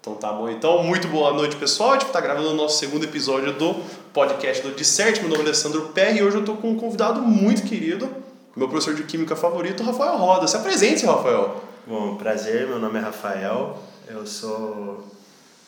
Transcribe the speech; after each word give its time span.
Então 0.00 0.14
tá 0.14 0.32
bom. 0.32 0.48
Então, 0.48 0.82
muito 0.82 1.08
boa 1.08 1.30
noite, 1.34 1.56
pessoal. 1.56 1.90
A 1.90 1.98
gente 1.98 2.10
tá 2.10 2.22
gravando 2.22 2.48
o 2.48 2.54
nosso 2.54 2.78
segundo 2.78 3.04
episódio 3.04 3.52
do 3.52 3.74
podcast 4.14 4.62
do 4.62 4.74
Dissert. 4.74 5.20
Meu 5.20 5.28
nome 5.28 5.42
é 5.42 5.44
Alessandro 5.44 5.88
Perry 5.88 6.20
e 6.20 6.22
hoje 6.22 6.38
eu 6.38 6.44
tô 6.44 6.54
com 6.54 6.70
um 6.70 6.76
convidado 6.76 7.20
muito 7.20 7.64
querido, 7.64 8.08
meu 8.56 8.66
professor 8.66 8.94
de 8.94 9.02
Química 9.02 9.36
favorito, 9.36 9.82
Rafael 9.82 10.16
Roda. 10.16 10.48
Se 10.48 10.56
apresente, 10.56 11.04
Rafael. 11.04 11.62
Bom, 11.86 12.16
prazer, 12.16 12.66
meu 12.66 12.78
nome 12.78 12.98
é 12.98 13.02
Rafael. 13.02 13.78
Eu 14.08 14.26
sou 14.26 15.06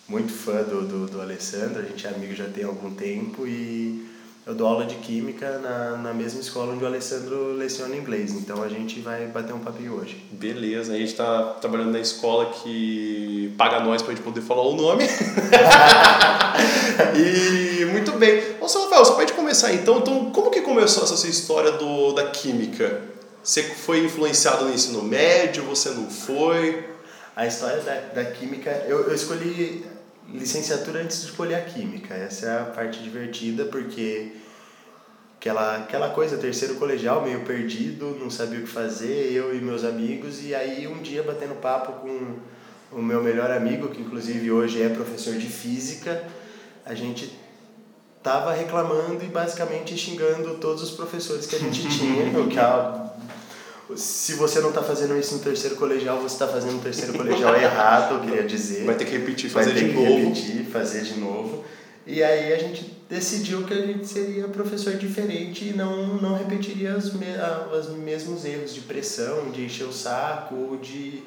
muito 0.09 0.33
fã 0.33 0.63
do, 0.63 0.81
do, 0.81 1.07
do 1.09 1.21
Alessandro, 1.21 1.81
a 1.81 1.85
gente 1.85 2.07
é 2.07 2.11
amigo 2.11 2.35
já 2.35 2.49
tem 2.49 2.65
algum 2.65 2.91
tempo 2.95 3.47
e 3.47 4.12
eu 4.45 4.55
dou 4.55 4.67
aula 4.67 4.85
de 4.85 4.97
Química 4.97 5.59
na, 5.59 5.97
na 5.99 6.13
mesma 6.13 6.41
escola 6.41 6.73
onde 6.73 6.83
o 6.83 6.87
Alessandro 6.87 7.53
leciona 7.53 7.95
inglês, 7.95 8.33
então 8.33 8.61
a 8.61 8.69
gente 8.69 9.01
vai 9.01 9.27
bater 9.27 9.55
um 9.55 9.61
papinho 9.61 9.95
hoje. 9.95 10.21
Beleza, 10.33 10.93
a 10.93 10.97
gente 10.97 11.11
está 11.11 11.55
trabalhando 11.61 11.93
na 11.93 12.01
escola 12.01 12.47
que 12.47 13.55
paga 13.57 13.79
nós 13.81 14.03
para 14.03 14.13
a 14.13 14.15
gente 14.17 14.25
poder 14.25 14.41
falar 14.41 14.63
o 14.63 14.75
nome. 14.75 15.05
e 17.15 17.85
muito 17.85 18.13
bem. 18.13 18.43
Ô, 18.61 18.69
seu 18.69 18.83
Rafael, 18.83 19.05
você 19.05 19.13
pode 19.13 19.33
começar 19.33 19.73
então? 19.73 19.99
Então, 19.99 20.33
como 20.33 20.51
que 20.51 20.61
começou 20.61 21.05
essa 21.05 21.17
sua 21.17 21.31
história 21.31 21.73
do, 21.73 22.13
da 22.13 22.27
Química? 22.27 23.01
Você 23.43 23.63
foi 23.63 24.05
influenciado 24.05 24.65
no 24.65 24.75
ensino 24.75 25.03
médio, 25.03 25.63
você 25.65 25.91
não 25.91 26.11
foi? 26.11 26.91
A 27.37 27.47
história 27.47 27.81
da, 27.83 28.23
da 28.23 28.25
Química, 28.25 28.71
eu, 28.89 29.03
eu 29.03 29.15
escolhi 29.15 29.85
licenciatura 30.33 31.03
antes 31.03 31.21
de 31.21 31.27
escolher 31.27 31.57
a 31.57 31.61
química. 31.61 32.15
Essa 32.15 32.47
é 32.47 32.61
a 32.61 32.65
parte 32.65 33.03
divertida, 33.03 33.65
porque 33.67 34.33
aquela, 35.39 35.77
aquela 35.77 36.11
coisa, 36.11 36.37
terceiro 36.37 36.77
colegial, 36.77 37.23
meio 37.23 37.41
perdido, 37.41 38.17
não 38.19 38.31
sabia 38.31 38.61
o 38.61 38.63
que 38.63 38.69
fazer, 38.69 39.33
eu 39.33 39.55
e 39.55 39.61
meus 39.61 39.85
amigos, 39.85 40.43
e 40.45 40.55
aí 40.55 40.87
um 40.87 41.03
dia 41.03 41.23
batendo 41.23 41.55
papo 41.61 41.93
com 42.01 42.37
o 42.97 43.03
meu 43.03 43.23
melhor 43.23 43.51
amigo, 43.51 43.89
que 43.89 44.01
inclusive 44.01 44.51
hoje 44.51 44.83
é 44.83 44.89
professor 44.89 45.35
de 45.35 45.47
física, 45.47 46.25
a 46.85 46.95
gente 46.95 47.39
tava 48.23 48.53
reclamando 48.53 49.25
e 49.25 49.27
basicamente 49.27 49.97
xingando 49.97 50.55
todos 50.59 50.83
os 50.83 50.93
professores 50.93 51.47
que 51.47 51.57
a 51.57 51.59
gente 51.59 51.87
tinha, 51.91 52.39
o 52.39 52.49
que 52.49 52.59
a 52.59 53.12
se 53.97 54.35
você 54.35 54.61
não 54.61 54.71
está 54.71 54.83
fazendo 54.83 55.19
isso 55.19 55.35
no 55.35 55.41
terceiro 55.41 55.77
colegial, 55.77 56.21
você 56.21 56.35
está 56.35 56.49
fazendo 56.49 56.75
no 56.75 56.81
terceiro 56.81 57.13
colegial 57.13 57.55
errado, 57.55 58.15
eu 58.15 58.21
queria 58.21 58.43
dizer. 58.45 58.85
Vai 58.85 58.95
ter 58.95 59.05
que 59.05 59.13
repetir, 59.13 59.51
fazer 59.51 59.75
de 59.75 59.87
novo. 59.93 60.17
repetir, 60.17 60.65
fazer 60.67 61.03
de 61.03 61.19
novo. 61.19 61.65
E 62.07 62.23
aí 62.23 62.53
a 62.53 62.59
gente 62.59 62.97
decidiu 63.09 63.65
que 63.65 63.73
a 63.73 63.87
gente 63.87 64.07
seria 64.07 64.49
professor 64.49 64.95
diferente 64.95 65.69
e 65.69 65.73
não, 65.73 66.17
não 66.17 66.37
repetiria 66.37 66.97
os, 66.97 67.13
me, 67.13 67.27
os 67.79 67.91
mesmos 67.97 68.45
erros 68.45 68.75
de 68.75 68.81
pressão, 68.81 69.51
de 69.51 69.65
encher 69.65 69.85
o 69.85 69.93
saco 69.93 70.55
ou 70.55 70.77
de 70.79 71.23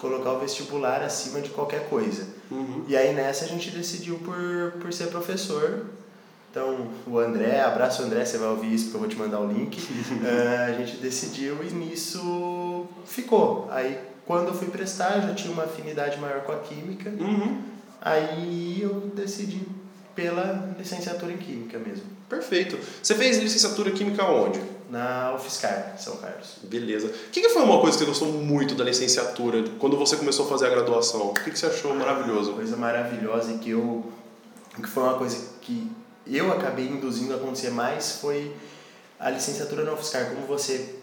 colocar 0.00 0.32
o 0.32 0.38
vestibular 0.38 1.02
acima 1.02 1.40
de 1.40 1.50
qualquer 1.50 1.88
coisa. 1.88 2.26
Uhum. 2.50 2.84
E 2.86 2.96
aí 2.96 3.12
nessa 3.12 3.44
a 3.44 3.48
gente 3.48 3.70
decidiu 3.70 4.18
por, 4.18 4.80
por 4.80 4.92
ser 4.92 5.08
professor 5.08 5.86
então, 6.50 6.88
o 7.06 7.18
André, 7.18 7.60
abraço 7.60 8.02
André, 8.02 8.24
você 8.24 8.36
vai 8.36 8.48
ouvir 8.48 8.74
isso 8.74 8.86
porque 8.86 8.96
eu 8.96 9.00
vou 9.00 9.08
te 9.08 9.16
mandar 9.16 9.38
o 9.38 9.46
link. 9.46 9.78
uh, 9.78 10.66
a 10.68 10.72
gente 10.72 10.96
decidiu 10.96 11.62
e 11.62 11.72
nisso 11.72 12.86
ficou. 13.06 13.68
Aí, 13.70 13.98
quando 14.26 14.48
eu 14.48 14.54
fui 14.54 14.66
prestar, 14.66 15.16
eu 15.16 15.28
já 15.28 15.34
tinha 15.34 15.52
uma 15.52 15.64
afinidade 15.64 16.18
maior 16.18 16.40
com 16.42 16.50
a 16.50 16.58
química. 16.58 17.08
Uhum. 17.10 17.62
Aí 18.00 18.80
eu 18.82 19.12
decidi 19.14 19.60
pela 20.14 20.74
licenciatura 20.76 21.32
em 21.32 21.36
química 21.36 21.78
mesmo. 21.78 22.04
Perfeito. 22.28 22.76
Você 23.00 23.14
fez 23.14 23.38
licenciatura 23.38 23.90
em 23.90 23.94
química 23.94 24.24
onde? 24.24 24.60
Na 24.90 25.32
UFSCar, 25.36 25.94
São 25.98 26.16
Carlos. 26.16 26.56
Beleza. 26.64 27.06
O 27.06 27.30
que, 27.30 27.42
que 27.42 27.48
foi 27.50 27.62
uma 27.62 27.80
coisa 27.80 27.96
que 27.96 28.04
você 28.04 28.10
gostou 28.10 28.32
muito 28.32 28.74
da 28.74 28.82
licenciatura 28.82 29.62
quando 29.78 29.96
você 29.96 30.16
começou 30.16 30.46
a 30.46 30.48
fazer 30.48 30.66
a 30.66 30.70
graduação? 30.70 31.28
O 31.28 31.34
que, 31.34 31.52
que 31.52 31.58
você 31.58 31.66
achou 31.66 31.94
maravilhoso? 31.94 32.50
Uma 32.50 32.56
coisa 32.56 32.76
maravilhosa 32.76 33.52
e 33.52 33.58
que 33.58 33.70
eu. 33.70 34.04
que 34.74 34.88
foi 34.88 35.04
uma 35.04 35.14
coisa 35.14 35.36
que 35.60 35.88
eu 36.36 36.52
acabei 36.52 36.86
induzindo 36.86 37.32
a 37.32 37.36
acontecer 37.36 37.70
mais 37.70 38.12
foi 38.12 38.54
a 39.18 39.30
licenciatura 39.30 39.84
na 39.84 39.92
UFSCar. 39.92 40.30
Como 40.30 40.46
você 40.46 40.96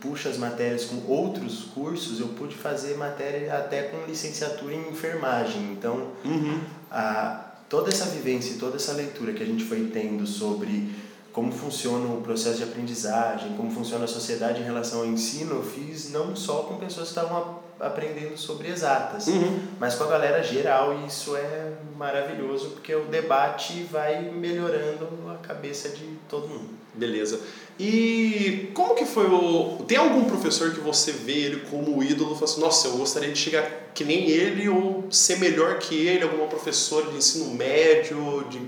puxa 0.00 0.28
as 0.30 0.38
matérias 0.38 0.84
com 0.84 0.96
outros 1.06 1.64
cursos, 1.74 2.20
eu 2.20 2.28
pude 2.28 2.56
fazer 2.56 2.96
matéria 2.96 3.58
até 3.58 3.82
com 3.82 4.06
licenciatura 4.06 4.74
em 4.74 4.88
enfermagem. 4.88 5.72
Então, 5.72 6.12
uhum. 6.24 6.60
a, 6.90 7.52
toda 7.68 7.90
essa 7.90 8.06
vivência, 8.06 8.56
toda 8.58 8.76
essa 8.76 8.92
leitura 8.92 9.32
que 9.32 9.42
a 9.42 9.46
gente 9.46 9.64
foi 9.64 9.90
tendo 9.92 10.26
sobre 10.26 10.90
como 11.32 11.52
funciona 11.52 12.12
o 12.12 12.20
processo 12.22 12.58
de 12.58 12.64
aprendizagem, 12.64 13.56
como 13.56 13.70
funciona 13.70 14.04
a 14.04 14.08
sociedade 14.08 14.60
em 14.60 14.64
relação 14.64 15.00
ao 15.00 15.06
ensino, 15.06 15.56
eu 15.56 15.62
fiz 15.62 16.10
não 16.10 16.34
só 16.34 16.62
com 16.62 16.76
pessoas 16.76 17.12
que 17.12 17.18
estavam 17.18 17.60
aprendendo 17.78 18.36
sobre 18.36 18.68
exatas, 18.68 19.26
uhum. 19.26 19.60
mas 19.78 19.94
com 19.94 20.04
a 20.04 20.06
galera 20.08 20.42
geral 20.42 20.94
e 20.94 21.06
isso 21.06 21.34
é 21.36 21.72
maravilhoso 21.96 22.70
porque 22.70 22.94
o 22.94 23.06
debate 23.06 23.82
vai 23.84 24.22
melhorando 24.22 25.08
a 25.30 25.36
cabeça 25.36 25.88
de 25.88 26.04
todo 26.28 26.48
mundo. 26.48 26.80
Beleza. 26.92 27.40
E 27.78 28.70
como 28.74 28.94
que 28.94 29.06
foi 29.06 29.26
o. 29.26 29.78
Tem 29.86 29.96
algum 29.96 30.24
professor 30.24 30.72
que 30.72 30.80
você 30.80 31.12
vê 31.12 31.32
ele 31.32 31.60
como 31.70 32.02
ídolo 32.02 32.32
e 32.32 32.34
fala 32.34 32.44
assim, 32.44 32.60
nossa, 32.60 32.88
eu 32.88 32.96
gostaria 32.98 33.32
de 33.32 33.38
chegar 33.38 33.64
que 33.94 34.04
nem 34.04 34.28
ele 34.28 34.68
ou 34.68 35.06
ser 35.10 35.38
melhor 35.38 35.78
que 35.78 35.94
ele, 35.94 36.24
alguma 36.24 36.46
professora 36.48 37.06
de 37.06 37.16
ensino 37.16 37.54
médio, 37.54 38.44
de 38.50 38.60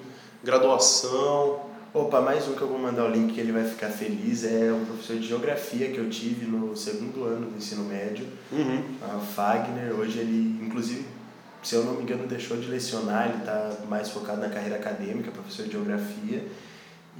graduação? 0.43 1.72
Opa, 1.95 2.23
mais 2.23 2.49
um 2.49 2.55
que 2.55 2.63
eu 2.63 2.69
vou 2.69 2.79
mandar 2.79 3.05
o 3.05 3.11
link 3.11 3.35
que 3.35 3.41
ele 3.41 3.53
vai 3.53 3.65
ficar 3.65 3.91
feliz. 3.91 4.45
É 4.45 4.73
um 4.73 4.83
professor 4.83 5.17
de 5.17 5.29
geografia 5.29 5.91
que 5.91 5.99
eu 5.99 6.09
tive 6.09 6.47
no 6.47 6.75
segundo 6.75 7.25
ano 7.25 7.51
do 7.51 7.57
ensino 7.59 7.85
médio, 7.85 8.27
uhum. 8.51 8.83
a 9.03 9.19
Fagner. 9.19 9.93
Hoje 9.93 10.21
ele, 10.21 10.59
inclusive, 10.65 11.05
se 11.63 11.75
eu 11.75 11.85
não 11.85 11.93
me 11.93 12.03
engano, 12.05 12.27
deixou 12.27 12.57
de 12.57 12.67
lecionar, 12.67 13.29
ele 13.29 13.41
está 13.41 13.77
mais 13.91 14.09
focado 14.09 14.41
na 14.41 14.49
carreira 14.49 14.77
acadêmica, 14.77 15.31
professor 15.31 15.67
de 15.67 15.73
geografia. 15.73 16.47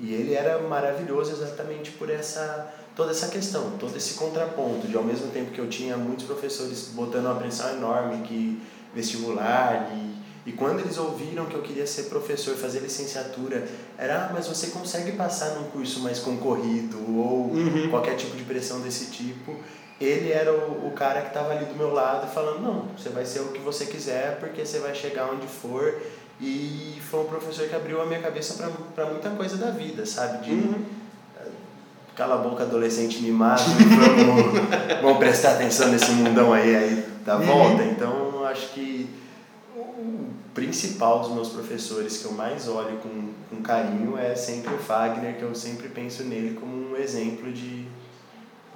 E 0.01 0.11
ele 0.15 0.33
era 0.33 0.59
maravilhoso 0.63 1.33
exatamente 1.33 1.91
por 1.91 2.09
essa 2.09 2.73
toda 2.97 3.11
essa 3.11 3.29
questão, 3.29 3.73
todo 3.79 3.95
esse 3.95 4.15
contraponto, 4.15 4.87
de 4.87 4.97
ao 4.97 5.05
mesmo 5.05 5.31
tempo 5.31 5.51
que 5.51 5.59
eu 5.59 5.69
tinha 5.69 5.99
muitos 5.99 6.25
professores 6.25 6.93
botando 6.95 7.27
uma 7.27 7.35
pressão 7.35 7.77
enorme 7.77 8.23
que 8.23 8.63
vestibular 8.95 9.91
e 9.95 10.22
e 10.45 10.51
quando 10.53 10.81
eles 10.81 10.99
ouviram 10.99 11.47
que 11.47 11.55
eu 11.55 11.63
queria 11.63 11.87
ser 11.87 12.05
professor, 12.05 12.57
fazer 12.57 12.81
licenciatura, 12.81 13.65
era, 13.97 14.27
ah, 14.27 14.31
mas 14.33 14.49
você 14.49 14.69
consegue 14.69 15.13
passar 15.13 15.51
num 15.51 15.71
curso 15.71 16.01
mais 16.01 16.19
concorrido 16.19 16.99
ou 17.17 17.53
uhum. 17.53 17.89
qualquer 17.91 18.17
tipo 18.17 18.37
de 18.37 18.43
pressão 18.43 18.81
desse 18.81 19.07
tipo. 19.07 19.55
Ele 20.01 20.33
era 20.33 20.53
o, 20.53 20.89
o 20.89 20.93
cara 20.97 21.21
que 21.21 21.29
estava 21.29 21.53
ali 21.53 21.67
do 21.67 21.77
meu 21.77 21.93
lado 21.93 22.27
falando, 22.27 22.61
não, 22.61 22.89
você 22.99 23.09
vai 23.09 23.25
ser 23.25 23.39
o 23.41 23.49
que 23.49 23.61
você 23.61 23.87
quiser 23.87 24.41
porque 24.41 24.67
você 24.67 24.81
vai 24.81 24.95
chegar 24.95 25.31
onde 25.31 25.47
for. 25.47 25.95
E 26.41 27.01
foi 27.09 27.21
um 27.21 27.27
professor 27.27 27.69
que 27.69 27.77
abriu 27.77 28.03
a 28.03 28.07
minha 28.07 28.21
cabeça 28.21 28.69
para 28.97 29.07
muita 29.07 29.31
coisa 29.31 29.57
da 29.57 29.71
vida, 29.71 30.05
sabe? 30.05 30.45
De, 30.45 30.51
uhum. 30.51 30.85
Cala 32.17 32.35
a 32.35 32.39
boca, 32.39 32.65
adolescente 32.65 33.23
mimado, 33.23 33.63
vamos, 34.27 35.01
vamos 35.01 35.19
prestar 35.19 35.53
atenção 35.53 35.89
nesse 35.89 36.11
mundão 36.11 36.53
aí, 36.53 36.75
aí 36.75 37.07
da 37.25 37.37
uhum. 37.37 37.47
volta. 37.47 37.85
Então, 37.85 38.45
acho 38.45 38.69
que 38.71 39.22
principal 40.55 41.21
dos 41.21 41.33
meus 41.33 41.49
professores 41.49 42.19
que 42.19 42.25
eu 42.27 42.33
mais 42.33 42.69
olho 42.69 42.99
com, 42.99 43.33
com 43.51 43.63
carinho 43.63 44.19
é 44.19 44.35
sempre 44.35 44.75
o 44.75 44.79
Fagner, 44.79 45.37
que 45.39 45.43
eu 45.43 45.55
sempre 45.55 45.89
penso 45.89 46.23
nele 46.25 46.59
como 46.59 46.91
um 46.91 46.97
exemplo 46.97 47.51
de, 47.53 47.87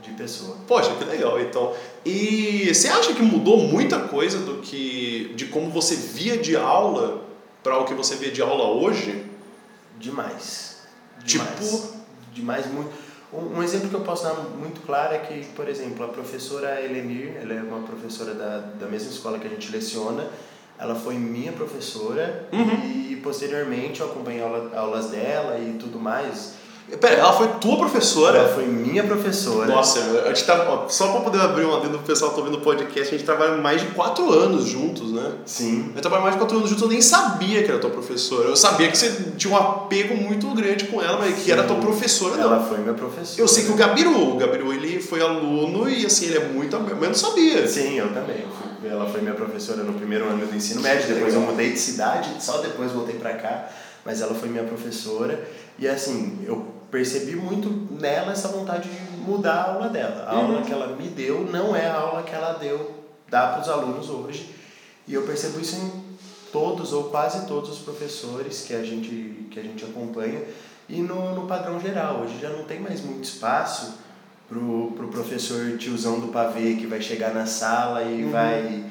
de 0.03 0.11
pessoa. 0.17 0.57
Poxa, 0.67 0.95
que 0.97 1.05
legal, 1.05 1.41
então. 1.41 1.75
E 2.05 2.73
você 2.75 2.89
acha 2.89 3.13
que 3.15 3.23
mudou 3.23 3.59
muita 3.59 4.01
coisa 4.01 4.39
do 4.39 4.63
que 4.63 5.33
de 5.35 5.47
como 5.47 5.71
você 5.71 5.97
via 5.97 6.37
de 6.37 6.57
aula 6.57 7.25
para 7.63 7.79
o 7.79 7.85
que 7.85 7.95
você 7.95 8.15
vê 8.17 8.31
de 8.31 8.41
aula 8.41 8.69
hoje? 8.69 9.27
Demais. 9.99 10.87
Tipo? 11.25 11.45
Demais, 11.45 11.93
demais 12.33 12.67
muito. 12.67 13.07
Um, 13.33 13.59
um 13.59 13.63
exemplo 13.63 13.89
que 13.89 13.95
eu 13.95 14.01
posso 14.01 14.23
dar 14.23 14.35
muito 14.35 14.81
claro 14.87 15.15
é 15.15 15.19
que, 15.19 15.45
por 15.49 15.69
exemplo, 15.69 16.05
a 16.05 16.09
professora 16.09 16.81
Elenir, 16.81 17.37
ela 17.43 17.55
é 17.55 17.63
uma 17.63 17.87
professora 17.87 18.35
da, 18.35 18.59
da 18.59 18.87
mesma 18.87 19.11
escola 19.11 19.39
que 19.39 19.47
a 19.47 19.51
gente 19.51 19.71
leciona, 19.71 20.31
ela 20.79 20.95
foi 20.95 21.15
minha 21.15 21.53
professora 21.53 22.49
uhum. 22.53 23.07
e 23.11 23.17
posteriormente 23.23 24.01
eu 24.01 24.07
acompanhei 24.07 24.43
aula, 24.43 24.71
aulas 24.77 25.07
dela 25.07 25.59
e 25.59 25.79
tudo 25.79 25.99
mais. 25.99 26.55
Pera, 27.01 27.17
ela 27.17 27.33
foi 27.33 27.49
tua 27.61 27.77
professora? 27.79 28.39
Ela 28.39 28.49
foi 28.49 28.65
minha 28.65 29.03
professora. 29.03 29.67
Nossa, 29.67 29.99
a 30.25 30.29
gente 30.29 30.45
tá, 30.45 30.87
só 30.89 31.11
para 31.11 31.21
poder 31.21 31.41
abrir 31.41 31.65
uma 31.65 31.81
dentro 31.81 31.99
do 31.99 32.05
pessoal 32.05 32.31
que 32.31 32.37
tá 32.37 32.43
ouvindo 32.43 32.61
o 32.61 32.63
podcast, 32.63 33.13
a 33.13 33.19
gente 33.19 33.27
trabalha 33.27 33.57
mais 33.57 33.81
de 33.81 33.89
quatro 33.89 34.31
anos 34.33 34.67
juntos, 34.67 35.11
né? 35.11 35.33
Sim. 35.45 35.81
A 35.81 35.87
gente 35.87 36.01
trabalha 36.01 36.23
mais 36.23 36.35
de 36.35 36.39
quatro 36.39 36.57
anos 36.59 36.71
juntos, 36.71 36.85
eu 36.85 36.89
nem 36.89 37.03
sabia 37.03 37.65
que 37.65 37.71
era 37.71 37.81
tua 37.81 37.91
professora. 37.91 38.49
Eu 38.49 38.55
sabia 38.55 38.89
que 38.89 38.97
você 38.97 39.33
tinha 39.37 39.53
um 39.53 39.57
apego 39.57 40.15
muito 40.15 40.49
grande 40.55 40.85
com 40.85 41.03
ela, 41.03 41.19
mas 41.19 41.35
Sim. 41.35 41.43
que 41.43 41.51
era 41.51 41.65
tua 41.65 41.77
professora, 41.77 42.41
ela 42.41 42.61
não. 42.61 42.69
foi 42.69 42.79
minha 42.79 42.95
professora. 42.95 43.43
Eu 43.43 43.49
sei 43.49 43.65
que 43.65 43.73
o 43.73 43.75
Gabiru, 43.75 44.35
o 44.35 44.37
Gabiru 44.37 44.73
ele 44.73 45.01
foi 45.01 45.21
aluno 45.21 45.89
e 45.89 46.07
assim, 46.07 46.27
ele 46.27 46.37
é 46.37 46.49
muito. 46.49 46.79
Mas 46.79 47.03
eu 47.03 47.09
não 47.09 47.15
sabia. 47.15 47.67
Sim, 47.67 47.99
eu 47.99 48.15
também. 48.15 48.45
Ela 48.85 49.09
foi 49.09 49.21
minha 49.21 49.35
professora 49.35 49.83
no 49.83 49.95
primeiro 49.95 50.27
ano 50.27 50.47
do 50.47 50.55
ensino 50.55 50.81
médio, 50.81 51.15
depois 51.15 51.35
eu 51.35 51.41
mudei 51.41 51.73
de 51.73 51.79
cidade, 51.79 52.31
só 52.41 52.59
depois 52.59 52.93
voltei 52.93 53.19
para 53.19 53.35
cá, 53.35 53.69
mas 54.05 54.21
ela 54.21 54.35
foi 54.35 54.49
minha 54.49 54.65
professora. 54.65 55.49
E 55.79 55.89
assim, 55.89 56.45
eu 56.47 56.75
percebi 56.91 57.37
muito 57.37 57.69
nela 58.01 58.33
essa 58.33 58.49
vontade 58.49 58.89
de 58.89 59.17
mudar 59.19 59.55
a 59.55 59.73
aula 59.73 59.89
dela. 59.89 60.27
A 60.29 60.35
uhum. 60.35 60.47
aula 60.47 60.63
que 60.63 60.73
ela 60.73 60.95
me 60.97 61.09
deu 61.09 61.45
não 61.45 61.75
é 61.75 61.87
a 61.87 61.95
aula 61.95 62.23
que 62.23 62.35
ela 62.35 62.53
deu, 62.55 63.05
dá 63.29 63.49
para 63.49 63.63
os 63.63 63.69
alunos 63.69 64.09
hoje. 64.09 64.55
E 65.07 65.15
eu 65.15 65.23
percebo 65.23 65.61
isso 65.61 65.77
em 65.77 66.07
todos 66.53 66.93
ou 66.93 67.05
quase 67.05 67.47
todos 67.47 67.71
os 67.71 67.79
professores 67.81 68.63
que 68.63 68.75
a 68.75 68.83
gente, 68.83 69.47
que 69.51 69.59
a 69.59 69.63
gente 69.63 69.85
acompanha 69.85 70.41
e 70.89 71.01
no, 71.01 71.35
no 71.35 71.47
padrão 71.47 71.81
geral. 71.81 72.23
Hoje 72.23 72.39
já 72.41 72.51
não 72.51 72.65
tem 72.65 72.81
mais 72.81 73.01
muito 73.01 73.25
espaço 73.25 74.06
pro, 74.49 74.93
pro 74.97 75.09
professor 75.09 75.77
tiozão 75.79 76.21
do 76.21 76.29
pavê 76.29 76.75
que 76.75 76.87
vai 76.87 77.01
chegar 77.01 77.35
na 77.35 77.47
sala 77.47 78.03
e 78.03 78.25
uhum. 78.25 78.31
vai 78.31 78.85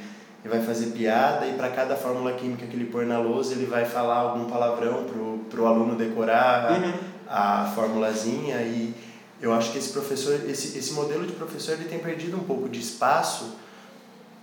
e 0.44 0.48
vai 0.48 0.62
fazer 0.62 0.88
piada 0.88 1.48
e 1.48 1.54
para 1.54 1.70
cada 1.70 1.96
fórmula 1.96 2.34
química 2.34 2.68
que 2.68 2.76
ele 2.76 2.86
pôr 2.86 3.06
na 3.06 3.18
lousa 3.18 3.54
ele 3.54 3.66
vai 3.66 3.84
falar 3.84 4.18
algum 4.18 4.46
palavrão 4.46 5.06
pro, 5.06 5.40
pro 5.50 5.66
aluno 5.66 5.96
decorar 5.96 6.72
uhum. 6.72 6.94
a, 7.28 7.64
a 7.64 7.66
formulazinha 7.68 8.62
e 8.62 8.94
eu 9.42 9.54
acho 9.54 9.72
que 9.72 9.78
esse 9.78 9.92
professor 9.92 10.40
esse, 10.48 10.78
esse 10.78 10.94
modelo 10.94 11.26
de 11.26 11.34
professor 11.34 11.74
ele 11.74 11.86
tem 11.86 12.00
perdido 12.00 12.38
um 12.38 12.44
pouco 12.44 12.70
de 12.70 12.80
espaço 12.80 13.56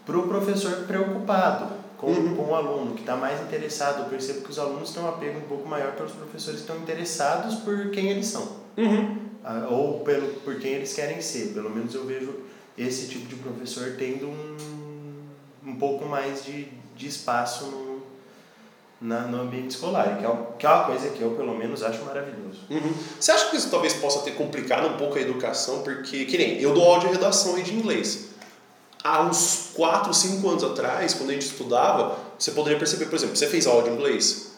para 0.04 0.18
o 0.18 0.26
professor 0.26 0.84
preocupado 0.86 1.82
com, 2.02 2.08
uhum. 2.08 2.34
com 2.34 2.50
o 2.50 2.54
aluno, 2.54 2.94
que 2.94 3.00
está 3.00 3.16
mais 3.16 3.40
interessado. 3.40 4.00
Eu 4.00 4.06
percebo 4.06 4.40
que 4.40 4.50
os 4.50 4.58
alunos 4.58 4.90
têm 4.90 5.02
um 5.02 5.08
apego 5.08 5.38
um 5.38 5.48
pouco 5.48 5.68
maior 5.68 5.92
pelos 5.92 6.12
professores 6.12 6.60
que 6.60 6.66
estão 6.68 6.82
interessados 6.82 7.54
por 7.60 7.90
quem 7.90 8.08
eles 8.10 8.26
são. 8.26 8.42
Uhum. 8.76 9.21
Ah, 9.44 9.66
ou 9.70 10.00
pelo, 10.00 10.28
por 10.40 10.58
quem 10.58 10.72
eles 10.72 10.92
querem 10.92 11.20
ser. 11.20 11.48
Pelo 11.48 11.70
menos 11.70 11.94
eu 11.94 12.04
vejo 12.06 12.34
esse 12.76 13.08
tipo 13.08 13.26
de 13.26 13.36
professor 13.36 13.94
tendo 13.98 14.26
um, 14.26 14.56
um 15.66 15.76
pouco 15.76 16.04
mais 16.04 16.44
de, 16.44 16.68
de 16.96 17.08
espaço 17.08 17.66
no, 17.66 18.02
na, 19.00 19.22
no 19.22 19.42
ambiente 19.42 19.70
escolar, 19.70 20.18
que 20.18 20.24
é, 20.24 20.36
que 20.58 20.66
é 20.66 20.68
uma 20.68 20.84
coisa 20.84 21.08
que 21.10 21.20
eu, 21.20 21.32
pelo 21.32 21.56
menos, 21.56 21.82
acho 21.82 22.04
maravilhoso. 22.04 22.60
Uhum. 22.70 22.94
Você 23.18 23.32
acha 23.32 23.50
que 23.50 23.56
isso 23.56 23.70
talvez 23.70 23.94
possa 23.94 24.20
ter 24.20 24.32
complicado 24.32 24.86
um 24.86 24.96
pouco 24.96 25.18
a 25.18 25.20
educação? 25.20 25.82
Porque, 25.82 26.24
que 26.24 26.38
nem, 26.38 26.60
eu 26.60 26.72
dou 26.72 26.84
aula 26.84 27.00
de 27.00 27.06
redação 27.08 27.58
e 27.58 27.62
de 27.62 27.74
inglês 27.74 28.32
há 29.02 29.22
uns 29.22 29.70
4, 29.74 30.12
5 30.14 30.48
anos 30.48 30.64
atrás, 30.64 31.14
quando 31.14 31.30
a 31.30 31.32
gente 31.32 31.46
estudava, 31.46 32.18
você 32.38 32.52
poderia 32.52 32.78
perceber, 32.78 33.06
por 33.06 33.16
exemplo, 33.16 33.36
você 33.36 33.48
fez 33.48 33.66
aula 33.66 33.82
de 33.82 33.90
inglês? 33.90 34.52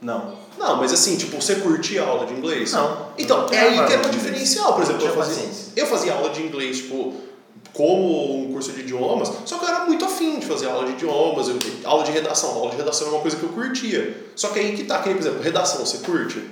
Não. 0.00 0.43
Não, 0.58 0.76
mas 0.76 0.92
assim, 0.92 1.16
tipo, 1.16 1.40
você 1.40 1.56
curtia 1.56 2.02
aula 2.02 2.26
de 2.26 2.34
inglês? 2.34 2.72
Não. 2.72 3.08
Então, 3.18 3.46
é 3.50 3.58
aí 3.58 3.86
que 3.86 3.92
era 3.92 4.06
um 4.06 4.10
diferencial. 4.10 4.74
Por 4.74 4.82
exemplo, 4.82 5.06
eu 5.06 5.14
fazia, 5.14 5.48
eu 5.76 5.86
fazia 5.86 6.14
aula 6.14 6.30
de 6.30 6.42
inglês, 6.42 6.78
tipo, 6.78 7.14
como 7.72 8.40
um 8.40 8.52
curso 8.52 8.72
de 8.72 8.80
idiomas, 8.80 9.30
só 9.44 9.58
que 9.58 9.64
eu 9.64 9.68
era 9.68 9.84
muito 9.84 10.04
afim 10.04 10.38
de 10.38 10.46
fazer 10.46 10.66
aula 10.66 10.86
de 10.86 10.92
idiomas, 10.92 11.48
eu, 11.48 11.58
aula 11.84 12.04
de 12.04 12.12
redação. 12.12 12.50
Aula 12.50 12.70
de 12.70 12.76
redação 12.76 13.08
é 13.08 13.10
uma 13.10 13.20
coisa 13.20 13.36
que 13.36 13.42
eu 13.42 13.48
curtia. 13.48 14.16
Só 14.36 14.48
que 14.48 14.60
aí 14.60 14.76
que 14.76 14.84
tá, 14.84 15.00
que, 15.02 15.10
por 15.10 15.20
exemplo, 15.20 15.42
redação, 15.42 15.84
você 15.84 15.98
curte? 15.98 16.42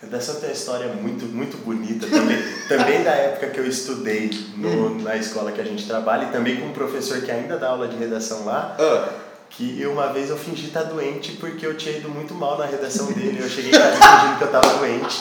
Redação 0.00 0.36
tem 0.36 0.48
uma 0.48 0.54
história 0.54 0.88
muito, 0.88 1.26
muito 1.26 1.56
bonita 1.58 2.06
também, 2.06 2.38
também 2.68 3.02
da 3.02 3.10
época 3.10 3.48
que 3.48 3.58
eu 3.58 3.66
estudei 3.66 4.30
no, 4.56 4.94
na 5.02 5.16
escola 5.16 5.50
que 5.50 5.60
a 5.60 5.64
gente 5.64 5.86
trabalha 5.86 6.28
e 6.28 6.30
também 6.30 6.60
com 6.60 6.66
um 6.66 6.72
professor 6.72 7.20
que 7.20 7.30
ainda 7.30 7.58
dá 7.58 7.70
aula 7.70 7.88
de 7.88 7.96
redação 7.96 8.44
lá. 8.44 8.76
Ah. 8.78 9.27
Que 9.50 9.84
uma 9.86 10.12
vez 10.12 10.30
eu 10.30 10.36
fingi 10.36 10.66
estar 10.66 10.84
doente 10.84 11.32
porque 11.32 11.66
eu 11.66 11.76
tinha 11.76 11.96
ido 11.96 12.08
muito 12.08 12.34
mal 12.34 12.58
na 12.58 12.66
redação 12.66 13.06
dele. 13.12 13.38
Eu 13.40 13.48
cheguei 13.48 13.70
em 13.70 13.72
casa 13.72 13.96
fingindo 13.96 14.38
que 14.38 14.44
eu 14.44 14.46
estava 14.46 14.78
doente. 14.78 15.18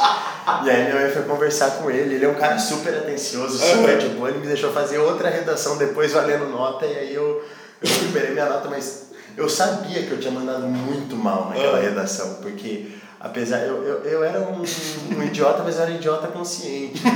E 0.64 0.70
aí 0.70 0.84
minha 0.84 0.96
mãe 0.96 1.12
foi 1.12 1.24
conversar 1.24 1.72
com 1.72 1.90
ele. 1.90 2.16
Ele 2.16 2.26
é 2.26 2.30
um 2.30 2.36
cara 2.36 2.60
super 2.60 2.94
atencioso, 2.94 3.58
super 3.58 3.98
de 3.98 4.10
boa. 4.10 4.30
Ele 4.30 4.40
me 4.40 4.48
deixou 4.48 4.72
fazer 4.72 4.98
outra 5.00 5.30
redação 5.30 5.78
depois 5.78 6.12
valendo 6.12 6.48
nota. 6.50 6.86
E 6.86 6.98
aí 6.98 7.14
eu, 7.14 7.44
eu 7.82 7.90
recuperei 7.90 8.32
minha 8.32 8.46
nota, 8.48 8.70
mas 8.70 9.08
eu 9.36 9.50
sabia 9.50 10.04
que 10.04 10.12
eu 10.12 10.20
tinha 10.20 10.32
mandado 10.32 10.68
muito 10.68 11.16
mal 11.16 11.50
naquela 11.50 11.80
redação. 11.80 12.36
Porque 12.42 12.92
Apesar, 13.20 13.62
eu, 13.62 13.84
eu, 13.84 14.04
eu 14.04 14.24
era 14.24 14.40
um, 14.40 14.62
um 14.62 15.24
idiota, 15.24 15.64
mas 15.64 15.76
eu 15.78 15.82
era 15.84 15.92
idiota 15.92 16.28
consciente. 16.28 17.02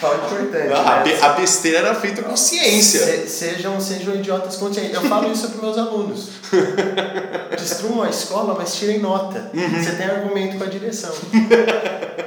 Fala 0.00 0.16
importante. 0.16 0.72
A, 0.72 1.04
né? 1.04 1.18
a 1.20 1.28
besteira 1.30 1.78
era 1.78 1.94
feita 1.94 2.22
com 2.22 2.36
ciência. 2.36 3.00
Se, 3.00 3.28
sejam, 3.28 3.80
sejam 3.80 4.14
idiotas 4.14 4.56
conscientes. 4.56 4.94
Eu 4.94 5.02
falo 5.02 5.30
isso 5.32 5.48
para 5.50 5.62
meus 5.62 5.78
alunos. 5.78 6.28
Destruam 7.50 8.02
a 8.02 8.10
escola, 8.10 8.54
mas 8.56 8.76
tirem 8.76 9.00
nota. 9.00 9.50
Uhum. 9.52 9.82
Você 9.82 9.92
tem 9.92 10.06
argumento 10.06 10.56
com 10.56 10.64
a 10.64 10.68
direção. 10.68 11.12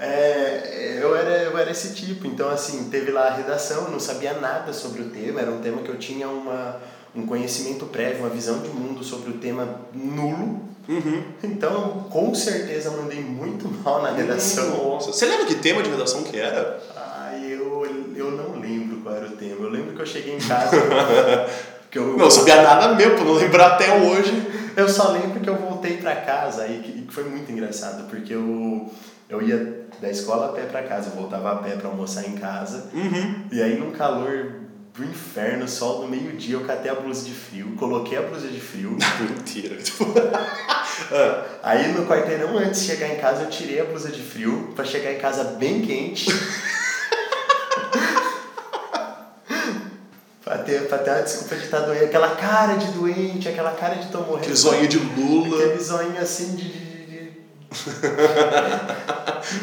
É, 0.00 1.00
eu, 1.02 1.14
era, 1.16 1.42
eu 1.42 1.58
era 1.58 1.70
esse 1.72 1.92
tipo. 1.92 2.28
Então, 2.28 2.48
assim, 2.48 2.88
teve 2.88 3.10
lá 3.10 3.26
a 3.26 3.34
redação, 3.34 3.90
não 3.90 3.98
sabia 3.98 4.34
nada 4.34 4.72
sobre 4.72 5.02
o 5.02 5.10
tema. 5.10 5.40
Era 5.40 5.50
um 5.50 5.60
tema 5.60 5.82
que 5.82 5.88
eu 5.88 5.98
tinha 5.98 6.28
uma, 6.28 6.80
um 7.14 7.26
conhecimento 7.26 7.84
prévio, 7.86 8.20
uma 8.20 8.28
visão 8.28 8.60
de 8.60 8.68
mundo 8.68 9.02
sobre 9.02 9.30
o 9.30 9.34
tema 9.34 9.80
nulo. 9.92 10.68
Uhum. 10.88 11.22
Então, 11.44 12.06
com 12.10 12.34
certeza, 12.34 12.90
mandei 12.90 13.20
muito 13.20 13.68
mal 13.84 14.02
na 14.02 14.12
redação. 14.12 14.92
Nossa. 14.92 15.12
Você 15.12 15.26
lembra 15.26 15.46
que 15.46 15.56
tema 15.56 15.82
de 15.82 15.90
redação 15.90 16.22
que 16.22 16.38
era? 16.38 16.80
Ah, 16.96 17.38
eu, 17.38 17.86
eu 18.16 18.30
não 18.30 18.58
lembro 18.58 19.00
qual 19.02 19.14
era 19.14 19.26
o 19.26 19.32
tema. 19.32 19.64
Eu 19.64 19.70
lembro 19.70 19.94
que 19.94 20.00
eu 20.00 20.06
cheguei 20.06 20.34
em 20.34 20.40
casa. 20.40 20.76
que 21.90 21.98
eu, 21.98 22.16
não 22.16 22.30
sabia 22.30 22.62
nada 22.62 22.94
meu, 22.94 23.14
pra 23.14 23.24
não 23.24 23.34
lembrar 23.34 23.74
até 23.74 23.98
hoje. 23.98 24.72
Eu 24.76 24.88
só 24.88 25.12
lembro 25.12 25.40
que 25.40 25.48
eu 25.48 25.56
voltei 25.56 25.96
para 25.98 26.16
casa 26.16 26.66
e 26.66 26.78
que, 26.78 27.02
que 27.02 27.12
foi 27.12 27.24
muito 27.24 27.50
engraçado, 27.50 28.08
porque 28.08 28.32
eu, 28.32 28.90
eu 29.28 29.42
ia 29.42 29.86
da 30.00 30.08
escola 30.08 30.46
a 30.46 30.52
pé 30.52 30.62
para 30.62 30.82
casa, 30.84 31.10
eu 31.10 31.20
voltava 31.20 31.52
a 31.52 31.56
pé 31.56 31.70
para 31.72 31.88
almoçar 31.88 32.26
em 32.26 32.34
casa. 32.34 32.88
Uhum. 32.94 33.46
E 33.50 33.60
aí, 33.60 33.78
num 33.78 33.90
calor 33.90 34.52
pro 34.92 35.04
inferno, 35.04 35.68
sol 35.68 36.00
do 36.00 36.08
meio-dia, 36.08 36.54
eu 36.54 36.64
catei 36.64 36.90
a 36.90 36.94
blusa 36.94 37.24
de 37.24 37.32
frio, 37.32 37.74
coloquei 37.76 38.18
a 38.18 38.22
blusa 38.22 38.48
de 38.48 38.60
frio. 38.60 38.96
Mentira. 39.20 39.76
Aí 41.62 41.92
no 41.92 42.06
quarteirão, 42.06 42.58
antes 42.58 42.80
de 42.80 42.86
chegar 42.88 43.08
em 43.08 43.16
casa, 43.16 43.42
eu 43.42 43.50
tirei 43.50 43.80
a 43.80 43.84
blusa 43.84 44.10
de 44.10 44.22
frio 44.22 44.72
para 44.74 44.84
chegar 44.84 45.12
em 45.12 45.18
casa 45.18 45.44
bem 45.44 45.82
quente. 45.82 46.26
pra, 50.44 50.58
ter, 50.58 50.88
pra 50.88 50.98
ter 50.98 51.10
uma 51.10 51.22
desculpa 51.22 51.54
de 51.56 51.64
estar 51.64 51.80
doente. 51.80 52.04
Aquela 52.04 52.36
cara 52.36 52.74
de 52.76 52.90
doente, 52.92 53.48
aquela 53.48 53.72
cara 53.72 53.96
de 53.96 54.08
tô 54.08 54.18
morrendo. 54.18 54.38
Aquele 54.38 54.56
zoinho 54.56 54.88
de 54.88 54.98
Lula. 54.98 55.64
Aquele 55.64 55.80
zoinho 55.80 56.20
assim 56.20 56.56
de. 56.56 56.68
de, 56.72 57.32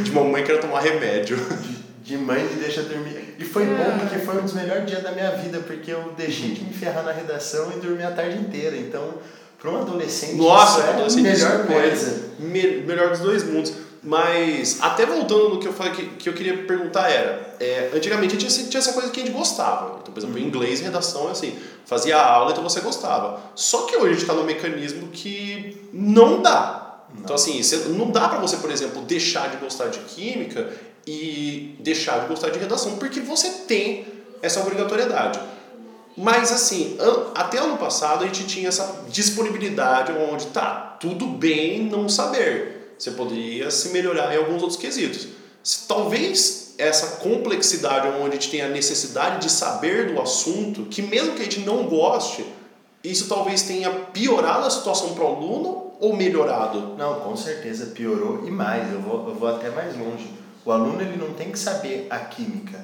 de... 0.03 0.11
mamãe 0.11 0.43
que 0.43 0.53
quer 0.53 0.61
tomar 0.61 0.79
remédio. 0.81 1.37
De, 2.05 2.15
de 2.15 2.17
mãe 2.17 2.43
me 2.43 2.55
deixa 2.55 2.83
dormir. 2.83 3.35
E 3.39 3.43
foi 3.43 3.65
bom 3.65 3.97
porque 3.99 4.19
foi 4.19 4.37
um 4.37 4.43
dos 4.43 4.53
melhores 4.53 4.85
dias 4.85 5.01
da 5.01 5.11
minha 5.11 5.31
vida, 5.31 5.59
porque 5.59 5.91
eu 5.91 6.13
deixei 6.15 6.51
de 6.51 6.63
me 6.63 6.73
ferrar 6.73 7.03
na 7.03 7.11
redação 7.11 7.71
e 7.75 7.79
dormi 7.79 8.03
a 8.03 8.11
tarde 8.11 8.37
inteira. 8.37 8.77
Então, 8.77 9.15
para 9.59 9.71
um 9.71 9.81
adolescente, 9.81 10.35
Nossa, 10.35 10.79
isso 10.79 10.87
é 10.87 10.93
adolescente 10.93 11.27
a 11.27 11.31
melhor 11.31 11.65
coisa. 11.65 12.23
Me, 12.37 12.67
melhor 12.81 13.09
dos 13.09 13.19
dois 13.19 13.43
mundos. 13.43 13.73
Mas, 14.05 14.77
até 14.81 15.03
voltando 15.03 15.49
no 15.49 15.59
que 15.59 15.67
eu 15.67 15.73
falei, 15.73 15.91
que, 15.93 16.05
que 16.05 16.29
eu 16.29 16.33
queria 16.33 16.55
perguntar 16.65 17.09
era, 17.09 17.55
é, 17.59 17.89
antigamente 17.91 18.37
tinha, 18.37 18.51
tinha 18.51 18.79
essa 18.79 18.93
coisa 18.93 19.09
que 19.09 19.19
a 19.19 19.25
gente 19.25 19.35
gostava. 19.35 19.97
Então, 19.99 20.13
por 20.13 20.19
exemplo, 20.19 20.39
uhum. 20.39 20.47
inglês 20.47 20.79
e 20.79 20.83
redação 20.83 21.27
é 21.27 21.31
assim, 21.31 21.57
fazia 21.87 22.15
aula, 22.15 22.51
então 22.51 22.61
você 22.61 22.81
gostava. 22.81 23.41
Só 23.55 23.87
que 23.87 23.95
hoje 23.97 24.05
a 24.05 24.11
gente 24.11 24.21
está 24.21 24.33
num 24.33 24.43
mecanismo 24.43 25.07
que 25.07 25.89
não 25.91 26.39
dá. 26.39 26.99
Não. 27.11 27.23
Então, 27.23 27.35
assim, 27.35 27.63
você, 27.63 27.77
não 27.89 28.11
dá 28.11 28.29
para 28.29 28.37
você, 28.37 28.57
por 28.57 28.69
exemplo, 28.69 29.01
deixar 29.01 29.49
de 29.49 29.57
gostar 29.57 29.87
de 29.87 29.97
química 29.99 30.69
e 31.05 31.75
deixar 31.79 32.21
de 32.21 32.27
gostar 32.27 32.49
de 32.49 32.59
redação, 32.59 32.97
porque 32.97 33.19
você 33.19 33.49
tem 33.67 34.05
essa 34.41 34.59
obrigatoriedade. 34.59 35.39
Mas 36.17 36.51
assim, 36.51 36.97
até 37.33 37.57
ano 37.57 37.77
passado 37.77 38.23
a 38.23 38.27
gente 38.27 38.45
tinha 38.45 38.69
essa 38.69 39.03
disponibilidade 39.09 40.13
onde 40.13 40.47
tá 40.47 40.97
tudo 40.99 41.27
bem 41.27 41.83
não 41.83 42.07
saber. 42.07 42.95
Você 42.97 43.11
poderia 43.11 43.69
se 43.69 43.89
melhorar 43.89 44.33
em 44.33 44.37
alguns 44.37 44.61
outros 44.61 44.79
quesitos. 44.79 45.27
Talvez 45.87 46.73
essa 46.77 47.17
complexidade 47.17 48.07
onde 48.07 48.29
a 48.29 48.39
gente 48.39 48.49
tem 48.49 48.61
a 48.61 48.69
necessidade 48.69 49.41
de 49.41 49.51
saber 49.51 50.13
do 50.13 50.21
assunto, 50.21 50.83
que 50.85 51.01
mesmo 51.01 51.33
que 51.33 51.41
a 51.41 51.45
gente 51.45 51.59
não 51.61 51.87
goste, 51.87 52.45
isso 53.03 53.27
talvez 53.27 53.63
tenha 53.63 53.89
piorado 53.89 54.65
a 54.65 54.69
situação 54.69 55.13
para 55.13 55.23
o 55.23 55.27
aluno 55.27 55.91
ou 55.99 56.15
melhorado? 56.15 56.95
Não, 56.97 57.19
com 57.21 57.35
certeza 57.35 57.87
piorou 57.87 58.45
e 58.45 58.51
mais. 58.51 58.91
Eu 58.91 59.01
vou, 59.01 59.29
eu 59.29 59.35
vou 59.35 59.49
até 59.49 59.69
mais 59.69 59.97
longe 59.97 60.29
o 60.65 60.71
aluno 60.71 60.99
ele 60.99 61.15
não 61.15 61.33
tem 61.33 61.51
que 61.51 61.59
saber 61.59 62.07
a 62.09 62.17
química, 62.19 62.83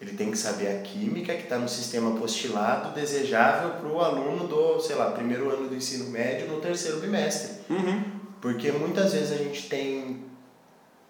ele 0.00 0.12
tem 0.12 0.30
que 0.30 0.36
saber 0.36 0.66
a 0.66 0.80
química 0.80 1.34
que 1.34 1.44
está 1.44 1.56
no 1.56 1.68
sistema 1.68 2.18
postilado 2.18 2.92
desejável 2.92 3.70
para 3.70 3.88
o 3.88 4.00
aluno 4.00 4.48
do, 4.48 4.80
sei 4.80 4.96
lá, 4.96 5.12
primeiro 5.12 5.48
ano 5.48 5.68
do 5.68 5.74
ensino 5.74 6.10
médio 6.10 6.48
no 6.48 6.60
terceiro 6.60 6.98
bimestre. 6.98 7.52
Uhum. 7.70 8.02
Porque 8.40 8.70
muitas 8.72 9.12
vezes 9.12 9.32
a 9.32 9.36
gente 9.36 9.68
tem 9.68 10.24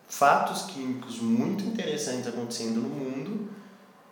fatos 0.07 0.67
químicos 0.67 1.19
muito 1.19 1.65
interessantes 1.65 2.29
acontecendo 2.29 2.81
no 2.81 2.89
mundo 2.89 3.49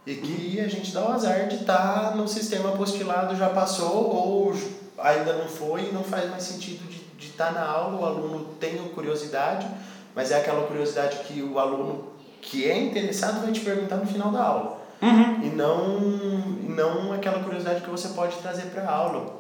e 0.04 0.16
que 0.16 0.60
a 0.60 0.66
gente 0.66 0.92
dá 0.92 1.08
o 1.08 1.12
azar 1.12 1.46
de 1.46 1.56
estar 1.56 2.10
tá 2.10 2.16
no 2.16 2.26
sistema 2.26 2.72
postilado, 2.72 3.36
já 3.36 3.50
passou 3.50 4.10
ou 4.10 4.54
ainda 4.98 5.34
não 5.34 5.46
foi 5.46 5.88
e 5.88 5.92
não 5.92 6.02
faz 6.02 6.28
mais 6.28 6.42
sentido 6.42 6.88
de 6.88 7.26
estar 7.26 7.48
tá 7.48 7.52
na 7.52 7.64
aula, 7.64 8.00
o 8.00 8.04
aluno 8.04 8.46
tem 8.58 8.76
curiosidade 8.88 9.68
mas 10.14 10.30
é 10.30 10.38
aquela 10.38 10.66
curiosidade 10.66 11.18
que 11.24 11.42
o 11.42 11.58
aluno 11.58 12.12
que 12.40 12.68
é 12.68 12.76
interessado 12.78 13.40
vai 13.40 13.52
te 13.52 13.60
perguntar 13.60 13.96
no 13.96 14.06
final 14.06 14.30
da 14.30 14.42
aula. 14.42 14.82
Uhum. 15.00 15.42
E 15.42 15.46
não, 15.50 16.00
não 16.68 17.12
aquela 17.12 17.42
curiosidade 17.42 17.80
que 17.80 17.90
você 17.90 18.08
pode 18.08 18.36
trazer 18.36 18.66
para 18.66 18.82
a 18.82 18.94
aula. 18.94 19.36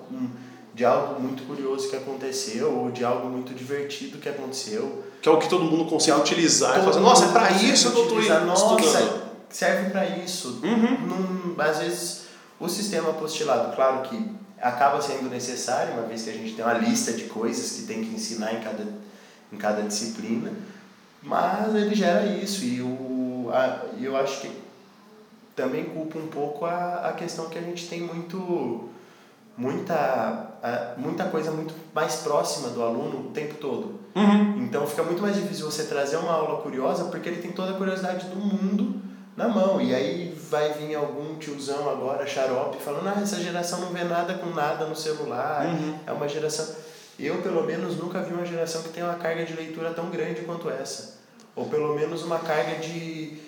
De 0.74 0.84
algo 0.84 1.20
muito 1.20 1.42
curioso 1.46 1.90
que 1.90 1.96
aconteceu, 1.96 2.72
ou 2.72 2.90
de 2.90 3.04
algo 3.04 3.28
muito 3.28 3.52
divertido 3.54 4.18
que 4.18 4.28
aconteceu. 4.28 5.04
Que 5.20 5.28
é 5.28 5.32
o 5.32 5.38
que 5.38 5.48
todo 5.48 5.64
mundo 5.64 5.84
consegue 5.84 6.18
utilizar. 6.18 6.80
E 6.80 6.82
fazer, 6.82 7.00
nossa, 7.00 7.26
é 7.26 7.28
para 7.32 7.50
isso 7.50 7.92
que 7.92 7.98
eu 7.98 8.02
estou 8.04 8.20
estudando. 8.20 8.46
Nossa, 8.46 9.22
serve 9.50 9.90
para 9.90 10.06
isso. 10.06 10.60
Uhum. 10.62 11.54
Num, 11.54 11.62
às 11.62 11.78
vezes 11.78 12.22
O 12.62 12.68
sistema 12.68 13.10
apostilado, 13.10 13.74
claro 13.74 14.08
que 14.08 14.30
acaba 14.60 15.02
sendo 15.02 15.28
necessário, 15.28 15.94
uma 15.94 16.04
vez 16.04 16.22
que 16.22 16.30
a 16.30 16.32
gente 16.32 16.54
tem 16.54 16.64
uma 16.64 16.74
lista 16.74 17.12
de 17.12 17.24
coisas 17.24 17.72
que 17.72 17.82
tem 17.82 18.04
que 18.04 18.14
ensinar 18.14 18.54
em 18.54 18.60
cada, 18.60 18.86
em 19.52 19.56
cada 19.56 19.82
disciplina, 19.82 20.50
mas 21.22 21.74
ele 21.74 21.94
gera 21.94 22.24
isso 22.26 22.64
e 22.64 22.80
o, 22.80 23.50
a, 23.52 23.86
eu 24.00 24.16
acho 24.16 24.40
que 24.40 24.50
também 25.54 25.84
culpa 25.84 26.18
um 26.18 26.28
pouco 26.28 26.64
a, 26.64 27.08
a 27.08 27.12
questão 27.12 27.48
que 27.48 27.58
a 27.58 27.62
gente 27.62 27.88
tem 27.88 28.00
muito 28.00 28.90
muita, 29.56 30.48
muita 30.96 31.24
coisa 31.24 31.50
muito 31.50 31.74
mais 31.94 32.16
próxima 32.16 32.70
do 32.70 32.82
aluno 32.82 33.28
o 33.28 33.30
tempo 33.32 33.54
todo. 33.54 34.00
Uhum. 34.14 34.64
Então 34.64 34.86
fica 34.86 35.02
muito 35.02 35.22
mais 35.22 35.36
difícil 35.36 35.70
você 35.70 35.84
trazer 35.84 36.16
uma 36.16 36.32
aula 36.32 36.60
curiosa 36.62 37.04
porque 37.04 37.28
ele 37.28 37.42
tem 37.42 37.52
toda 37.52 37.72
a 37.72 37.74
curiosidade 37.74 38.26
do 38.28 38.36
mundo 38.36 39.00
na 39.36 39.48
mão. 39.48 39.80
E 39.80 39.94
aí 39.94 40.38
vai 40.50 40.72
vir 40.72 40.94
algum 40.94 41.36
tiozão 41.36 41.88
agora, 41.90 42.26
xarope, 42.26 42.78
falando: 42.78 43.08
ah, 43.08 43.20
essa 43.22 43.40
geração 43.40 43.80
não 43.80 43.88
vê 43.88 44.04
nada 44.04 44.34
com 44.34 44.50
nada 44.50 44.86
no 44.86 44.96
celular. 44.96 45.66
Uhum. 45.66 45.98
É 46.06 46.12
uma 46.12 46.28
geração. 46.28 46.66
Eu, 47.22 47.36
pelo 47.36 47.62
menos, 47.62 47.96
nunca 47.96 48.20
vi 48.20 48.34
uma 48.34 48.44
geração 48.44 48.82
que 48.82 48.88
tem 48.88 49.04
uma 49.04 49.14
carga 49.14 49.44
de 49.44 49.54
leitura 49.54 49.90
tão 49.94 50.10
grande 50.10 50.40
quanto 50.40 50.68
essa. 50.68 51.20
Ou 51.54 51.66
pelo 51.66 51.94
menos 51.94 52.24
uma 52.24 52.40
carga 52.40 52.80
de. 52.80 53.38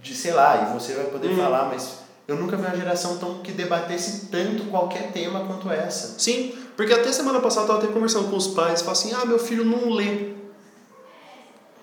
de 0.00 0.14
sei 0.14 0.32
lá, 0.32 0.68
e 0.70 0.74
você 0.78 0.94
vai 0.94 1.06
poder 1.06 1.30
uhum. 1.30 1.36
falar, 1.36 1.64
mas 1.64 1.98
eu 2.28 2.36
nunca 2.36 2.56
vi 2.56 2.64
uma 2.64 2.76
geração 2.76 3.18
tão 3.18 3.40
que 3.40 3.50
debatesse 3.50 4.26
tanto 4.26 4.64
qualquer 4.70 5.10
tema 5.10 5.46
quanto 5.46 5.68
essa. 5.68 6.16
Sim, 6.16 6.56
porque 6.76 6.92
até 6.92 7.10
semana 7.10 7.40
passada 7.40 7.62
eu 7.62 7.64
estava 7.64 7.84
até 7.84 7.92
conversando 7.92 8.30
com 8.30 8.36
os 8.36 8.46
pais 8.46 8.80
e 8.80 8.84
falaram 8.84 9.00
assim: 9.00 9.12
ah, 9.14 9.24
meu 9.24 9.38
filho 9.40 9.64
não 9.64 9.90
lê. 9.90 10.34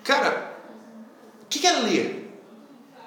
Cara, 0.02 0.56
o 1.42 1.46
que, 1.50 1.58
que 1.58 1.66
é 1.66 1.72
ler? 1.80 2.40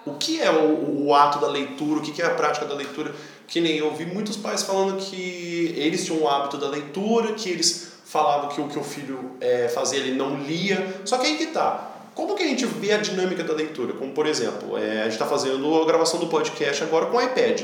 O 0.05 0.13
que 0.13 0.39
é 0.39 0.51
o, 0.51 1.07
o 1.07 1.15
ato 1.15 1.39
da 1.39 1.47
leitura? 1.47 1.99
O 1.99 2.03
que, 2.03 2.11
que 2.11 2.21
é 2.21 2.25
a 2.25 2.35
prática 2.35 2.65
da 2.65 2.75
leitura? 2.75 3.15
Que 3.49 3.59
nem 3.59 3.77
eu 3.77 3.93
vi 3.95 4.05
muitos 4.05 4.37
pais 4.37 4.61
falando 4.61 4.97
que 4.97 5.73
eles 5.75 6.05
tinham 6.05 6.21
o 6.21 6.27
hábito 6.29 6.57
da 6.57 6.69
leitura, 6.69 7.33
que 7.33 7.49
eles 7.49 7.93
falavam 8.05 8.49
que 8.49 8.61
o 8.61 8.67
que 8.67 8.77
o 8.77 8.83
filho 8.83 9.31
é, 9.41 9.67
fazia 9.67 9.99
ele 9.99 10.15
não 10.15 10.37
lia. 10.37 11.01
Só 11.03 11.17
que 11.17 11.25
aí 11.25 11.37
que 11.37 11.47
tá. 11.47 11.89
Como 12.13 12.35
que 12.35 12.43
a 12.43 12.47
gente 12.47 12.65
vê 12.65 12.91
a 12.91 12.97
dinâmica 12.97 13.43
da 13.43 13.53
leitura? 13.53 13.93
Como, 13.93 14.11
por 14.11 14.27
exemplo, 14.27 14.77
é, 14.77 15.01
a 15.01 15.03
gente 15.03 15.13
está 15.13 15.25
fazendo 15.25 15.81
a 15.81 15.85
gravação 15.85 16.19
do 16.19 16.27
podcast 16.27 16.83
agora 16.83 17.07
com 17.07 17.17
o 17.17 17.21
iPad. 17.21 17.61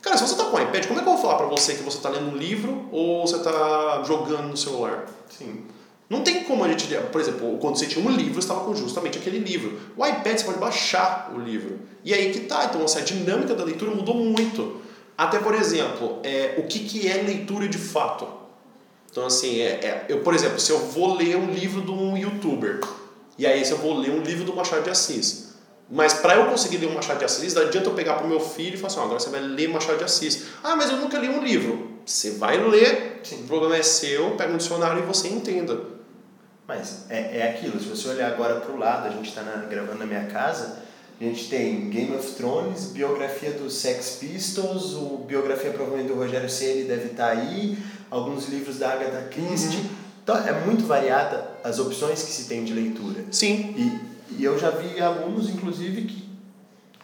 Cara, 0.00 0.16
se 0.16 0.26
você 0.26 0.32
está 0.32 0.44
com 0.46 0.56
o 0.56 0.60
iPad, 0.60 0.86
como 0.86 1.00
é 1.00 1.02
que 1.02 1.08
eu 1.08 1.12
vou 1.12 1.22
falar 1.22 1.36
para 1.36 1.46
você 1.46 1.74
que 1.74 1.82
você 1.82 1.98
está 1.98 2.08
lendo 2.08 2.30
um 2.30 2.36
livro 2.36 2.88
ou 2.90 3.26
você 3.26 3.36
está 3.36 4.02
jogando 4.06 4.48
no 4.48 4.56
celular? 4.56 5.06
Sim. 5.28 5.64
Não 6.08 6.22
tem 6.22 6.44
como 6.44 6.64
a 6.64 6.68
gente... 6.68 6.86
Por 7.12 7.20
exemplo, 7.20 7.58
quando 7.58 7.76
você 7.76 7.86
tinha 7.86 8.04
um 8.04 8.10
livro, 8.10 8.34
você 8.34 8.40
estava 8.40 8.60
com 8.60 8.74
justamente 8.74 9.18
aquele 9.18 9.38
livro. 9.38 9.78
O 9.96 10.06
iPad, 10.06 10.38
você 10.38 10.44
pode 10.44 10.58
baixar 10.58 11.30
o 11.34 11.38
livro. 11.38 11.78
E 12.04 12.14
aí 12.14 12.32
que 12.32 12.40
tá. 12.40 12.64
Então, 12.64 12.82
assim, 12.84 13.00
a 13.00 13.02
dinâmica 13.02 13.54
da 13.54 13.64
leitura 13.64 13.90
mudou 13.90 14.14
muito. 14.14 14.87
Até, 15.18 15.40
por 15.40 15.52
exemplo, 15.52 16.20
é, 16.22 16.54
o 16.58 16.62
que, 16.62 16.78
que 16.78 17.08
é 17.08 17.14
leitura 17.14 17.66
de 17.66 17.76
fato? 17.76 18.24
Então, 19.10 19.26
assim, 19.26 19.60
é, 19.60 19.66
é, 19.66 20.06
eu, 20.08 20.20
por 20.20 20.32
exemplo, 20.32 20.60
se 20.60 20.70
eu 20.70 20.78
vou 20.78 21.16
ler 21.16 21.36
um 21.36 21.50
livro 21.50 21.82
de 21.82 21.90
um 21.90 22.16
youtuber 22.16 22.78
e 23.36 23.44
aí 23.44 23.64
se 23.64 23.72
eu 23.72 23.78
vou 23.78 23.98
ler 23.98 24.12
um 24.12 24.22
livro 24.22 24.44
do 24.44 24.54
Machado 24.54 24.84
de 24.84 24.90
Assis. 24.90 25.54
Mas 25.90 26.12
para 26.12 26.36
eu 26.36 26.46
conseguir 26.46 26.76
ler 26.76 26.86
o 26.86 26.94
Machado 26.94 27.18
de 27.18 27.24
Assis, 27.24 27.52
não 27.52 27.62
adianta 27.62 27.88
eu 27.88 27.94
pegar 27.94 28.14
para 28.14 28.26
o 28.26 28.28
meu 28.28 28.38
filho 28.38 28.74
e 28.74 28.76
falar 28.76 28.92
assim, 28.92 29.00
agora 29.00 29.18
você 29.18 29.30
vai 29.30 29.40
ler 29.40 29.68
Machado 29.68 29.98
de 29.98 30.04
Assis. 30.04 30.44
Ah, 30.62 30.76
mas 30.76 30.88
eu 30.88 30.98
nunca 30.98 31.18
li 31.18 31.28
um 31.28 31.42
livro. 31.42 31.98
Você 32.06 32.32
vai 32.32 32.56
ler, 32.56 33.20
Sim. 33.24 33.42
o 33.42 33.46
problema 33.48 33.76
é 33.76 33.82
seu, 33.82 34.36
pega 34.36 34.52
um 34.52 34.56
dicionário 34.56 35.02
e 35.02 35.06
você 35.06 35.26
entenda. 35.26 35.80
Mas 36.66 37.06
é, 37.10 37.38
é 37.38 37.50
aquilo, 37.50 37.80
se 37.80 37.88
você 37.88 38.08
olhar 38.08 38.30
agora 38.30 38.60
para 38.60 38.70
o 38.70 38.78
lado, 38.78 39.08
a 39.08 39.10
gente 39.10 39.28
está 39.28 39.42
gravando 39.42 39.98
na 39.98 40.06
minha 40.06 40.26
casa, 40.26 40.82
a 41.20 41.24
gente 41.24 41.48
tem 41.48 41.90
Game 41.90 42.14
of 42.14 42.32
Thrones, 42.34 42.92
biografia 42.92 43.50
dos 43.50 43.74
Sex 43.74 44.18
Pistols, 44.20 44.94
o 44.94 45.24
biografia 45.26 45.72
provavelmente 45.72 46.08
do 46.08 46.14
Rogério 46.14 46.48
Ceni 46.48 46.84
deve 46.84 47.06
estar 47.06 47.34
tá 47.34 47.40
aí, 47.40 47.76
alguns 48.08 48.48
livros 48.48 48.78
da 48.78 48.92
Agatha 48.92 49.28
Christie. 49.28 49.78
Uhum. 49.78 49.88
Então 50.22 50.36
é 50.46 50.52
muito 50.64 50.86
variada 50.86 51.50
as 51.64 51.80
opções 51.80 52.22
que 52.22 52.30
se 52.30 52.44
tem 52.48 52.64
de 52.64 52.72
leitura. 52.72 53.24
Sim. 53.32 53.74
E, 53.76 54.36
e 54.38 54.44
eu 54.44 54.56
já 54.58 54.70
vi 54.70 55.00
alunos, 55.00 55.48
inclusive, 55.48 56.02
que, 56.02 56.28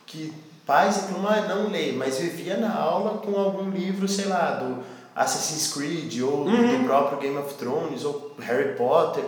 que 0.06 0.33
pais 0.64 0.97
reclamam, 0.97 1.33
ah, 1.33 1.49
não 1.49 1.71
lê, 1.71 1.90
mas 1.90 2.18
vivia 2.18 2.56
na 2.56 2.73
aula 2.73 3.18
com 3.18 3.37
algum 3.37 3.71
livro, 3.71 4.06
sei 4.06 4.26
lá, 4.26 4.56
do 4.56 4.85
Assassin's 5.16 5.73
Creed, 5.73 6.21
ou 6.23 6.44
uhum. 6.44 6.78
do 6.78 6.85
próprio 6.85 7.18
Game 7.18 7.37
of 7.38 7.54
Thrones, 7.54 8.04
ou 8.04 8.33
Harry 8.38 8.76
Potter. 8.76 9.25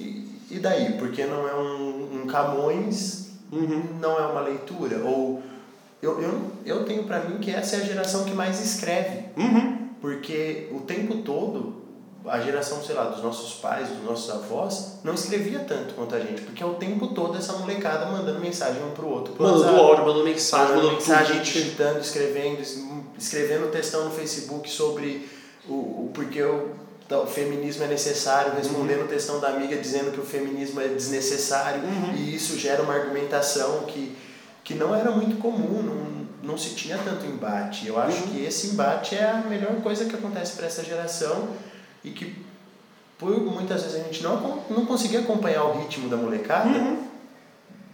E, 0.00 0.26
e 0.50 0.58
daí? 0.58 0.94
Porque 0.94 1.24
não 1.26 1.46
é 1.46 1.54
um, 1.54 2.22
um 2.22 2.26
Camões, 2.26 3.29
uhum. 3.52 3.98
não 4.00 4.18
é 4.18 4.26
uma 4.26 4.40
leitura? 4.40 4.98
Ou 5.04 5.42
eu, 6.02 6.20
eu, 6.20 6.50
eu 6.64 6.84
tenho 6.84 7.04
para 7.04 7.20
mim 7.20 7.38
que 7.38 7.50
essa 7.50 7.76
é 7.76 7.80
a 7.80 7.84
geração 7.84 8.24
que 8.24 8.32
mais 8.32 8.60
escreve. 8.60 9.26
Uhum. 9.36 9.88
Porque 10.00 10.68
o 10.72 10.80
tempo 10.80 11.16
todo 11.18 11.80
a 12.26 12.38
geração, 12.40 12.82
sei 12.82 12.94
lá, 12.94 13.04
dos 13.04 13.22
nossos 13.22 13.54
pais, 13.54 13.88
dos 13.88 14.04
nossos 14.04 14.30
avós, 14.30 14.98
não 15.02 15.14
escrevia 15.14 15.60
tanto 15.60 15.94
quanto 15.94 16.14
a 16.14 16.20
gente, 16.20 16.42
porque 16.42 16.62
é 16.62 16.66
o 16.66 16.74
tempo 16.74 17.08
todo 17.08 17.38
essa 17.38 17.54
molecada 17.54 18.06
mandando 18.06 18.40
mensagem 18.40 18.82
um 18.84 18.90
pro 18.90 19.08
outro. 19.08 19.34
Mandando 19.38 19.80
áudio, 19.80 20.04
mandando 20.04 20.24
mensagem, 20.24 20.76
mandando 20.76 20.92
mensagem, 20.92 21.40
digitando, 21.40 22.00
escrevendo, 22.00 22.62
escrevendo 23.18 23.70
textão 23.70 24.04
no 24.04 24.10
Facebook 24.10 24.68
sobre 24.68 25.28
o, 25.66 25.72
o 25.72 26.10
porque 26.12 26.42
o, 27.10 27.24
o 27.24 27.26
feminismo 27.26 27.84
é 27.84 27.86
necessário, 27.86 28.54
respondendo 28.54 29.02
uhum. 29.02 29.08
textão 29.08 29.40
da 29.40 29.48
amiga 29.48 29.76
dizendo 29.76 30.12
que 30.12 30.20
o 30.20 30.24
feminismo 30.24 30.80
é 30.80 30.88
desnecessário, 30.88 31.82
uhum. 31.82 32.14
e 32.14 32.34
isso 32.34 32.58
gera 32.58 32.82
uma 32.82 32.94
argumentação 32.94 33.84
que, 33.86 34.16
que 34.62 34.74
não 34.74 34.94
era 34.94 35.10
muito 35.10 35.36
comum, 35.38 35.82
não, 35.82 36.50
não 36.50 36.58
se 36.58 36.74
tinha 36.74 36.98
tanto 36.98 37.26
embate. 37.26 37.86
Eu 37.86 37.98
acho 37.98 38.22
uhum. 38.22 38.28
que 38.28 38.44
esse 38.44 38.68
embate 38.68 39.16
é 39.16 39.28
a 39.28 39.36
melhor 39.36 39.74
coisa 39.82 40.04
que 40.04 40.14
acontece 40.14 40.56
para 40.56 40.66
essa 40.66 40.84
geração 40.84 41.48
e 42.04 42.10
que 42.10 42.44
por 43.18 43.38
muitas 43.38 43.82
vezes 43.82 44.00
a 44.00 44.04
gente 44.04 44.22
não, 44.22 44.62
não 44.70 44.86
conseguia 44.86 45.20
acompanhar 45.20 45.64
o 45.64 45.78
ritmo 45.78 46.08
da 46.08 46.16
molecada, 46.16 46.70
uhum. 46.70 47.06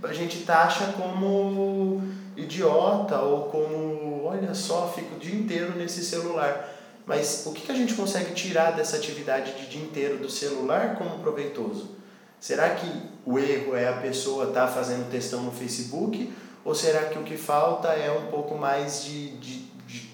a 0.04 0.12
gente 0.12 0.42
taxa 0.44 0.94
como 0.96 2.00
idiota 2.36 3.18
ou 3.20 3.48
como, 3.48 4.24
olha 4.24 4.54
só, 4.54 4.92
fico 4.94 5.16
o 5.16 5.18
dia 5.18 5.34
inteiro 5.34 5.76
nesse 5.76 6.04
celular. 6.04 6.75
Mas 7.06 7.44
o 7.46 7.52
que, 7.52 7.62
que 7.62 7.72
a 7.72 7.74
gente 7.74 7.94
consegue 7.94 8.34
tirar 8.34 8.72
dessa 8.72 8.96
atividade 8.96 9.52
de 9.52 9.68
dia 9.68 9.82
inteiro 9.82 10.18
do 10.18 10.28
celular 10.28 10.96
como 10.96 11.20
proveitoso? 11.20 11.92
Será 12.40 12.70
que 12.70 12.86
o 13.24 13.38
erro 13.38 13.76
é 13.76 13.88
a 13.88 13.94
pessoa 13.94 14.48
estar 14.48 14.66
tá 14.66 14.72
fazendo 14.72 15.08
textão 15.08 15.42
no 15.42 15.52
Facebook? 15.52 16.32
Ou 16.64 16.74
será 16.74 17.04
que 17.04 17.18
o 17.18 17.22
que 17.22 17.36
falta 17.36 17.88
é 17.88 18.10
um 18.10 18.26
pouco 18.26 18.56
mais 18.56 19.04
de, 19.04 19.36
de 19.38 19.66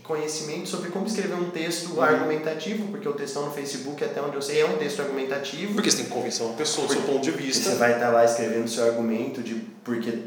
conhecimento 0.03 0.69
sobre 0.69 0.91
como 0.91 1.07
escrever 1.07 1.35
um 1.35 1.51
texto 1.51 1.95
uhum. 1.95 2.03
argumentativo, 2.03 2.89
porque 2.89 3.09
o 3.09 3.13
textão 3.13 3.47
no 3.47 3.53
Facebook, 3.53 4.05
até 4.05 4.21
onde 4.21 4.37
eu 4.37 4.43
sei, 4.43 4.61
é 4.61 4.67
um 4.67 4.77
texto 4.77 5.01
argumentativo. 5.01 5.75
Porque 5.75 5.91
você 5.91 5.99
tem 5.99 6.07
que 6.07 6.13
convencer 6.13 6.45
uma 6.45 6.55
pessoa 6.55 6.87
do 6.87 6.93
seu 6.93 7.03
ponto 7.03 7.23
de 7.23 7.31
vista. 7.31 7.71
Você 7.71 7.77
vai 7.77 7.95
estar 7.95 8.11
lá 8.11 8.25
escrevendo 8.25 8.69
seu 8.69 8.85
argumento 8.85 9.43
de 9.43 9.55
porque, 9.85 10.25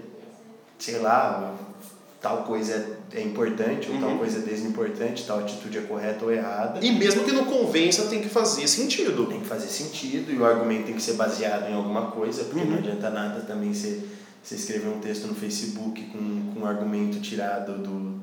sei 0.79 0.99
lá, 0.99 1.53
tal 2.25 2.37
coisa 2.37 2.97
é 3.13 3.21
importante, 3.21 3.87
ou 3.87 3.93
uhum. 3.93 4.01
tal 4.01 4.17
coisa 4.17 4.39
é 4.39 4.41
desimportante, 4.41 5.27
tal 5.27 5.41
atitude 5.41 5.77
é 5.77 5.81
correta 5.81 6.25
ou 6.25 6.31
errada. 6.31 6.83
E 6.83 6.91
mesmo 6.91 7.23
que 7.23 7.31
não 7.31 7.45
convença, 7.45 8.07
tem 8.07 8.19
que 8.19 8.29
fazer 8.29 8.67
sentido. 8.67 9.27
Tem 9.27 9.39
que 9.39 9.45
fazer 9.45 9.67
sentido, 9.67 10.33
e 10.33 10.37
o 10.39 10.43
argumento 10.43 10.87
tem 10.87 10.95
que 10.95 11.03
ser 11.03 11.13
baseado 11.13 11.69
em 11.69 11.75
alguma 11.75 12.07
coisa, 12.09 12.45
porque 12.45 12.61
uhum. 12.61 12.71
não 12.71 12.77
adianta 12.79 13.11
nada 13.11 13.41
também 13.41 13.71
você, 13.71 14.01
você 14.41 14.55
escrever 14.55 14.87
um 14.87 14.99
texto 14.99 15.27
no 15.27 15.35
Facebook 15.35 16.01
com, 16.05 16.51
com 16.51 16.61
um 16.61 16.65
argumento 16.65 17.19
tirado 17.19 17.77
do 17.77 18.14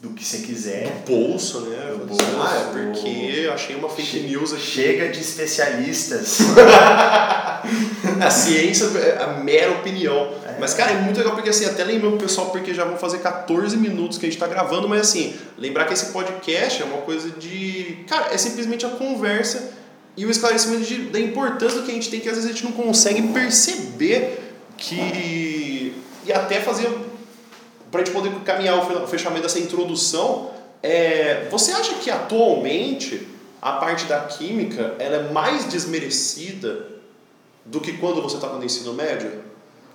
do 0.00 0.10
que 0.10 0.24
você 0.24 0.38
quiser. 0.38 0.84
Do 0.84 1.12
bolso, 1.12 1.60
né? 1.60 1.92
Do 1.92 2.06
bolso, 2.06 2.24
ah, 2.38 2.56
é 2.56 2.72
porque 2.72 3.50
achei 3.52 3.76
uma 3.76 3.88
fake 3.88 4.08
che 4.08 4.20
news 4.20 4.52
aqui. 4.52 4.62
Chega 4.62 5.08
de 5.08 5.20
especialistas. 5.20 6.38
a 8.20 8.30
ciência 8.30 8.84
é 8.98 9.22
a 9.22 9.28
mera 9.38 9.72
opinião. 9.72 10.34
É. 10.46 10.56
Mas, 10.60 10.74
cara, 10.74 10.92
é 10.92 11.00
muito 11.00 11.16
legal 11.16 11.34
porque 11.34 11.48
assim, 11.48 11.64
até 11.64 11.84
lembrando 11.84 12.16
o 12.16 12.18
pessoal, 12.18 12.50
porque 12.50 12.74
já 12.74 12.84
vão 12.84 12.96
fazer 12.96 13.18
14 13.18 13.76
minutos 13.76 14.18
que 14.18 14.26
a 14.26 14.28
gente 14.28 14.36
está 14.36 14.46
gravando, 14.46 14.88
mas 14.88 15.00
assim, 15.00 15.34
lembrar 15.56 15.86
que 15.86 15.94
esse 15.94 16.06
podcast 16.06 16.82
é 16.82 16.84
uma 16.84 16.98
coisa 16.98 17.30
de. 17.30 18.04
Cara, 18.06 18.32
é 18.32 18.36
simplesmente 18.36 18.84
a 18.84 18.90
conversa 18.90 19.72
e 20.16 20.26
o 20.26 20.30
esclarecimento 20.30 20.84
de, 20.84 21.04
da 21.06 21.18
importância 21.18 21.80
do 21.80 21.84
que 21.84 21.90
a 21.90 21.94
gente 21.94 22.10
tem, 22.10 22.20
que 22.20 22.28
às 22.28 22.36
vezes 22.36 22.50
a 22.50 22.52
gente 22.52 22.64
não 22.64 22.72
consegue 22.72 23.22
perceber 23.28 24.38
que. 24.76 25.94
E 26.26 26.32
até 26.32 26.60
fazer 26.60 26.88
para 27.94 28.02
a 28.02 28.04
gente 28.04 28.12
poder 28.12 28.34
caminhar 28.40 28.76
o 28.76 29.06
fechamento 29.06 29.42
dessa 29.42 29.60
introdução, 29.60 30.50
é, 30.82 31.46
você 31.48 31.70
acha 31.70 31.94
que 31.94 32.10
atualmente 32.10 33.28
a 33.62 33.74
parte 33.74 34.06
da 34.06 34.22
química 34.22 34.96
ela 34.98 35.16
é 35.18 35.30
mais 35.30 35.66
desmerecida 35.66 36.88
do 37.64 37.80
que 37.80 37.92
quando 37.98 38.20
você 38.20 38.34
estava 38.34 38.58
no 38.58 38.64
ensino 38.64 38.92
médio? 38.94 39.30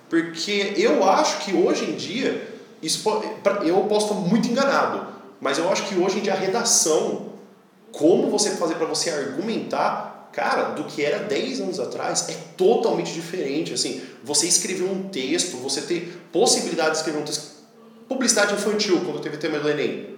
Porque 0.08 0.72
eu 0.78 1.06
acho 1.10 1.44
que 1.44 1.52
hoje 1.52 1.90
em 1.90 1.94
dia, 1.94 2.48
isso, 2.82 3.06
eu 3.66 3.76
posso 3.82 4.06
estar 4.06 4.18
muito 4.18 4.48
enganado, 4.48 5.06
mas 5.38 5.58
eu 5.58 5.70
acho 5.70 5.86
que 5.86 5.94
hoje 5.94 6.20
em 6.20 6.22
dia 6.22 6.32
a 6.32 6.36
redação, 6.36 7.34
como 7.92 8.30
você 8.30 8.52
fazer 8.52 8.76
para 8.76 8.86
você 8.86 9.10
argumentar, 9.10 10.30
cara, 10.32 10.70
do 10.70 10.84
que 10.84 11.04
era 11.04 11.18
10 11.18 11.60
anos 11.60 11.78
atrás, 11.78 12.30
é 12.30 12.36
totalmente 12.56 13.12
diferente. 13.12 13.74
Assim, 13.74 14.00
você 14.24 14.46
escrever 14.46 14.84
um 14.84 15.10
texto, 15.10 15.58
você 15.58 15.82
ter 15.82 16.28
possibilidade 16.32 16.92
de 16.92 16.96
escrever 16.96 17.20
um 17.20 17.24
texto 17.24 17.59
publicidade 18.10 18.54
infantil, 18.54 19.00
quando 19.04 19.20
teve 19.20 19.36
o 19.36 19.38
tema 19.38 19.60
do 19.60 19.70
Enem. 19.70 20.16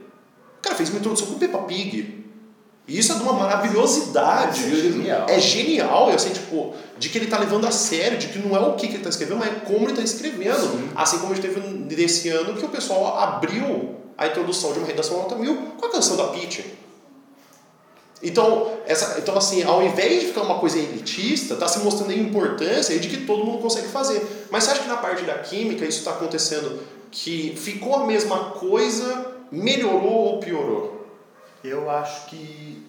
O 0.58 0.62
cara 0.62 0.75
fez 0.75 0.88
uma 0.88 0.99
introdução 0.99 1.26
com 1.26 1.38
Peppa 1.38 1.58
Pig. 1.58 2.25
E 2.88 2.99
isso 2.99 3.12
é 3.12 3.16
de 3.16 3.22
uma 3.22 3.34
maravilhosidade. 3.34 4.64
É 4.64 4.75
genial. 4.75 5.26
É 5.28 5.38
genial, 5.38 6.08
assim, 6.08 6.30
tipo, 6.30 6.75
de 6.99 7.11
que 7.11 7.18
ele 7.18 7.26
tá 7.26 7.38
levando 7.38 7.66
a 7.66 7.70
sério, 7.70 8.16
de 8.16 8.28
que 8.28 8.38
não 8.38 8.56
é 8.56 8.61
o 8.61 8.75
que, 8.76 8.88
que 8.88 8.94
ele 8.94 9.02
tá 9.02 9.11
escrevendo, 9.11 9.38
mas 9.40 9.49
é 9.49 9.61
como 9.61 9.87
ele 9.87 9.94
tá 9.94 10.02
escrevendo. 10.02 10.70
Sim. 10.70 10.88
Assim 10.96 11.18
como 11.18 11.32
a 11.32 11.37
gente 11.37 11.46
teve 11.46 11.61
nesse 11.61 12.30
ano 12.30 12.54
que 12.54 12.64
o 12.64 12.68
pessoal 12.70 13.18
abriu 13.18 13.94
a 14.16 14.26
introdução 14.26 14.72
de 14.72 14.78
uma 14.78 14.87
redação 14.87 15.18
nota 15.18 15.37
mil 15.37 15.54
com 15.78 15.87
a 15.87 15.90
canção 15.90 16.16
da 16.16 16.28
Peach. 16.28 16.64
Então, 18.22 18.78
essa, 18.87 19.18
então, 19.18 19.37
assim, 19.37 19.64
ao 19.64 19.82
invés 19.82 20.20
de 20.20 20.26
ficar 20.28 20.42
uma 20.42 20.58
coisa 20.58 20.78
elitista, 20.78 21.54
está 21.54 21.66
se 21.66 21.80
mostrando 21.80 22.12
a 22.12 22.14
importância 22.14 22.96
de 22.99 23.08
que 23.08 23.26
todo 23.26 23.44
mundo 23.44 23.58
consegue 23.58 23.88
fazer. 23.88 24.46
Mas 24.50 24.64
você 24.64 24.70
acha 24.70 24.82
que 24.82 24.88
na 24.88 24.96
parte 24.96 25.25
da 25.25 25.34
química 25.38 25.84
isso 25.84 25.99
está 25.99 26.12
acontecendo 26.12 26.80
que 27.12 27.54
ficou 27.54 27.95
a 27.95 28.07
mesma 28.07 28.47
coisa, 28.50 29.37
melhorou 29.52 30.35
ou 30.35 30.40
piorou? 30.40 31.07
Eu 31.62 31.88
acho 31.88 32.26
que. 32.26 32.83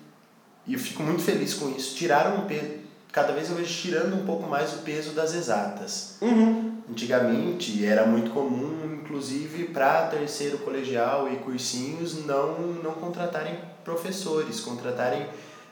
E 0.66 0.74
eu 0.74 0.80
fico 0.80 1.04
muito 1.04 1.22
feliz 1.22 1.54
com 1.54 1.70
isso. 1.70 1.96
Tiraram 1.96 2.38
um 2.38 2.48
peso. 2.48 2.82
Cada 3.12 3.34
vez 3.34 3.50
eu 3.50 3.56
vejo 3.56 3.82
tirando 3.82 4.16
um 4.16 4.26
pouco 4.26 4.50
mais 4.50 4.74
o 4.74 4.78
peso 4.78 5.12
das 5.12 5.36
exatas. 5.36 6.16
Uhum. 6.22 6.82
Antigamente 6.90 7.86
era 7.86 8.08
muito 8.08 8.32
comum, 8.32 9.00
inclusive 9.02 9.66
para 9.66 10.08
terceiro 10.08 10.58
colegial 10.60 11.32
e 11.32 11.36
cursinhos, 11.38 12.26
não, 12.26 12.58
não 12.84 12.94
contratarem 12.94 13.56
professores, 13.84 14.60
contratarem 14.62 15.28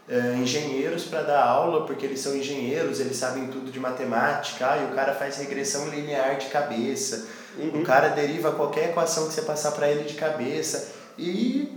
eh, 0.07 0.35
engenheiros 0.37 1.05
para 1.05 1.23
dar 1.23 1.43
aula, 1.43 1.85
porque 1.85 2.05
eles 2.05 2.19
são 2.19 2.35
engenheiros, 2.35 2.99
eles 2.99 3.17
sabem 3.17 3.47
tudo 3.47 3.71
de 3.71 3.79
matemática, 3.79 4.71
ah, 4.71 4.77
e 4.77 4.91
o 4.91 4.95
cara 4.95 5.13
faz 5.13 5.37
regressão 5.37 5.89
linear 5.89 6.37
de 6.37 6.47
cabeça, 6.47 7.27
Uhum. 7.57 7.81
o 7.81 7.83
cara 7.83 8.09
deriva 8.09 8.51
qualquer 8.53 8.89
equação 8.89 9.27
que 9.27 9.33
você 9.33 9.41
passar 9.41 9.71
para 9.71 9.89
ele 9.89 10.03
de 10.03 10.13
cabeça. 10.13 10.93
E 11.17 11.69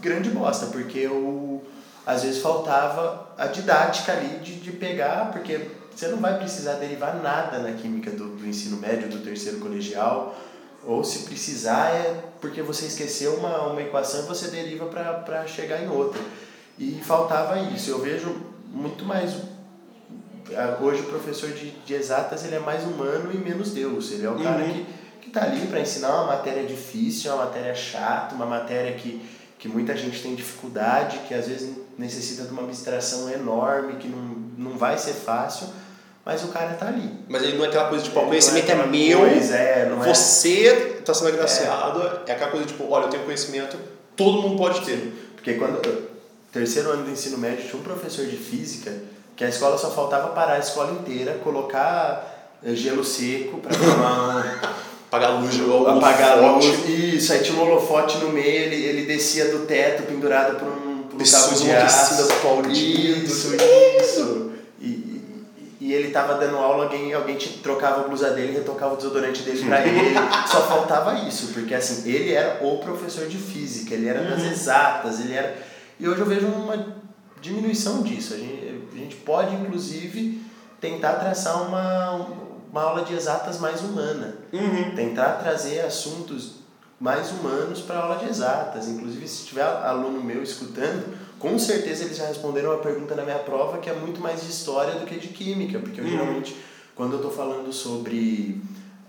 grande 0.00 0.30
bosta, 0.30 0.66
porque 0.66 1.06
o, 1.06 1.62
às 2.04 2.22
vezes 2.22 2.42
faltava 2.42 3.28
a 3.38 3.46
didática 3.46 4.12
ali 4.12 4.38
de, 4.38 4.56
de 4.56 4.72
pegar, 4.72 5.30
porque 5.30 5.68
você 5.94 6.08
não 6.08 6.18
vai 6.18 6.36
precisar 6.38 6.74
derivar 6.74 7.22
nada 7.22 7.58
na 7.58 7.72
química 7.72 8.10
do, 8.10 8.36
do 8.36 8.46
ensino 8.46 8.78
médio, 8.78 9.08
do 9.08 9.18
terceiro 9.18 9.58
colegial, 9.60 10.34
ou 10.84 11.04
se 11.04 11.20
precisar 11.20 11.90
é 11.90 12.24
porque 12.40 12.60
você 12.60 12.86
esqueceu 12.86 13.34
uma, 13.36 13.68
uma 13.68 13.80
equação 13.80 14.24
e 14.24 14.26
você 14.26 14.48
deriva 14.48 14.86
para 14.86 15.46
chegar 15.46 15.80
em 15.80 15.88
outra. 15.88 16.20
E 16.76 17.00
faltava 17.04 17.56
isso. 17.60 17.90
Eu 17.90 18.00
vejo 18.00 18.34
muito 18.72 19.04
mais. 19.04 19.34
Hoje 20.80 21.02
o 21.02 21.06
professor 21.06 21.50
de, 21.50 21.70
de 21.70 21.94
exatas 21.94 22.44
ele 22.44 22.56
é 22.56 22.58
mais 22.58 22.82
humano 22.84 23.30
e 23.32 23.38
menos 23.38 23.70
Deus. 23.70 24.10
Ele 24.10 24.26
é 24.26 24.30
o 24.30 24.38
cara 24.42 24.62
Uhum. 24.64 24.72
que, 24.72 24.86
que 25.22 25.30
tá 25.30 25.44
ali 25.44 25.66
para 25.68 25.80
ensinar 25.80 26.14
uma 26.16 26.26
matéria 26.26 26.64
difícil, 26.64 27.32
uma 27.32 27.44
matéria 27.44 27.74
chata, 27.74 28.34
uma 28.34 28.44
matéria 28.44 28.92
que, 28.94 29.24
que 29.58 29.68
muita 29.68 29.96
gente 29.96 30.20
tem 30.20 30.34
dificuldade, 30.34 31.20
que 31.28 31.32
às 31.32 31.46
vezes 31.46 31.76
necessita 31.96 32.42
de 32.42 32.50
uma 32.50 32.62
abstração 32.62 33.30
enorme, 33.30 33.94
que 33.94 34.08
não, 34.08 34.18
não 34.58 34.76
vai 34.76 34.98
ser 34.98 35.12
fácil, 35.12 35.68
mas 36.24 36.42
o 36.42 36.48
cara 36.48 36.74
tá 36.74 36.88
ali. 36.88 37.08
Mas 37.28 37.42
ele 37.44 37.56
não 37.56 37.64
é 37.64 37.68
aquela 37.68 37.88
coisa 37.88 38.04
tipo, 38.04 38.18
ó, 38.18 38.24
o 38.24 38.28
conhecimento 38.28 38.68
é, 38.68 38.72
aquela 38.72 38.86
meu, 38.88 39.20
coisa, 39.20 39.56
é, 39.56 39.82
é- 39.82 40.04
você 40.04 40.96
está 40.98 41.14
sendo 41.14 41.28
agraciado, 41.28 42.02
é. 42.26 42.32
aquela 42.32 42.50
coisa 42.50 42.66
tipo, 42.66 42.90
olha, 42.90 43.04
eu 43.04 43.10
tenho 43.10 43.24
conhecimento, 43.24 43.78
todo 44.16 44.42
mundo 44.42 44.58
pode 44.58 44.84
ter. 44.84 45.32
Porque 45.36 45.54
quando 45.54 45.80
terceiro 46.52 46.90
ano 46.90 47.04
do 47.04 47.10
ensino 47.10 47.38
médio 47.38 47.64
tinha 47.68 47.80
um 47.80 47.84
professor 47.84 48.26
de 48.26 48.36
física 48.36 48.92
que 49.36 49.44
a 49.44 49.48
escola 49.48 49.78
só 49.78 49.90
faltava 49.90 50.28
parar 50.28 50.54
a 50.54 50.58
escola 50.58 50.92
inteira, 50.92 51.38
colocar 51.42 52.58
eh, 52.62 52.74
gelo 52.74 53.04
seco 53.04 53.58
para 53.58 53.72
tomar 53.74 54.76
Apagar 55.12 55.32
a 55.32 55.38
luz, 55.40 55.60
o 55.60 55.86
apagar 55.88 56.38
a 56.38 56.52
luz. 56.52 56.88
Isso, 56.88 57.34
aí 57.34 57.40
tinha 57.40 57.58
um 57.58 57.60
holofote 57.60 58.16
no 58.16 58.30
meio, 58.32 58.62
ele, 58.62 58.76
ele 58.76 59.04
descia 59.04 59.50
do 59.50 59.66
teto 59.66 60.04
pendurado 60.04 60.58
por 60.58 60.66
um, 60.66 61.02
por 61.02 61.20
um 61.20 61.30
cabo 61.30 61.54
de 61.54 61.70
aço. 61.70 62.32
aplaudindo. 62.32 63.26
Isso, 63.26 63.54
isso. 64.00 64.52
E, 64.80 65.20
e, 65.78 65.92
ele 65.92 66.12
tava 66.12 66.36
dando 66.36 66.56
aula, 66.56 66.84
alguém, 66.84 67.12
alguém 67.12 67.36
te 67.36 67.58
trocava 67.58 68.00
a 68.00 68.08
blusa 68.08 68.30
dele, 68.30 68.52
retocava 68.52 68.94
o 68.94 68.96
desodorante 68.96 69.42
dele 69.42 69.62
pra 69.66 69.86
ele. 69.86 70.14
Só 70.50 70.62
faltava 70.62 71.28
isso, 71.28 71.48
porque 71.48 71.74
assim, 71.74 72.10
ele 72.10 72.32
era 72.32 72.64
o 72.64 72.78
professor 72.78 73.28
de 73.28 73.36
física, 73.36 73.92
ele 73.92 74.08
era 74.08 74.22
das 74.22 74.42
exatas, 74.44 75.20
ele 75.20 75.34
era. 75.34 75.54
E 76.00 76.08
hoje 76.08 76.20
eu 76.20 76.26
vejo 76.26 76.46
uma 76.46 76.86
diminuição 77.38 78.02
disso. 78.02 78.32
A 78.32 78.38
gente, 78.38 78.88
a 78.94 78.96
gente 78.96 79.16
pode, 79.16 79.54
inclusive, 79.56 80.40
tentar 80.80 81.16
traçar 81.16 81.68
uma, 81.68 82.12
uma 82.72 82.82
aula 82.82 83.04
de 83.04 83.12
exatas 83.12 83.60
mais 83.60 83.82
humana. 83.82 84.34
Uhum. 84.52 84.94
Tentar 84.96 85.34
trazer 85.34 85.80
assuntos 85.80 86.62
mais 86.98 87.30
humanos 87.30 87.80
para 87.82 87.98
a 87.98 88.02
aula 88.04 88.16
de 88.16 88.30
exatas. 88.30 88.88
Inclusive, 88.88 89.28
se 89.28 89.44
tiver 89.44 89.62
aluno 89.62 90.22
meu 90.22 90.42
escutando, 90.42 91.14
com 91.38 91.58
certeza 91.58 92.04
eles 92.04 92.16
já 92.16 92.26
responderam 92.26 92.70
uma 92.70 92.78
pergunta 92.78 93.14
na 93.14 93.24
minha 93.24 93.38
prova 93.40 93.78
que 93.78 93.90
é 93.90 93.92
muito 93.92 94.20
mais 94.20 94.42
de 94.42 94.50
história 94.50 94.94
do 94.94 95.04
que 95.04 95.16
de 95.18 95.28
química, 95.28 95.78
porque 95.78 96.00
eu 96.00 96.04
Uhum. 96.04 96.10
geralmente, 96.10 96.56
quando 96.94 97.12
eu 97.12 97.16
estou 97.18 97.30
falando 97.30 97.72
sobre 97.72 98.62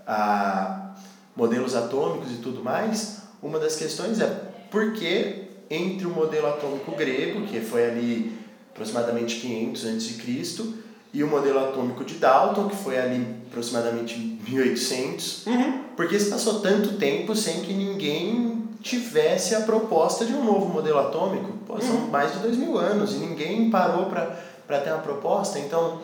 a 0.06 0.90
modelos 1.34 1.74
atômicos 1.74 2.30
e 2.32 2.36
tudo 2.36 2.62
mais, 2.62 3.22
uma 3.42 3.58
das 3.58 3.76
questões 3.76 4.20
é 4.20 4.26
por 4.70 4.92
que 4.92 5.44
entre 5.70 6.06
o 6.06 6.10
modelo 6.10 6.48
atômico 6.48 6.92
grego, 6.92 7.46
que 7.46 7.60
foi 7.60 7.86
ali 7.86 8.38
aproximadamente 8.72 9.40
500 9.40 9.84
a.C., 9.86 10.83
e 11.14 11.22
o 11.22 11.28
modelo 11.28 11.60
atômico 11.60 12.04
de 12.04 12.14
Dalton, 12.14 12.68
que 12.68 12.76
foi 12.76 12.98
ali 12.98 13.24
aproximadamente 13.48 14.18
1800, 14.46 15.46
Uhum. 15.46 15.78
por 15.96 16.08
que 16.08 16.18
se 16.18 16.28
passou 16.28 16.60
tanto 16.60 16.94
tempo 16.98 17.34
sem 17.36 17.60
que 17.62 17.72
ninguém 17.72 18.64
tivesse 18.82 19.54
a 19.54 19.60
proposta 19.60 20.24
de 20.24 20.32
um 20.34 20.44
novo 20.44 20.66
modelo 20.66 20.98
atômico? 20.98 21.52
Pô, 21.66 21.80
são 21.80 21.96
mais 22.08 22.32
de 22.32 22.40
dois 22.40 22.56
mil 22.56 22.76
anos 22.76 23.12
e 23.12 23.16
ninguém 23.18 23.70
parou 23.70 24.06
para 24.06 24.80
ter 24.80 24.90
uma 24.90 24.98
proposta. 24.98 25.58
Então, 25.58 26.00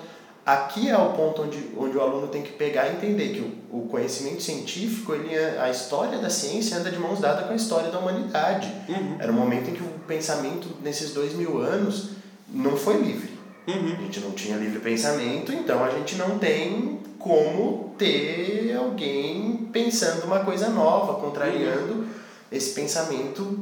aqui 0.46 0.88
é 0.88 0.96
o 0.96 1.10
ponto 1.10 1.42
onde, 1.42 1.68
onde 1.76 1.96
o 1.96 2.00
aluno 2.00 2.28
tem 2.28 2.42
que 2.42 2.52
pegar 2.52 2.86
e 2.88 2.92
entender 2.92 3.28
que 3.34 3.40
o, 3.72 3.78
o 3.80 3.88
conhecimento 3.88 4.42
científico, 4.42 5.12
ele, 5.12 5.34
é- 5.34 5.58
a 5.60 5.68
história 5.70 6.18
da 6.18 6.30
ciência 6.30 6.78
anda 6.78 6.90
de 6.90 6.98
mãos 6.98 7.18
dadas 7.20 7.46
com 7.46 7.52
a 7.52 7.56
história 7.56 7.90
da 7.90 7.98
humanidade. 7.98 8.72
Uhum. 8.88 9.16
Era 9.18 9.30
um 9.30 9.34
momento 9.34 9.70
em 9.70 9.74
que 9.74 9.82
o 9.82 9.88
pensamento, 10.06 10.68
nesses 10.82 11.12
dois 11.12 11.34
mil 11.34 11.58
anos, 11.58 12.10
não 12.48 12.76
foi 12.76 12.96
livre. 12.96 13.29
Uhum. 13.78 13.94
A 13.98 14.02
gente 14.02 14.20
não 14.20 14.30
tinha 14.32 14.56
livre 14.56 14.78
pensamento, 14.80 15.52
então 15.52 15.82
a 15.84 15.90
gente 15.90 16.16
não 16.16 16.38
tem 16.38 16.98
como 17.18 17.94
ter 17.98 18.74
alguém 18.78 19.68
pensando 19.72 20.24
uma 20.24 20.40
coisa 20.40 20.68
nova, 20.70 21.14
contrariando 21.20 22.06
esse 22.50 22.72
pensamento 22.74 23.58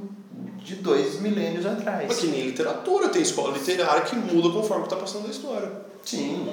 de 0.64 0.76
dois 0.76 1.20
milênios 1.20 1.66
atrás. 1.66 2.04
Mas 2.08 2.18
que 2.18 2.26
nem 2.28 2.42
literatura, 2.46 3.08
tem 3.08 3.22
escola 3.22 3.52
literária 3.56 4.02
que 4.02 4.14
muda 4.16 4.50
conforme 4.50 4.84
está 4.84 4.96
passando 4.96 5.26
a 5.26 5.30
história. 5.30 5.70
Sim, 6.04 6.46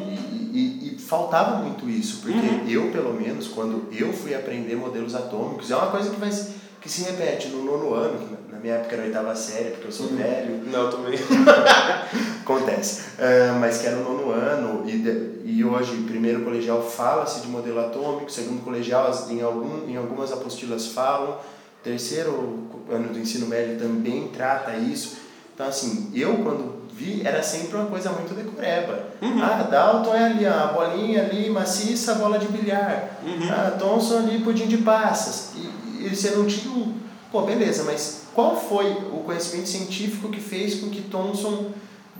e, 0.51 0.57
e, 0.59 0.95
e 0.95 0.99
faltava 0.99 1.57
muito 1.63 1.89
isso, 1.89 2.17
porque 2.21 2.37
Uhum. 2.37 2.67
eu, 2.67 2.91
pelo 2.91 3.13
menos, 3.13 3.47
quando 3.47 3.87
eu 3.93 4.11
fui 4.11 4.33
aprender 4.33 4.75
modelos 4.75 5.15
atômicos, 5.15 5.69
é 5.71 5.75
uma 5.75 5.87
coisa 5.91 6.09
que, 6.09 6.19
vai, 6.19 6.31
se- 6.31 6.53
que 6.81 6.89
se 6.89 7.03
repete 7.03 7.47
no 7.49 7.63
nono 7.63 7.93
ano, 7.93 8.17
que 8.19 8.34
na- 8.55 8.59
minha 8.61 8.75
época 8.75 8.95
era 8.95 9.03
oitava 9.05 9.35
série, 9.35 9.71
porque 9.71 9.87
eu 9.87 9.91
sou 9.91 10.07
Uhum. 10.07 10.15
velho, 10.17 10.61
Não, 10.71 10.89
também. 10.89 11.17
Acontece. 12.41 13.01
Ah, 13.19 13.57
mas 13.59 13.79
que 13.79 13.87
era 13.87 13.97
no 13.97 14.03
nono 14.03 14.31
ano, 14.31 14.83
e, 14.89 14.97
de- 14.97 15.35
e 15.45 15.63
hoje, 15.63 15.95
primeiro 16.07 16.41
colegial 16.43 16.81
fala-se 16.81 17.41
de 17.41 17.47
modelo 17.47 17.79
atômico, 17.79 18.31
segundo 18.31 18.63
colegial, 18.63 19.11
em, 19.29 19.41
algum, 19.41 19.87
em 19.89 19.95
algumas 19.97 20.31
apostilas 20.31 20.87
falam, 20.87 21.37
terceiro 21.83 22.67
ano 22.89 23.09
do 23.09 23.19
ensino 23.19 23.47
médio 23.47 23.77
também 23.77 24.27
trata 24.29 24.75
isso. 24.75 25.17
Então, 25.53 25.67
assim, 25.67 26.11
eu 26.13 26.37
quando 26.37 26.83
vi, 26.93 27.21
era 27.25 27.41
sempre 27.43 27.77
uma 27.77 27.85
coisa 27.85 28.09
muito 28.09 28.33
decoreba. 28.33 29.05
Ah, 29.41 29.63
Dalton 29.69 30.13
é 30.15 30.23
ali, 30.25 30.45
ó, 30.45 30.51
a 30.51 30.67
bolinha 30.67 31.23
ali, 31.23 31.49
maciça, 31.49 32.13
a 32.13 32.15
bola 32.15 32.37
de 32.37 32.47
bilhar. 32.47 33.19
Ah, 33.51 33.71
Thomson 33.77 34.17
ali, 34.19 34.39
pudim 34.39 34.67
de 34.67 34.77
passas. 34.77 35.51
E, 35.55 36.05
e 36.07 36.15
você 36.15 36.31
não 36.31 36.45
tinha 36.45 36.71
um... 36.73 36.93
Pô, 37.31 37.41
beleza, 37.43 37.83
mas 37.83 38.23
qual 38.35 38.59
foi 38.59 38.91
o 38.91 39.23
conhecimento 39.25 39.69
científico 39.69 40.29
que 40.29 40.41
fez 40.41 40.75
com 40.81 40.89
que 40.89 41.01
Thomson 41.03 41.71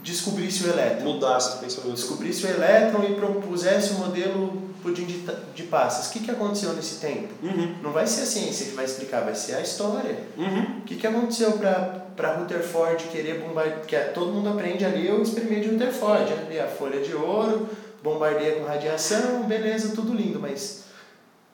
descobrisse 0.02 0.64
o 0.64 0.70
elétron? 0.70 1.12
Mudar 1.12 1.36
esses 1.36 1.54
pensamentos. 1.56 2.00
Descobrisse 2.00 2.46
o 2.46 2.48
elétron 2.48 3.04
e 3.04 3.14
propusesse 3.14 3.92
o 3.92 3.98
modelo 3.98 4.62
pudim 4.82 5.04
de, 5.04 5.26
de 5.54 5.62
passas. 5.64 6.06
O 6.06 6.12
que, 6.12 6.20
que 6.20 6.30
aconteceu 6.30 6.72
nesse 6.72 7.00
tempo? 7.00 7.28
Uhum. 7.42 7.74
Não 7.82 7.92
vai 7.92 8.06
ser 8.06 8.22
a 8.22 8.26
ciência 8.26 8.66
que 8.66 8.72
vai 8.72 8.86
explicar, 8.86 9.24
vai 9.24 9.34
ser 9.34 9.56
a 9.56 9.60
história. 9.60 10.16
Uhum. 10.38 10.78
O 10.78 10.80
que, 10.82 10.96
que 10.96 11.06
aconteceu 11.06 11.52
para 11.52 12.32
Rutherford 12.38 13.04
querer 13.08 13.40
bombardear? 13.40 13.80
Que 13.82 13.96
é- 13.96 14.04
todo 14.04 14.32
mundo 14.32 14.48
aprende 14.48 14.86
ali 14.86 15.10
o 15.10 15.22
experimento 15.22 15.64
de 15.64 15.68
Rutherford. 15.74 16.32
Ali 16.32 16.58
a 16.58 16.66
folha 16.66 17.02
de 17.02 17.14
ouro, 17.14 17.68
bombardeia 18.02 18.56
com 18.56 18.64
radiação, 18.64 19.42
beleza, 19.42 19.94
tudo 19.94 20.14
lindo, 20.14 20.40
mas. 20.40 20.84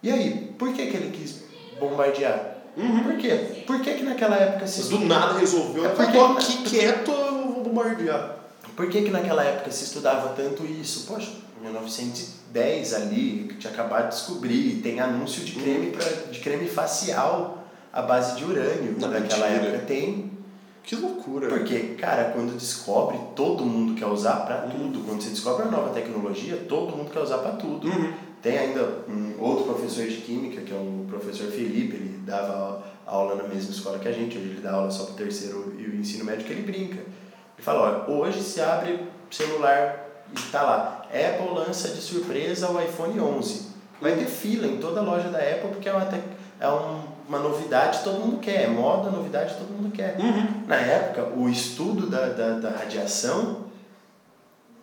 E 0.02 0.10
aí, 0.10 0.54
por 0.56 0.72
que, 0.72 0.86
que 0.86 0.96
ele 0.96 1.10
quis 1.10 1.42
bombardear? 1.80 2.51
Por 2.74 3.16
quê? 3.18 3.62
Por 3.66 3.80
que, 3.80 3.94
que 3.94 4.02
naquela 4.02 4.36
época 4.36 4.66
se 4.66 4.80
Mas 4.80 4.88
do 4.88 4.98
nada 5.00 5.38
resolveu. 5.38 5.84
É 5.84 5.88
eu 5.88 5.94
porque- 5.94 6.12
tô 6.12 6.24
aqui 6.24 6.56
quieto, 6.64 7.10
eu 7.10 7.52
vou 7.52 7.62
bombardear. 7.64 8.36
Por 8.74 8.88
que, 8.88 9.02
que 9.02 9.10
naquela 9.10 9.44
época 9.44 9.70
se 9.70 9.84
estudava 9.84 10.30
tanto 10.30 10.64
isso? 10.64 11.06
Poxa, 11.06 11.30
1910 11.60 12.94
ali, 12.94 13.46
que 13.48 13.56
tinha 13.56 13.72
acabado 13.72 14.08
de 14.10 14.16
descobrir, 14.16 14.80
tem 14.82 15.00
anúncio 15.00 15.44
de 15.44 15.52
creme, 15.52 15.90
pra, 15.90 16.04
de 16.04 16.38
creme 16.40 16.66
facial 16.68 17.64
à 17.92 18.02
base 18.02 18.36
de 18.36 18.44
urânio 18.44 18.96
Não, 18.98 19.08
naquela 19.08 19.48
mentira. 19.48 19.68
época. 19.68 19.84
Tem. 19.86 20.32
Que 20.82 20.96
loucura. 20.96 21.48
Porque, 21.48 21.78
cara, 22.00 22.32
quando 22.34 22.56
descobre, 22.56 23.16
todo 23.36 23.64
mundo 23.64 23.94
quer 23.94 24.06
usar 24.06 24.36
para 24.46 24.64
Uhum. 24.64 24.70
tudo. 24.90 25.04
Quando 25.06 25.22
você 25.22 25.28
descobre 25.30 25.62
uma 25.68 25.70
nova 25.76 25.90
tecnologia, 25.94 26.56
todo 26.68 26.96
mundo 26.96 27.10
quer 27.10 27.20
usar 27.20 27.38
para 27.38 27.52
tudo. 27.52 27.86
Uhum. 27.86 28.12
Tem 28.42 28.58
ainda 28.58 28.82
um 29.08 29.40
outro 29.40 29.64
professor 29.72 30.04
de 30.06 30.16
química, 30.16 30.62
que 30.62 30.72
é 30.72 30.76
o 30.76 31.06
professor 31.08 31.46
Felipe, 31.50 31.94
ele 31.94 32.20
dava 32.26 32.82
aula 33.06 33.36
na 33.36 33.44
mesma 33.44 33.70
escola 33.70 33.98
que 34.00 34.08
a 34.08 34.12
gente, 34.12 34.36
hoje 34.36 34.48
ele 34.48 34.60
dá 34.60 34.72
aula 34.72 34.90
só 34.90 35.04
para 35.04 35.12
o 35.14 35.16
terceiro 35.16 35.74
e 35.78 35.84
o 35.84 35.94
ensino 35.94 36.24
médio, 36.24 36.44
que 36.44 36.52
ele 36.52 36.62
brinca. 36.62 36.96
Ele 36.96 37.04
fala, 37.60 38.04
olha, 38.08 38.10
hoje 38.18 38.42
se 38.42 38.60
abre 38.60 38.98
celular 39.30 40.24
e 40.32 40.38
está 40.38 40.62
lá, 40.62 41.06
Apple 41.08 41.54
lança 41.54 41.88
de 41.88 42.00
surpresa 42.00 42.68
o 42.70 42.80
iPhone 42.82 43.20
11. 43.20 43.68
Vai 44.00 44.16
ter 44.16 44.26
fila 44.26 44.66
em 44.66 44.78
toda 44.78 45.00
loja 45.02 45.28
da 45.28 45.38
Apple, 45.38 45.68
porque 45.70 45.88
é 45.88 45.92
uma, 45.92 46.08
é 46.58 46.68
um- 46.68 47.12
uma 47.28 47.38
novidade 47.38 48.02
todo 48.02 48.18
mundo 48.18 48.38
quer, 48.40 48.62
é 48.64 48.66
moda, 48.66 49.08
novidade 49.08 49.54
todo 49.54 49.68
mundo 49.70 49.92
quer. 49.92 50.16
Uhum. 50.18 50.64
Na 50.66 50.76
época, 50.76 51.28
o 51.36 51.48
estudo 51.48 52.08
da, 52.08 52.26
da, 52.30 52.58
da 52.58 52.70
radiação, 52.70 53.66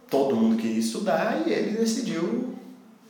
todo 0.10 0.36
mundo 0.36 0.56
queria 0.56 0.80
estudar 0.80 1.44
e 1.46 1.52
ele 1.52 1.78
decidiu 1.78 2.56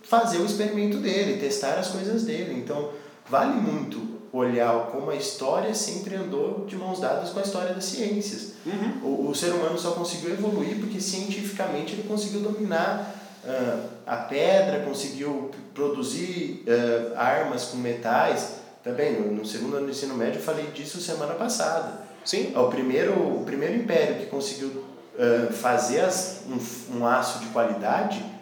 fazer 0.09 0.39
o 0.39 0.45
experimento 0.45 0.97
dele, 0.97 1.39
testar 1.39 1.75
as 1.75 1.89
coisas 1.89 2.23
dele. 2.23 2.55
Então, 2.57 2.89
vale 3.29 3.53
muito 3.53 4.19
olhar 4.33 4.87
como 4.87 5.11
a 5.11 5.15
história 5.15 5.73
sempre 5.73 6.15
andou 6.15 6.65
de 6.65 6.75
mãos 6.75 6.99
dadas 6.99 7.29
com 7.29 7.39
a 7.39 7.43
história 7.43 7.75
das 7.75 7.85
ciências. 7.85 8.53
Uhum. 8.65 9.07
O, 9.07 9.29
o 9.29 9.35
ser 9.35 9.51
humano 9.51 9.77
só 9.77 9.91
conseguiu 9.91 10.31
evoluir 10.31 10.79
porque 10.79 10.99
cientificamente 10.99 11.93
ele 11.93 12.03
conseguiu 12.07 12.41
dominar 12.41 13.15
ah, 13.45 13.85
a 14.07 14.15
pedra, 14.17 14.79
conseguiu 14.79 15.51
produzir 15.75 16.65
ah, 16.67 17.23
armas 17.23 17.65
com 17.65 17.77
metais. 17.77 18.57
Também, 18.83 19.13
no, 19.13 19.31
no 19.31 19.45
segundo 19.45 19.75
ano 19.75 19.85
do 19.85 19.91
ensino 19.91 20.15
médio, 20.15 20.39
eu 20.39 20.43
falei 20.43 20.65
disso 20.67 20.99
semana 20.99 21.35
passada. 21.35 22.01
Sim. 22.25 22.51
É 22.55 22.59
o 22.59 22.67
primeiro, 22.67 23.13
o 23.13 23.43
primeiro 23.45 23.75
império 23.75 24.15
que 24.15 24.25
conseguiu 24.25 24.83
ah, 25.19 25.51
fazer 25.53 26.01
as, 26.01 26.41
um, 26.47 26.97
um 26.97 27.05
aço 27.05 27.39
de 27.39 27.45
qualidade 27.47 28.38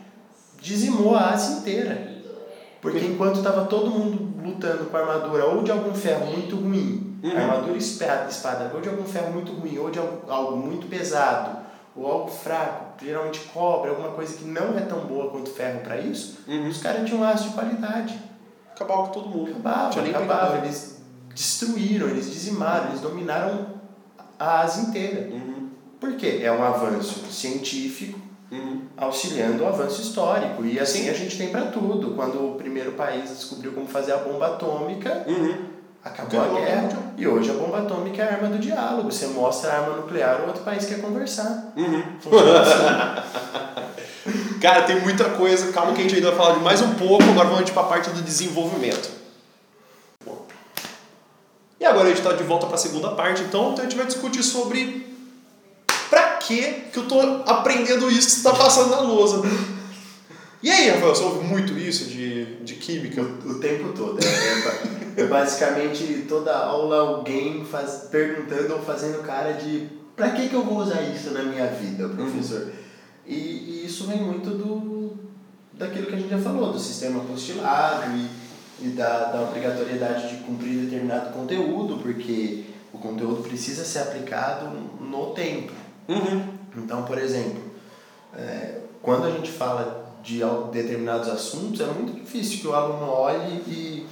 dizimou 0.68 1.16
a 1.16 1.30
Ásia 1.32 1.58
inteira. 1.58 2.18
Porque 2.82 3.00
enquanto 3.06 3.38
estava 3.38 3.66
todo 3.66 3.90
mundo 3.90 4.34
lutando 4.46 4.86
com 4.86 4.98
armadura 4.98 5.46
ou 5.46 5.64
de 5.64 5.72
algum 5.72 5.94
ferro 5.94 6.26
muito 6.28 6.56
ruim, 6.56 7.04
Uhum. 7.24 7.36
armadura 7.36 7.76
espada, 7.78 8.30
espada, 8.30 8.72
ou 8.76 8.80
de 8.80 8.88
algum 8.90 9.04
ferro 9.04 9.34
muito 9.34 9.52
ruim, 9.52 9.78
ou 9.80 9.90
de 9.90 9.98
algo, 9.98 10.56
muito 10.56 10.88
pesado, 10.88 11.58
ou 11.96 12.06
algo 12.06 12.30
fraco, 12.30 13.04
geralmente 13.04 13.40
cobre, 13.52 13.90
alguma 13.90 14.10
coisa 14.12 14.38
que 14.38 14.46
não 14.46 14.78
é 14.78 14.82
tão 14.82 15.00
boa 15.00 15.32
quanto 15.32 15.50
ferro 15.50 15.80
para 15.82 15.98
isso, 15.98 16.38
Uhum. 16.48 16.68
os 16.70 16.78
caras 16.80 17.10
tinham 17.10 17.24
aço 17.24 17.46
de 17.50 17.54
qualidade. 17.56 18.20
Acabava 18.76 19.04
com 19.08 19.10
todo 19.10 19.30
mundo. 19.30 19.50
Acabava, 19.50 20.00
acabava. 20.00 20.58
Eles 20.58 21.02
destruíram, 21.34 22.08
eles 22.08 22.30
dizimaram, 22.30 22.90
eles 22.90 23.02
dominaram 23.02 23.66
a 24.40 24.60
Ásia 24.62 24.84
inteira. 24.84 25.30
Uhum. 25.34 25.70
Por 26.00 26.14
quê? 26.16 26.42
É 26.44 26.52
um 26.52 26.64
avanço 26.64 27.26
científico 27.32 28.20
Uhum. 28.50 28.82
auxiliando 28.96 29.64
o 29.64 29.68
avanço 29.68 30.02
histórico. 30.02 30.66
E 30.66 30.80
assim 30.80 31.04
Sim. 31.04 31.10
a 31.10 31.14
gente 31.14 31.38
tem 31.38 31.50
para 31.50 31.66
tudo. 31.66 32.12
Quando 32.16 32.54
o 32.54 32.56
primeiro 32.56 32.94
país 32.94 33.30
descobriu 33.30 33.74
como 33.74 33.88
fazer 33.88 34.14
a 34.14 34.18
bomba 34.18 34.48
atômica, 34.48 35.26
Uhum. 35.28 35.58
acabou 36.04 36.40
Ganhou 36.40 36.58
a 36.58 36.60
guerra. 36.62 36.90
E 37.18 37.28
hoje 37.28 37.52
a 37.52 37.54
bomba 37.56 37.80
atômica 37.80 38.24
é 38.24 38.30
a 38.30 38.34
arma 38.36 38.48
do 38.48 38.58
diálogo. 38.60 39.12
Você 39.12 39.28
mostra 39.28 39.72
a 39.72 39.80
arma 39.82 39.98
nuclear, 39.98 40.42
o 40.44 40.48
outro 40.48 40.64
país 40.64 40.86
quer 40.86 41.02
conversar. 41.02 41.74
Uhum. 41.76 42.04
Funciona 42.22 42.60
assim. 42.62 44.60
Cara, 44.62 44.84
tem 44.84 45.00
muita 45.02 45.26
coisa. 45.32 45.72
Calma 45.74 45.94
que 45.94 46.00
a 46.00 46.04
gente 46.04 46.16
ainda 46.16 46.32
vai 46.32 46.38
falar 46.38 46.56
de 46.56 46.62
mais 46.64 46.82
um 46.82 46.94
pouco. 46.96 47.24
Agora 47.24 47.50
vamos 47.50 47.70
para 47.70 47.82
a 47.82 47.86
parte 47.86 48.10
do 48.12 48.22
desenvolvimento. 48.22 49.10
E 51.80 51.86
agora 51.86 52.06
a 52.06 52.10
gente 52.10 52.18
está 52.20 52.34
de 52.34 52.44
volta 52.44 52.66
para 52.66 52.76
a 52.76 52.80
segunda 52.80 53.12
parte, 53.12 53.44
então, 53.44 53.72
então 53.72 53.86
a 53.86 53.88
gente 53.88 53.96
vai 53.96 54.06
discutir 54.08 54.42
sobre 54.42 55.07
que 56.48 56.62
que 56.92 56.98
eu 57.00 57.08
tô 57.08 57.20
aprendendo 57.46 58.10
isso 58.10 58.28
que 58.28 58.32
você 58.34 58.38
está 58.38 58.54
passando 58.54 58.92
na 58.92 59.02
lousa. 59.02 59.42
E 60.62 60.72
aí, 60.72 60.90
Rafael, 60.90 61.16
você 61.16 61.24
ouve 61.24 61.46
muito 61.46 61.78
isso 61.78 62.06
de, 62.06 62.56
de 62.64 62.76
química? 62.76 63.22
o, 63.22 63.52
o 63.52 63.60
tempo 63.60 63.94
todo. 63.94 64.18
É, 64.24 65.22
é 65.22 65.28
ba- 65.28 65.40
basicamente 65.40 66.26
toda 66.28 66.56
aula 66.56 66.98
alguém 67.00 67.64
faz, 67.66 68.08
perguntando 68.10 68.74
ou 68.76 68.82
fazendo 68.82 69.22
cara 69.24 69.54
de 69.54 69.88
pra 70.16 70.32
que, 70.32 70.50
que 70.50 70.56
eu 70.56 70.64
vou 70.64 70.80
usar 70.80 71.02
isso 71.04 71.30
na 71.32 71.44
minha 71.44 71.68
vida, 71.68 72.10
professor? 72.10 72.72
E, 73.26 73.36
e 73.36 73.86
isso 73.86 74.08
vem 74.08 74.20
muito 74.22 74.50
do 74.50 75.16
daquilo 75.74 76.08
que 76.08 76.16
a 76.16 76.18
gente 76.18 76.30
já 76.30 76.40
falou, 76.40 76.72
do 76.74 76.80
sistema 76.80 77.20
apostilado 77.22 78.04
e, 78.18 78.88
e 78.88 78.90
da, 78.90 79.26
da 79.26 79.42
obrigatoriedade 79.44 80.28
de 80.30 80.44
cumprir 80.44 80.86
determinado 80.86 81.32
conteúdo, 81.34 81.98
porque 82.02 82.64
o 82.92 82.98
conteúdo 82.98 83.44
precisa 83.44 83.86
ser 83.86 84.00
aplicado 84.00 84.72
no 85.00 85.28
tempo. 85.36 85.72
Uhum. 86.08 86.58
Então, 86.78 87.04
por 87.04 87.18
exemplo, 87.18 87.62
é, 88.36 88.82
quando 89.02 89.26
a 89.26 89.32
gente 89.32 89.52
fala 89.52 90.06
de 90.24 90.42
determinados 90.72 91.30
assuntos, 91.30 91.80
é 91.80 91.86
muito 91.86 92.14
difícil 92.14 92.60
que 92.60 92.68
o 92.68 92.74
aluno 92.74 93.10
olhe 93.10 93.64
e, 93.68 94.06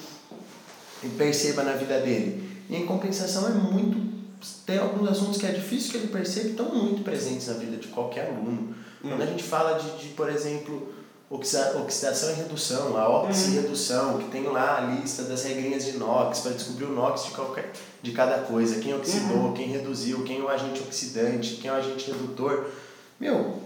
e 1.03 1.09
perceba 1.09 1.63
na 1.63 1.73
vida 1.73 1.99
dele. 1.99 2.63
E 2.69 2.75
em 2.75 2.85
compensação, 2.85 3.47
é 3.47 3.51
muito. 3.51 4.15
Tem 4.65 4.77
alguns 4.77 5.09
assuntos 5.09 5.37
que 5.37 5.45
é 5.45 5.51
difícil 5.51 5.91
que 5.91 5.97
ele 5.97 6.07
perceba 6.07 6.47
e 6.47 6.51
estão 6.51 6.73
muito 6.73 7.03
presentes 7.03 7.47
na 7.47 7.53
vida 7.55 7.77
de 7.77 7.87
qualquer 7.87 8.27
aluno. 8.29 8.75
Quando 9.01 9.21
a 9.21 9.25
gente 9.25 9.43
fala 9.43 9.77
de, 9.77 9.97
de 10.01 10.07
por 10.09 10.29
exemplo, 10.29 10.94
oxidação 11.35 12.31
e 12.31 12.33
redução, 12.33 12.97
a 12.97 13.07
oxirredução, 13.23 14.17
que 14.17 14.29
tem 14.29 14.43
lá 14.43 14.77
a 14.77 14.81
lista 14.81 15.23
das 15.23 15.43
regrinhas 15.43 15.85
de 15.85 15.97
NOx, 15.97 16.39
para 16.39 16.51
descobrir 16.51 16.85
o 16.85 16.93
NOx 16.93 17.25
de, 17.25 17.31
qualquer, 17.31 17.71
de 18.01 18.11
cada 18.11 18.39
coisa, 18.39 18.79
quem 18.79 18.93
oxidou, 18.93 19.53
quem 19.53 19.67
reduziu, 19.67 20.23
quem 20.23 20.39
é 20.39 20.41
o 20.41 20.49
agente 20.49 20.81
oxidante, 20.81 21.55
quem 21.55 21.69
é 21.69 21.73
o 21.73 21.77
agente 21.77 22.11
redutor. 22.11 22.65
Meu, 23.19 23.64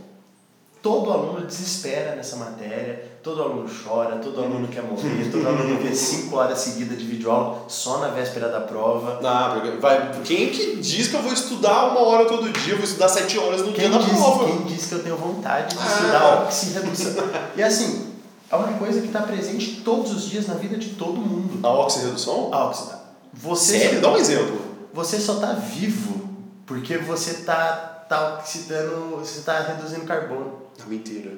todo 0.82 1.12
aluno 1.12 1.46
desespera 1.46 2.16
nessa 2.16 2.36
matéria, 2.38 3.20
todo 3.22 3.42
aluno 3.44 3.68
chora, 3.70 4.16
todo 4.18 4.42
aluno 4.42 4.68
quer 4.68 4.82
morrer, 4.84 5.30
todo 5.32 5.46
aluno 5.48 5.78
vê 5.82 5.94
5 5.94 6.36
horas 6.36 6.58
seguidas 6.60 6.98
de 6.98 7.06
videoaula 7.06 7.64
só 7.68 7.98
na 8.00 8.08
véspera 8.10 8.48
da 8.50 8.62
prova. 8.62 9.20
Ah, 9.24 9.52
porque 9.56 9.78
vai, 9.78 10.12
quem 10.24 10.50
que 10.50 10.78
diz 10.78 11.08
que 11.08 11.16
eu 11.16 11.22
vou 11.22 11.34
estudar 11.34 11.90
uma 11.92 12.02
hora 12.02 12.26
todo 12.26 12.50
dia, 12.50 12.74
eu 12.74 12.78
vou 12.78 12.86
estudar 12.86 13.10
sete 13.10 13.38
horas 13.38 13.62
no 13.62 13.74
Quem 13.74 13.90
dia 13.90 13.90
da 13.90 13.98
diz, 13.98 14.18
prova? 14.18 14.46
quem 14.46 14.64
diz 14.64 14.86
que 14.86 14.94
eu 14.96 15.04
tenho 15.04 15.18
vontade 15.18 15.76
de 15.76 15.82
Ah. 15.82 15.88
estudar 15.88 16.44
oxirredução? 16.44 17.24
E 17.58 17.64
assim, 17.64 18.08
é 18.50 18.56
uma 18.56 18.74
coisa 18.78 19.02
que 19.02 19.08
está 19.08 19.22
presente 19.22 19.82
todos 19.84 20.12
os 20.14 20.30
dias 20.30 20.48
na 20.48 20.54
vida 20.56 20.78
de 20.78 20.90
todo 20.92 21.18
mundo. 21.18 21.60
A 21.68 21.74
oxirredução? 21.74 22.50
A 22.54 22.66
oxida. 22.68 23.00
Você 23.34 23.78
Sério? 23.80 24.02
Dá 24.02 24.12
um 24.12 24.18
exemplo. 24.18 24.60
Você 24.94 25.20
só 25.20 25.34
está 25.36 25.54
vivo 25.54 26.28
porque 26.66 26.98
você 26.98 27.32
está 27.32 27.89
tá 28.10 28.36
oxidando, 28.40 29.18
você 29.18 29.40
está 29.40 29.60
reduzindo 29.62 30.06
carbono. 30.06 30.64
Mentira. 30.88 31.32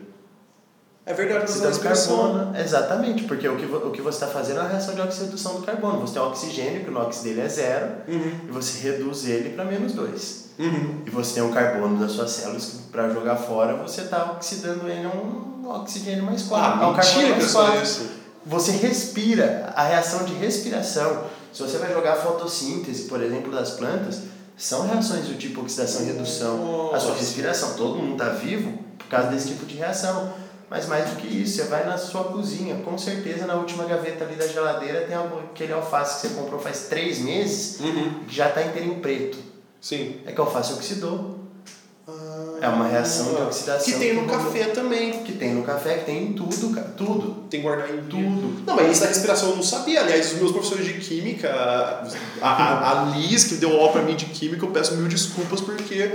É 1.04 1.14
verdade, 1.14 1.40
a 1.40 1.44
Oxidando 1.44 1.72
expressão. 1.72 2.18
carbono, 2.18 2.58
exatamente, 2.58 3.24
porque 3.24 3.48
o 3.48 3.58
que, 3.58 3.66
o 3.66 3.92
que 3.92 4.02
você 4.02 4.24
está 4.24 4.28
fazendo 4.28 4.60
é 4.60 4.62
uma 4.62 4.70
reação 4.70 4.94
de 4.94 5.02
oxidação 5.02 5.56
do 5.56 5.64
carbono. 5.66 6.00
Você 6.02 6.14
tem 6.14 6.22
oxigênio, 6.22 6.84
que 6.84 6.90
o 6.90 6.94
NOx 6.94 7.22
dele 7.22 7.42
é 7.42 7.48
zero, 7.50 7.88
Uhum. 8.08 8.40
e 8.48 8.52
você 8.52 8.80
reduz 8.88 9.26
ele 9.28 9.50
para 9.50 9.66
menos 9.66 9.94
2. 9.94 10.52
Uhum. 10.60 11.02
E 11.06 11.10
você 11.10 11.34
tem 11.36 11.44
um 11.44 11.52
carbono 11.52 12.00
das 12.00 12.12
suas 12.12 12.30
células 12.30 12.66
que 12.66 12.78
para 12.92 13.10
jogar 13.10 13.36
fora, 13.36 13.76
você 13.78 14.02
está 14.02 14.32
oxidando 14.34 14.88
ele 14.88 15.06
a 15.06 15.10
um 15.10 15.68
oxigênio 15.82 16.24
mais 16.24 16.44
4. 16.44 16.82
Ah, 16.82 16.86
a 16.86 16.90
um 16.90 16.94
carbono 16.94 17.26
é 17.28 17.30
mais 17.32 17.52
4. 17.52 17.82
isso. 17.82 18.10
Você 18.46 18.72
respira, 18.74 19.74
a 19.76 19.84
reação 19.84 20.24
de 20.24 20.34
respiração. 20.36 21.24
Se 21.52 21.64
você 21.64 21.78
vai 21.80 21.92
jogar 21.92 22.16
fotossíntese, 22.16 23.04
por 23.04 23.22
exemplo, 23.24 23.52
das 23.52 23.72
plantas, 23.72 24.20
são 24.64 24.88
reações 24.88 25.26
do 25.26 25.36
tipo 25.36 25.62
oxidação 25.62 26.04
e 26.04 26.06
redução. 26.06 26.92
A 26.94 27.00
sua 27.00 27.16
respiração, 27.16 27.74
todo 27.76 27.98
mundo 27.98 28.14
está 28.14 28.30
vivo 28.30 28.78
por 28.98 29.08
causa 29.08 29.30
desse 29.30 29.50
tipo 29.50 29.66
de 29.66 29.76
reação. 29.76 30.34
Mas 30.70 30.86
mais 30.88 31.10
do 31.10 31.18
que 31.18 31.28
isso, 31.28 31.56
você 31.58 31.64
vai 31.64 31.86
na 31.86 31.98
sua 31.98 32.24
cozinha, 32.26 32.76
com 32.78 32.98
certeza 32.98 33.46
na 33.46 33.56
última 33.56 33.84
gaveta 33.84 34.24
ali 34.24 34.36
da 34.36 34.48
geladeira 34.48 35.02
tem 35.02 35.16
aquele 35.18 35.74
alface 35.74 36.22
que 36.22 36.28
você 36.34 36.40
comprou 36.40 36.60
faz 36.62 36.88
três 36.88 37.20
meses, 37.20 37.80
Uhum. 37.82 38.24
que 38.26 38.34
já 38.34 38.48
está 38.48 38.64
inteirinho 38.64 39.00
preto. 39.02 39.38
Sim. 39.82 40.22
É 40.26 40.32
que 40.32 40.40
o 40.40 40.44
alface 40.46 40.72
oxidou. 40.74 41.41
É 42.62 42.68
uma 42.68 42.88
reação 42.88 43.34
de 43.34 43.42
oxidação. 43.42 43.84
Que 43.94 44.00
tem 44.00 44.14
no 44.14 44.28
café 44.28 44.66
também. 44.66 45.24
Que 45.24 45.32
tem 45.34 45.54
no 45.56 45.64
café, 45.64 45.96
que 45.96 46.06
tem 46.06 46.24
em 46.28 46.34
tudo, 46.34 46.70
cara. 46.76 46.94
Tudo. 46.96 47.44
Tem 47.50 47.60
que 47.60 47.66
guardar 47.66 47.90
em 47.90 48.04
Tudo. 48.04 48.64
Não, 48.68 48.76
mas 48.76 48.92
isso 48.92 49.02
da 49.02 49.08
respiração 49.08 49.50
eu 49.50 49.56
não 49.56 49.64
sabia. 49.64 50.02
Aliás, 50.02 50.32
os 50.34 50.38
meus 50.38 50.52
professores 50.52 50.86
de 50.86 50.94
química, 50.94 51.50
a, 51.52 52.08
a, 52.48 53.02
a 53.02 53.06
Liz, 53.16 53.46
que 53.46 53.56
deu 53.56 53.72
aula 53.72 53.92
pra 53.92 54.04
mim 54.04 54.16
de 54.16 54.26
química, 54.26 54.64
eu 54.66 54.70
peço 54.70 54.96
mil 54.96 55.08
desculpas 55.08 55.60
porque 55.60 56.12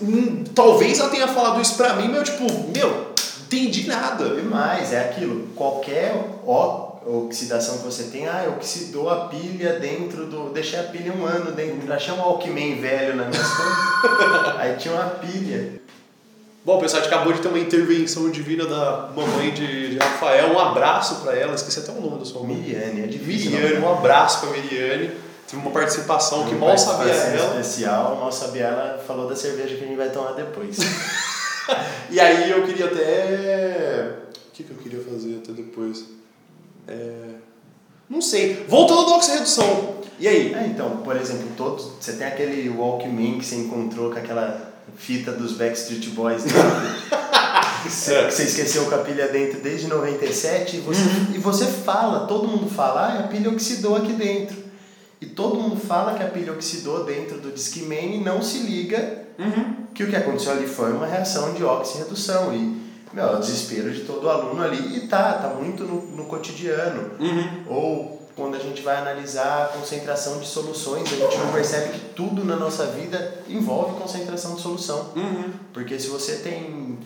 hum, 0.00 0.44
talvez 0.54 1.00
ela 1.00 1.08
tenha 1.10 1.26
falado 1.26 1.60
isso 1.60 1.74
pra 1.74 1.94
mim, 1.94 2.06
mas 2.08 2.16
eu, 2.18 2.24
tipo, 2.24 2.44
meu, 2.72 3.08
entendi 3.46 3.88
nada. 3.88 4.24
E 4.38 4.42
mais, 4.42 4.92
é 4.92 5.00
aquilo, 5.00 5.48
qualquer 5.56 6.14
o- 6.46 6.87
oxidação 7.06 7.78
que 7.78 7.84
você 7.84 8.04
tem, 8.04 8.26
ah, 8.26 8.52
oxidou 8.56 9.08
a 9.10 9.26
pilha 9.26 9.78
dentro 9.78 10.26
do. 10.26 10.50
Deixei 10.50 10.78
a 10.78 10.84
pilha 10.84 11.12
um 11.12 11.24
ano 11.24 11.52
dentro. 11.52 11.92
Achei 11.92 12.12
um 12.12 12.18
Walkman 12.18 12.80
velho 12.80 13.16
nas 13.16 13.28
minhas 13.28 13.48
coisas. 13.54 14.56
Aí 14.58 14.76
tinha 14.76 14.94
uma 14.94 15.10
pilha. 15.10 15.80
Bom, 16.64 16.78
pessoal, 16.78 17.00
a 17.00 17.04
gente 17.04 17.14
acabou 17.14 17.32
de 17.32 17.40
ter 17.40 17.48
uma 17.48 17.58
intervenção 17.58 18.30
divina 18.30 18.66
da 18.66 19.10
mamãe 19.16 19.52
de, 19.52 19.96
Rafael. 19.96 20.52
Um 20.52 20.58
abraço 20.58 21.16
pra 21.22 21.34
ela, 21.34 21.54
esqueci 21.54 21.78
até 21.78 21.90
o 21.92 22.00
nome 22.00 22.18
da 22.18 22.24
sua 22.26 22.42
mãe. 22.42 22.56
Miriane, 22.56 23.04
é 23.04 23.06
difícil. 23.06 23.52
Miriane, 23.52 23.78
um 23.78 23.90
abraço 23.90 24.40
pra 24.40 24.50
Miriane. 24.50 25.10
Teve 25.48 25.62
uma 25.62 25.70
participação 25.70 26.46
que 26.46 26.54
mal 26.54 26.76
sabia 26.76 27.10
ela. 27.10 27.58
especial, 27.58 28.16
mal 28.16 28.30
sabia 28.30 28.64
ela, 28.64 29.02
falou 29.06 29.26
da 29.26 29.34
cerveja 29.34 29.76
que 29.76 29.84
a 29.84 29.86
gente 29.86 29.96
vai 29.96 30.10
tomar 30.10 30.32
depois. 30.32 30.76
e 32.10 32.20
aí 32.20 32.50
eu 32.50 32.62
queria 32.66 32.84
até. 32.84 34.18
O 34.48 34.52
que, 34.52 34.62
que 34.64 34.70
eu 34.70 34.76
queria 34.76 35.00
fazer 35.00 35.40
até 35.42 35.52
depois? 35.52 36.17
É... 36.88 37.28
Não 38.08 38.22
sei. 38.22 38.64
Voltando 38.66 39.04
do 39.04 39.12
oxirredução. 39.12 39.98
E 40.18 40.26
aí? 40.26 40.52
É, 40.54 40.66
então, 40.66 40.98
por 40.98 41.16
exemplo, 41.16 41.48
todos. 41.56 41.92
Você 42.00 42.14
tem 42.14 42.26
aquele 42.26 42.68
Walkman 42.70 43.38
que 43.38 43.44
você 43.44 43.56
encontrou 43.56 44.10
com 44.10 44.18
aquela 44.18 44.72
fita 44.96 45.30
dos 45.32 45.52
Backstreet 45.52 46.08
Boys 46.10 46.42
dentro. 46.44 46.58
que 47.82 47.90
você 47.90 48.42
esqueceu 48.42 48.86
com 48.86 48.94
a 48.94 48.98
pilha 48.98 49.28
dentro 49.28 49.60
desde 49.60 49.86
97 49.86 50.78
e 50.78 50.80
você, 50.80 51.00
uhum. 51.00 51.34
e 51.34 51.38
você 51.38 51.66
fala, 51.66 52.26
todo 52.26 52.48
mundo 52.48 52.68
fala, 52.68 53.02
ah, 53.02 53.18
a 53.20 53.22
pilha 53.24 53.50
oxidou 53.50 53.96
aqui 53.96 54.12
dentro. 54.14 54.56
E 55.20 55.26
todo 55.26 55.60
mundo 55.60 55.76
fala 55.76 56.14
que 56.14 56.22
a 56.22 56.28
pilha 56.28 56.52
oxidou 56.52 57.04
dentro 57.04 57.38
do 57.38 57.50
Discman 57.50 58.16
e 58.16 58.20
não 58.20 58.40
se 58.40 58.58
liga 58.58 59.24
uhum. 59.38 59.86
que 59.94 60.04
o 60.04 60.08
que 60.08 60.16
aconteceu 60.16 60.52
ali 60.52 60.66
foi 60.66 60.92
uma 60.92 61.06
reação 61.06 61.54
de 61.54 61.62
oxirredução. 61.62 62.54
E, 62.54 62.87
meu, 63.12 63.24
é 63.24 63.36
o 63.36 63.40
desespero 63.40 63.92
de 63.92 64.00
todo 64.00 64.28
aluno 64.28 64.62
ali. 64.62 64.96
E 64.96 65.08
tá, 65.08 65.34
tá 65.34 65.48
muito 65.48 65.84
no, 65.84 66.02
no 66.16 66.24
cotidiano. 66.24 67.12
Uhum. 67.18 67.64
Ou 67.68 68.28
quando 68.36 68.54
a 68.54 68.58
gente 68.58 68.82
vai 68.82 68.96
analisar 68.96 69.64
a 69.64 69.68
concentração 69.68 70.38
de 70.38 70.46
soluções, 70.46 71.12
a 71.12 71.16
gente 71.16 71.38
não 71.38 71.52
percebe 71.52 71.98
que 71.98 72.14
tudo 72.14 72.44
na 72.44 72.56
nossa 72.56 72.86
vida 72.86 73.42
envolve 73.48 74.00
concentração 74.00 74.54
de 74.54 74.60
solução. 74.60 75.12
Uhum. 75.16 75.52
Porque 75.72 75.98
se 75.98 76.08
você 76.08 76.36
tem 76.36 76.98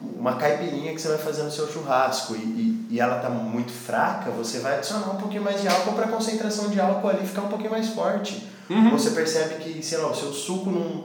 uma 0.00 0.36
caipirinha 0.36 0.92
que 0.92 1.00
você 1.00 1.08
vai 1.08 1.18
fazer 1.18 1.44
no 1.44 1.50
seu 1.50 1.70
churrasco 1.70 2.34
e, 2.34 2.38
e, 2.38 2.86
e 2.90 3.00
ela 3.00 3.18
está 3.18 3.30
muito 3.30 3.72
fraca, 3.72 4.30
você 4.30 4.58
vai 4.58 4.78
adicionar 4.78 5.10
um 5.10 5.16
pouquinho 5.16 5.42
mais 5.42 5.60
de 5.60 5.68
álcool 5.68 5.92
para 5.92 6.06
a 6.06 6.08
concentração 6.08 6.68
de 6.68 6.80
álcool 6.80 7.08
ali 7.08 7.26
ficar 7.26 7.42
um 7.42 7.48
pouquinho 7.48 7.70
mais 7.70 7.88
forte. 7.90 8.48
Uhum. 8.68 8.90
Você 8.90 9.10
percebe 9.10 9.62
que, 9.62 9.82
sei 9.82 9.98
lá, 9.98 10.10
o 10.10 10.14
seu 10.14 10.32
suco 10.32 10.70
não. 10.70 11.04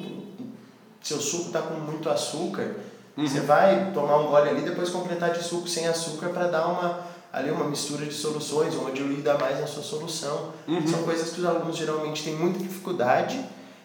Seu 1.01 1.19
suco 1.19 1.47
está 1.47 1.61
com 1.61 1.75
muito 1.75 2.09
açúcar, 2.09 2.75
uhum. 3.21 3.27
você 3.27 3.39
vai 3.41 3.91
tomar 3.93 4.17
um 4.17 4.27
gole 4.27 4.49
ali 4.49 4.61
depois 4.61 4.89
completar 4.89 5.31
de 5.31 5.43
suco 5.43 5.67
sem 5.67 5.87
açúcar 5.87 6.29
para 6.29 6.47
dar 6.47 6.67
uma 6.67 6.99
ali 7.31 7.51
uma 7.51 7.65
mistura 7.65 8.05
de 8.05 8.13
soluções, 8.13 8.73
uma 8.73 8.91
diluída 8.91 9.37
mais 9.37 9.59
na 9.59 9.67
sua 9.67 9.83
solução. 9.83 10.49
Uhum. 10.67 10.87
São 10.87 11.03
coisas 11.03 11.29
que 11.31 11.39
os 11.39 11.45
alunos 11.45 11.77
geralmente 11.77 12.23
têm 12.23 12.35
muita 12.35 12.59
dificuldade 12.59 13.39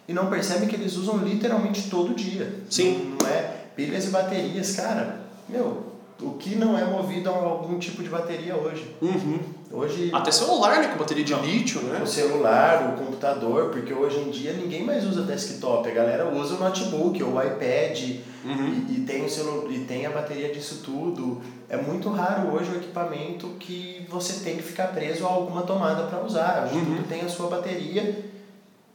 e 0.08 0.12
não 0.12 0.26
percebem 0.26 0.68
que 0.68 0.74
eles 0.74 0.96
usam 0.96 1.18
literalmente 1.18 1.90
todo 1.90 2.14
dia. 2.14 2.62
Sim. 2.70 3.16
Não, 3.18 3.26
não 3.26 3.34
é 3.34 3.64
pilhas 3.76 4.06
e 4.06 4.08
baterias, 4.08 4.76
cara, 4.76 5.20
meu, 5.48 5.94
o 6.20 6.32
que 6.32 6.54
não 6.54 6.78
é 6.78 6.84
movido 6.84 7.28
a 7.28 7.32
algum 7.32 7.78
tipo 7.78 8.02
de 8.02 8.08
bateria 8.08 8.56
hoje? 8.56 8.94
Uhum. 9.02 9.40
Hoje, 9.74 10.10
Até 10.12 10.30
celular, 10.30 10.80
né? 10.80 10.88
Com 10.88 10.98
bateria 10.98 11.24
de 11.24 11.34
lítio, 11.34 11.82
né? 11.82 12.00
O 12.00 12.06
celular, 12.06 12.94
o 12.94 13.04
computador, 13.04 13.70
porque 13.70 13.92
hoje 13.92 14.20
em 14.20 14.30
dia 14.30 14.52
ninguém 14.52 14.84
mais 14.84 15.04
usa 15.04 15.22
desktop. 15.22 15.88
A 15.88 15.92
galera 15.92 16.28
usa 16.28 16.54
o 16.54 16.58
notebook 16.60 17.20
ou 17.22 17.34
o 17.34 17.42
iPad 17.42 18.20
uhum. 18.44 18.86
e, 18.88 18.94
e, 18.94 19.04
tem 19.04 19.24
o 19.24 19.28
celu 19.28 19.66
e 19.72 19.80
tem 19.80 20.06
a 20.06 20.10
bateria 20.10 20.52
disso 20.52 20.82
tudo. 20.84 21.40
É 21.68 21.76
muito 21.76 22.08
raro 22.08 22.54
hoje 22.54 22.70
o 22.70 22.76
equipamento 22.76 23.48
que 23.58 24.06
você 24.08 24.44
tem 24.44 24.56
que 24.56 24.62
ficar 24.62 24.88
preso 24.88 25.26
a 25.26 25.28
alguma 25.28 25.62
tomada 25.62 26.04
para 26.04 26.22
usar. 26.22 26.66
Hoje 26.66 26.76
uhum. 26.76 26.96
tudo 26.96 27.08
tem 27.08 27.22
a 27.22 27.28
sua 27.28 27.48
bateria 27.48 28.32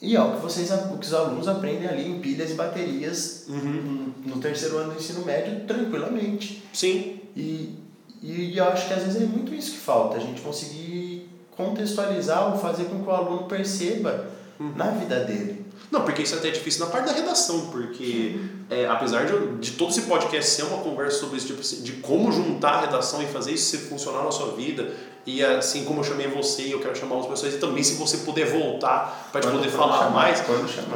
e 0.02 0.16
é 0.16 0.22
o 0.22 0.32
que, 0.32 0.42
vocês, 0.42 0.72
o 0.72 0.98
que 0.98 1.06
os 1.06 1.14
alunos 1.14 1.48
aprendem 1.48 1.88
ali 1.88 2.10
em 2.10 2.20
pilhas 2.20 2.52
e 2.52 2.54
baterias 2.54 3.46
uhum. 3.50 4.14
no, 4.24 4.36
no, 4.36 4.42
terceiro 4.42 4.78
ano 4.78 4.94
do 4.94 4.98
ensino 4.98 5.26
médio 5.26 5.66
tranquilamente. 5.68 6.64
Sim. 6.72 7.20
E, 7.36 7.79
e 8.22 8.58
eu 8.58 8.66
acho 8.66 8.88
que 8.88 8.94
às 8.94 9.04
vezes 9.04 9.22
é 9.22 9.26
muito 9.26 9.54
isso 9.54 9.72
que 9.72 9.78
falta, 9.78 10.18
a 10.18 10.20
gente 10.20 10.42
conseguir 10.42 11.30
contextualizar 11.56 12.52
ou 12.52 12.58
fazer 12.58 12.86
com 12.86 13.02
que 13.02 13.10
o 13.10 13.12
aluno 13.12 13.44
perceba 13.44 14.28
uhum. 14.60 14.74
na 14.76 14.92
vida 14.92 15.20
dele. 15.22 15.66
Não, 15.92 16.04
porque 16.04 16.22
isso 16.22 16.36
é 16.36 16.38
até 16.38 16.52
difícil 16.52 16.86
na 16.86 16.92
parte 16.92 17.08
da 17.08 17.14
redação, 17.14 17.68
porque 17.72 18.40
é, 18.70 18.86
apesar 18.86 19.26
de, 19.26 19.58
de 19.58 19.72
todo 19.72 19.90
esse 19.90 20.04
podcast 20.04 20.52
ser 20.52 20.64
uma 20.64 20.78
conversa 20.84 21.20
sobre 21.20 21.38
esse 21.38 21.48
tipo 21.48 21.62
de 21.62 21.94
como 21.94 22.32
juntar 22.32 22.76
a 22.76 22.82
redação 22.82 23.24
e 23.24 23.26
fazer 23.26 23.54
isso 23.54 23.78
funcionar 23.90 24.24
na 24.24 24.32
sua 24.32 24.52
vida, 24.52 24.94
e 25.26 25.44
assim 25.44 25.86
como 25.86 26.02
eu 26.02 26.04
chamei 26.04 26.28
você, 26.28 26.74
eu 26.74 26.80
quero 26.80 26.96
chamar 26.96 27.16
outras 27.16 27.40
pessoas, 27.40 27.56
e 27.56 27.58
também 27.58 27.84
se 27.84 27.96
você 27.96 28.18
puder 28.18 28.46
voltar 28.46 29.30
para 29.32 29.50
poder 29.50 29.70
falar 29.70 29.98
chamar, 29.98 30.12
mais 30.12 30.44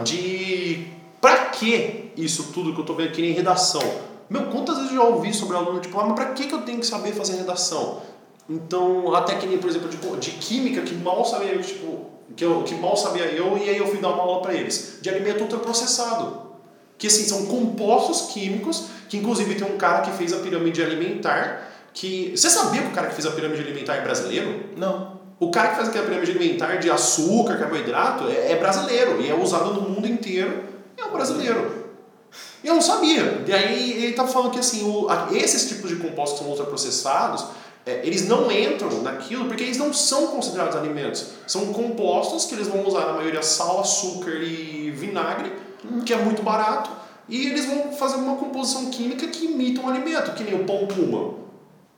de 0.04 0.88
para 1.20 1.46
que 1.46 2.12
isso 2.16 2.52
tudo 2.54 2.74
que 2.74 2.82
eu 2.82 2.86
tô 2.86 2.94
vendo 2.94 3.10
aqui 3.10 3.26
em 3.26 3.32
redação. 3.32 4.13
Meu, 4.30 4.48
quantas 4.48 4.78
vezes 4.78 4.92
eu 4.92 4.98
já 4.98 5.04
ouvi 5.04 5.34
sobre 5.34 5.56
aluno, 5.58 5.80
tipo, 5.80 6.00
ah, 6.00 6.06
mas 6.06 6.16
para 6.16 6.34
que, 6.34 6.48
que 6.48 6.54
eu 6.54 6.62
tenho 6.62 6.80
que 6.80 6.86
saber 6.86 7.14
fazer 7.14 7.38
redação? 7.38 8.02
Então, 8.50 9.14
até 9.16 9.36
que 9.36 9.48
nem, 9.48 9.58
por 9.58 9.70
exemplo, 9.70 9.90
de, 9.90 9.98
de 9.98 10.32
química, 10.32 10.82
que 10.82 10.94
mal 10.96 11.24
sabia, 11.24 11.58
tipo, 11.60 12.06
que, 12.36 12.44
eu, 12.44 12.64
que 12.64 12.76
mal 12.76 12.96
sabia 12.98 13.26
eu, 13.26 13.58
e 13.58 13.70
aí 13.70 13.78
eu 13.78 13.88
fui 13.88 14.00
dar 14.00 14.10
uma 14.10 14.24
aula 14.24 14.42
para 14.42 14.54
eles, 14.54 15.00
de 15.02 15.10
alimento 15.10 15.42
ultraprocessado. 15.42 16.44
Que 16.98 17.08
assim, 17.08 17.24
são 17.24 17.46
compostos 17.46 18.34
químicos, 18.34 18.86
que 19.10 19.18
inclusive 19.18 19.56
tem 19.56 19.68
um 19.68 19.78
cara 19.78 20.02
que 20.02 20.12
fez 20.12 20.34
a 20.34 20.38
pirâmide 20.38 20.82
alimentar, 20.82 21.70
que. 21.94 22.32
Você 22.36 22.50
sabia 22.50 22.82
que 22.82 22.88
o 22.88 22.92
cara 22.92 23.08
que 23.08 23.16
fez 23.16 23.26
a 23.26 23.32
pirâmide 23.32 23.62
alimentar 23.62 23.96
é 23.96 24.02
brasileiro? 24.02 24.64
Não. 24.78 25.22
O 25.40 25.52
cara 25.52 25.70
que 25.70 25.76
faz 25.76 25.90
aquela 25.90 26.06
pirâmide 26.06 26.32
alimentar 26.32 26.78
de 26.78 26.90
açúcar, 26.90 27.58
carboidrato, 27.58 28.28
é, 28.30 28.54
é 28.54 28.56
brasileiro 28.56 29.22
e 29.22 29.30
é 29.30 29.36
usado 29.36 29.74
no 29.74 29.90
mundo 29.90 30.08
inteiro, 30.08 30.64
é 30.98 31.04
um 31.04 31.12
brasileiro. 31.12 31.83
Eu 32.64 32.76
não 32.76 32.82
sabia. 32.82 33.44
E 33.46 33.54
aí 33.54 33.92
ele 33.92 34.08
estava 34.08 34.30
falando 34.30 34.52
que 34.52 34.60
assim, 34.60 34.84
o, 34.84 35.08
esses 35.32 35.68
tipos 35.68 35.90
de 35.90 35.98
compostos 35.98 36.40
que 36.40 36.44
são 36.44 36.52
ultraprocessados, 36.52 37.46
é, 37.86 38.02
eles 38.06 38.28
não 38.28 38.50
entram 38.52 39.02
naquilo 39.02 39.46
porque 39.46 39.64
eles 39.64 39.78
não 39.78 39.94
são 39.94 40.28
considerados 40.28 40.76
alimentos. 40.76 41.28
São 41.46 41.74
compostos 41.74 42.46
que 42.46 42.56
eles 42.56 42.68
vão 42.68 42.86
usar 42.86 43.06
na 43.06 43.14
maioria 43.14 43.42
sal, 43.42 43.82
açúcar 43.82 44.32
e 44.32 44.92
vinagre, 44.92 45.52
que 46.06 46.14
é 46.14 46.18
muito 46.18 46.42
barato, 46.42 46.90
e 47.28 47.48
eles 47.48 47.66
vão 47.66 47.92
fazer 47.94 48.16
uma 48.16 48.36
composição 48.38 48.86
química 48.90 49.28
que 49.28 49.46
imita 49.46 49.82
um 49.82 49.90
alimento, 49.90 50.34
que 50.34 50.44
nem 50.44 50.56
o 50.56 50.64
pão 50.66 50.88
puma 50.88 51.44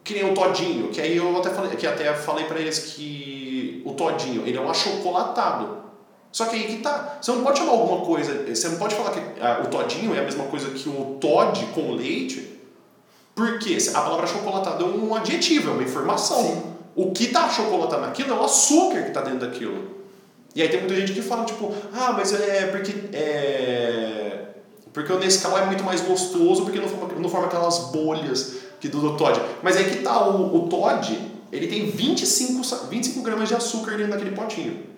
que 0.06 0.14
nem 0.14 0.32
o 0.32 0.36
todinho, 0.36 0.90
que 0.90 1.02
aí 1.02 1.18
eu 1.18 1.36
até 1.36 1.50
falei, 1.50 1.76
que 1.76 1.88
até 1.88 2.14
falei 2.14 2.46
para 2.46 2.60
eles 2.60 2.78
que 2.78 3.82
o 3.84 3.94
todinho, 3.94 4.44
ele 4.46 4.56
é 4.56 4.62
um 4.62 4.70
achocolatado. 4.70 5.85
Só 6.36 6.48
que 6.48 6.58
aí 6.58 6.64
que 6.68 6.78
tá, 6.80 7.18
você 7.22 7.32
não 7.32 7.46
pode 7.46 7.60
chamar 7.60 7.72
alguma 7.72 8.06
coisa, 8.06 8.44
você 8.54 8.68
não 8.68 8.78
pode 8.78 8.94
falar 8.94 9.12
que 9.12 9.22
ah, 9.40 9.62
o 9.64 9.68
todinho 9.68 10.14
é 10.14 10.20
a 10.20 10.24
mesma 10.24 10.44
coisa 10.44 10.70
que 10.72 10.90
o 10.90 11.16
Todd 11.18 11.66
com 11.68 11.94
leite, 11.94 12.60
porque 13.34 13.78
a 13.94 14.02
palavra 14.02 14.26
achocolatado 14.26 14.84
é 14.84 14.88
um 14.90 15.16
adjetivo, 15.16 15.70
é 15.70 15.74
uma 15.76 15.84
informação. 15.84 16.44
Sim. 16.44 16.64
O 16.94 17.14
que 17.14 17.28
tá 17.28 17.46
achocolatado 17.46 18.02
naquilo 18.02 18.34
é 18.34 18.34
o 18.34 18.44
açúcar 18.44 19.04
que 19.04 19.12
tá 19.12 19.22
dentro 19.22 19.48
daquilo. 19.48 19.96
E 20.54 20.62
aí 20.62 20.68
tem 20.68 20.82
muita 20.82 20.98
gente 20.98 21.14
que 21.14 21.22
fala, 21.22 21.46
tipo, 21.46 21.74
ah, 21.94 22.12
mas 22.12 22.34
é 22.34 22.68
porque 22.68 22.94
é... 23.14 24.42
Porque 24.92 25.14
o 25.14 25.18
Nescau 25.18 25.58
é 25.58 25.66
muito 25.66 25.86
mais 25.86 26.02
gostoso 26.02 26.64
porque 26.64 26.80
não 26.80 26.90
forma, 26.90 27.18
não 27.18 27.30
forma 27.30 27.48
aquelas 27.48 27.80
bolhas 27.94 28.58
que 28.82 28.90
do, 28.90 29.00
do 29.00 29.16
Todd. 29.16 29.40
Mas 29.64 29.78
aí 29.78 29.86
que 29.86 30.04
tá, 30.04 30.28
o, 30.28 30.66
o 30.66 30.68
Todd, 30.68 31.18
ele 31.50 31.68
tem 31.68 31.90
25, 31.90 32.62
25 32.90 33.22
gramas 33.22 33.48
de 33.48 33.56
açúcar 33.56 33.92
dentro 33.92 34.12
daquele 34.12 34.36
potinho. 34.36 34.95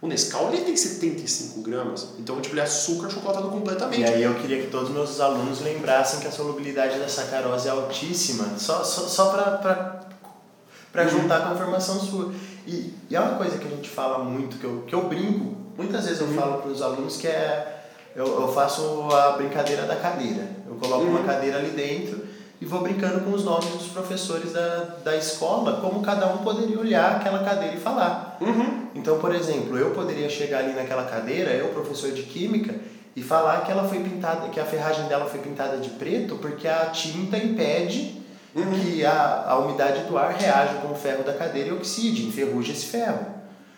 O 0.00 0.06
Nescau 0.06 0.52
ele 0.52 0.62
tem 0.62 0.76
75 0.76 1.62
gramas, 1.62 2.08
então 2.18 2.38
tipo, 2.40 2.54
ele 2.54 2.60
açúcar 2.60 3.08
chocolatado 3.08 3.48
completamente. 3.48 4.02
E 4.02 4.04
aí 4.04 4.22
eu 4.22 4.34
queria 4.34 4.60
que 4.60 4.70
todos 4.70 4.88
os 4.88 4.94
meus 4.94 5.20
alunos 5.20 5.62
lembrassem 5.62 6.20
que 6.20 6.26
a 6.26 6.30
solubilidade 6.30 6.98
da 6.98 7.08
sacarose 7.08 7.66
é 7.66 7.70
altíssima, 7.70 8.58
só, 8.58 8.84
só, 8.84 9.02
só 9.08 9.30
para 9.30 11.02
uhum. 11.02 11.08
juntar 11.08 11.40
com 11.40 11.48
a 11.48 11.54
informação 11.54 11.98
sua. 11.98 12.32
E, 12.66 12.92
e 13.08 13.16
é 13.16 13.20
uma 13.20 13.38
coisa 13.38 13.56
que 13.56 13.66
a 13.66 13.70
gente 13.70 13.88
fala 13.88 14.18
muito, 14.18 14.58
que 14.58 14.64
eu, 14.64 14.84
que 14.86 14.94
eu 14.94 15.08
brinco, 15.08 15.56
muitas 15.78 16.04
vezes 16.04 16.20
eu 16.20 16.26
uhum. 16.26 16.34
falo 16.34 16.62
para 16.62 16.70
os 16.70 16.82
alunos 16.82 17.16
que 17.16 17.26
é. 17.26 17.72
Eu, 18.14 18.24
eu 18.40 18.48
faço 18.52 19.08
a 19.10 19.32
brincadeira 19.32 19.82
da 19.82 19.96
cadeira. 19.96 20.48
Eu 20.66 20.76
coloco 20.76 21.04
uhum. 21.04 21.10
uma 21.10 21.22
cadeira 21.22 21.58
ali 21.58 21.70
dentro 21.70 22.25
e 22.60 22.64
vou 22.64 22.80
brincando 22.80 23.20
com 23.20 23.32
os 23.32 23.44
nomes 23.44 23.68
dos 23.70 23.88
professores 23.88 24.52
da, 24.52 24.96
da 25.04 25.16
escola, 25.16 25.80
como 25.80 26.00
cada 26.00 26.26
um 26.32 26.38
poderia 26.38 26.78
olhar 26.78 27.16
aquela 27.16 27.44
cadeira 27.44 27.74
e 27.74 27.80
falar. 27.80 28.38
Uhum. 28.40 28.86
Então, 28.94 29.18
por 29.18 29.34
exemplo, 29.34 29.76
eu 29.76 29.90
poderia 29.90 30.28
chegar 30.28 30.60
ali 30.60 30.72
naquela 30.72 31.04
cadeira, 31.04 31.50
eu, 31.50 31.68
professor 31.68 32.12
de 32.12 32.22
química, 32.22 32.74
e 33.14 33.22
falar 33.22 33.62
que 33.64 33.70
ela 33.70 33.86
foi 33.86 34.00
pintada, 34.00 34.48
que 34.48 34.60
a 34.60 34.64
ferragem 34.64 35.06
dela 35.06 35.26
foi 35.26 35.40
pintada 35.40 35.76
de 35.78 35.90
preto 35.90 36.36
porque 36.36 36.68
a 36.68 36.86
tinta 36.86 37.36
impede 37.36 38.22
uhum. 38.54 38.70
que 38.70 39.04
a, 39.04 39.44
a 39.48 39.58
umidade 39.58 40.04
do 40.04 40.16
ar 40.16 40.32
reaja 40.32 40.74
com 40.74 40.92
o 40.92 40.94
ferro 40.94 41.24
da 41.24 41.34
cadeira 41.34 41.70
e 41.70 41.72
oxide, 41.72 42.26
enferruje 42.26 42.72
esse 42.72 42.86
ferro. 42.86 43.26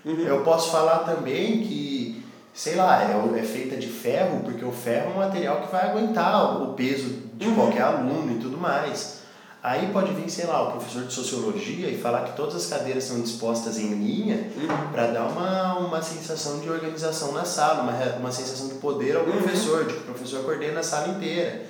Uhum. 0.04 0.20
Eu 0.20 0.42
posso 0.42 0.70
falar 0.70 0.98
também 0.98 1.62
que 1.62 2.24
sei 2.58 2.74
lá, 2.74 3.00
é, 3.04 3.38
é 3.38 3.42
feita 3.44 3.76
de 3.76 3.86
ferro, 3.86 4.40
porque 4.44 4.64
o 4.64 4.72
ferro 4.72 5.12
é 5.12 5.14
um 5.14 5.18
material 5.18 5.60
que 5.60 5.70
vai 5.70 5.90
aguentar 5.90 6.60
o 6.60 6.72
peso 6.74 7.27
de 7.38 7.46
uhum. 7.46 7.54
qualquer 7.54 7.82
aluno 7.82 8.32
e 8.32 8.38
tudo 8.38 8.58
mais. 8.58 9.18
Aí 9.62 9.90
pode 9.92 10.12
vir, 10.12 10.28
sei 10.30 10.46
lá, 10.46 10.68
o 10.68 10.72
professor 10.72 11.04
de 11.04 11.12
sociologia 11.12 11.88
e 11.88 11.98
falar 11.98 12.24
que 12.24 12.36
todas 12.36 12.54
as 12.54 12.66
cadeiras 12.66 13.04
são 13.04 13.20
dispostas 13.20 13.78
em 13.78 13.88
linha 13.94 14.50
uhum. 14.56 14.92
para 14.92 15.08
dar 15.08 15.26
uma, 15.26 15.78
uma 15.78 16.02
sensação 16.02 16.60
de 16.60 16.68
organização 16.68 17.32
na 17.32 17.44
sala, 17.44 17.82
uma, 17.82 18.16
uma 18.18 18.32
sensação 18.32 18.68
de 18.68 18.74
poder 18.74 19.16
ao 19.16 19.24
uhum. 19.24 19.32
professor, 19.32 19.84
de 19.84 19.94
que 19.94 20.00
o 20.00 20.04
professor 20.04 20.44
coordena 20.44 20.80
a 20.80 20.82
sala 20.82 21.08
inteira. 21.08 21.66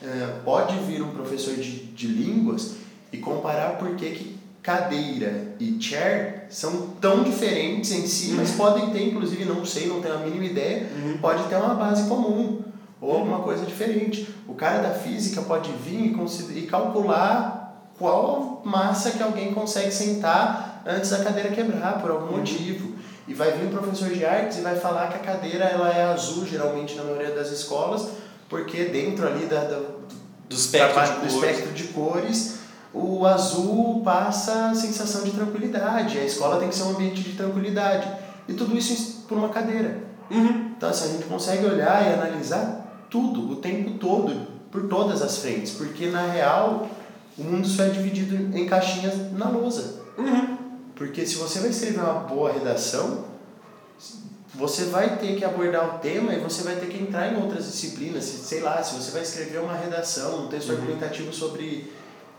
É, 0.00 0.40
pode 0.44 0.76
vir 0.78 1.02
um 1.02 1.10
professor 1.10 1.54
de, 1.54 1.86
de 1.86 2.06
línguas 2.06 2.74
e 3.12 3.18
comparar 3.18 3.78
por 3.78 3.96
que, 3.96 4.10
que 4.10 4.38
cadeira 4.62 5.54
e 5.58 5.76
chair 5.80 6.44
são 6.50 6.90
tão 7.00 7.24
diferentes 7.24 7.90
em 7.90 8.06
si, 8.06 8.32
mas 8.32 8.52
podem 8.52 8.90
ter, 8.90 9.08
inclusive, 9.08 9.44
não 9.44 9.64
sei, 9.64 9.88
não 9.88 10.00
tenho 10.00 10.14
a 10.14 10.18
mínima 10.18 10.44
ideia, 10.44 10.86
pode 11.20 11.42
ter 11.48 11.56
uma 11.56 11.74
base 11.74 12.08
comum 12.08 12.62
ou 13.00 13.12
alguma 13.12 13.40
coisa 13.40 13.64
diferente. 13.64 14.34
O 14.46 14.54
cara 14.54 14.82
da 14.82 14.90
física 14.90 15.42
pode 15.42 15.70
vir 15.72 16.16
e, 16.16 16.58
e 16.58 16.66
calcular 16.66 17.88
qual 17.98 18.62
massa 18.64 19.10
que 19.10 19.22
alguém 19.22 19.52
consegue 19.52 19.90
sentar 19.90 20.82
antes 20.86 21.10
da 21.10 21.18
cadeira 21.18 21.50
quebrar, 21.50 22.00
por 22.00 22.10
algum 22.10 22.36
motivo. 22.36 22.96
E 23.26 23.34
vai 23.34 23.52
vir 23.52 23.66
um 23.66 23.70
professor 23.70 24.08
de 24.08 24.24
artes 24.24 24.58
e 24.58 24.60
vai 24.62 24.76
falar 24.76 25.08
que 25.08 25.16
a 25.16 25.18
cadeira 25.18 25.64
ela 25.64 25.92
é 25.92 26.04
azul, 26.04 26.46
geralmente 26.46 26.94
na 26.94 27.04
maioria 27.04 27.32
das 27.32 27.50
escolas, 27.50 28.08
porque 28.48 28.86
dentro 28.86 29.26
ali 29.26 29.44
da, 29.44 29.64
da 29.64 29.80
do 30.48 30.54
espectro, 30.54 30.94
da, 30.94 31.04
de, 31.04 31.12
do 31.12 31.18
cores. 31.18 31.34
espectro 31.34 31.72
de 31.74 31.84
cores, 31.88 32.58
o 32.94 33.26
azul 33.26 34.00
passa 34.02 34.70
a 34.70 34.74
sensação 34.74 35.24
de 35.24 35.32
tranquilidade. 35.32 36.18
A 36.18 36.24
escola 36.24 36.58
tem 36.58 36.70
que 36.70 36.74
ser 36.74 36.84
um 36.84 36.90
ambiente 36.90 37.22
de 37.22 37.34
tranquilidade. 37.34 38.10
E 38.48 38.54
tudo 38.54 38.74
isso 38.76 39.26
por 39.28 39.36
uma 39.36 39.50
cadeira. 39.50 39.98
Uhum. 40.30 40.72
Então, 40.74 40.88
assim, 40.88 41.10
a 41.10 41.12
gente 41.12 41.24
consegue 41.24 41.66
olhar 41.66 42.02
e 42.08 42.14
analisar 42.14 42.87
tudo, 43.10 43.52
o 43.52 43.56
tempo 43.56 43.98
todo, 43.98 44.48
por 44.70 44.88
todas 44.88 45.22
as 45.22 45.38
frentes. 45.38 45.72
Porque, 45.72 46.06
na 46.06 46.26
real, 46.26 46.88
o 47.36 47.42
mundo 47.42 47.66
só 47.66 47.84
é 47.84 47.90
dividido 47.90 48.56
em 48.56 48.66
caixinhas 48.66 49.32
na 49.32 49.48
lousa. 49.48 50.02
Uhum. 50.16 50.56
Porque 50.94 51.24
se 51.24 51.36
você 51.36 51.60
vai 51.60 51.70
escrever 51.70 52.00
uma 52.00 52.14
boa 52.14 52.52
redação, 52.52 53.24
você 54.54 54.86
vai 54.86 55.16
ter 55.18 55.36
que 55.36 55.44
abordar 55.44 55.96
o 55.96 55.98
tema 55.98 56.32
e 56.32 56.40
você 56.40 56.62
vai 56.62 56.76
ter 56.76 56.86
que 56.86 57.00
entrar 57.00 57.32
em 57.32 57.40
outras 57.40 57.66
disciplinas. 57.66 58.24
Sei 58.24 58.60
lá, 58.60 58.82
se 58.82 58.94
você 58.96 59.12
vai 59.12 59.22
escrever 59.22 59.60
uma 59.60 59.74
redação, 59.74 60.44
um 60.44 60.48
texto 60.48 60.72
argumentativo 60.72 61.32
sobre 61.32 61.92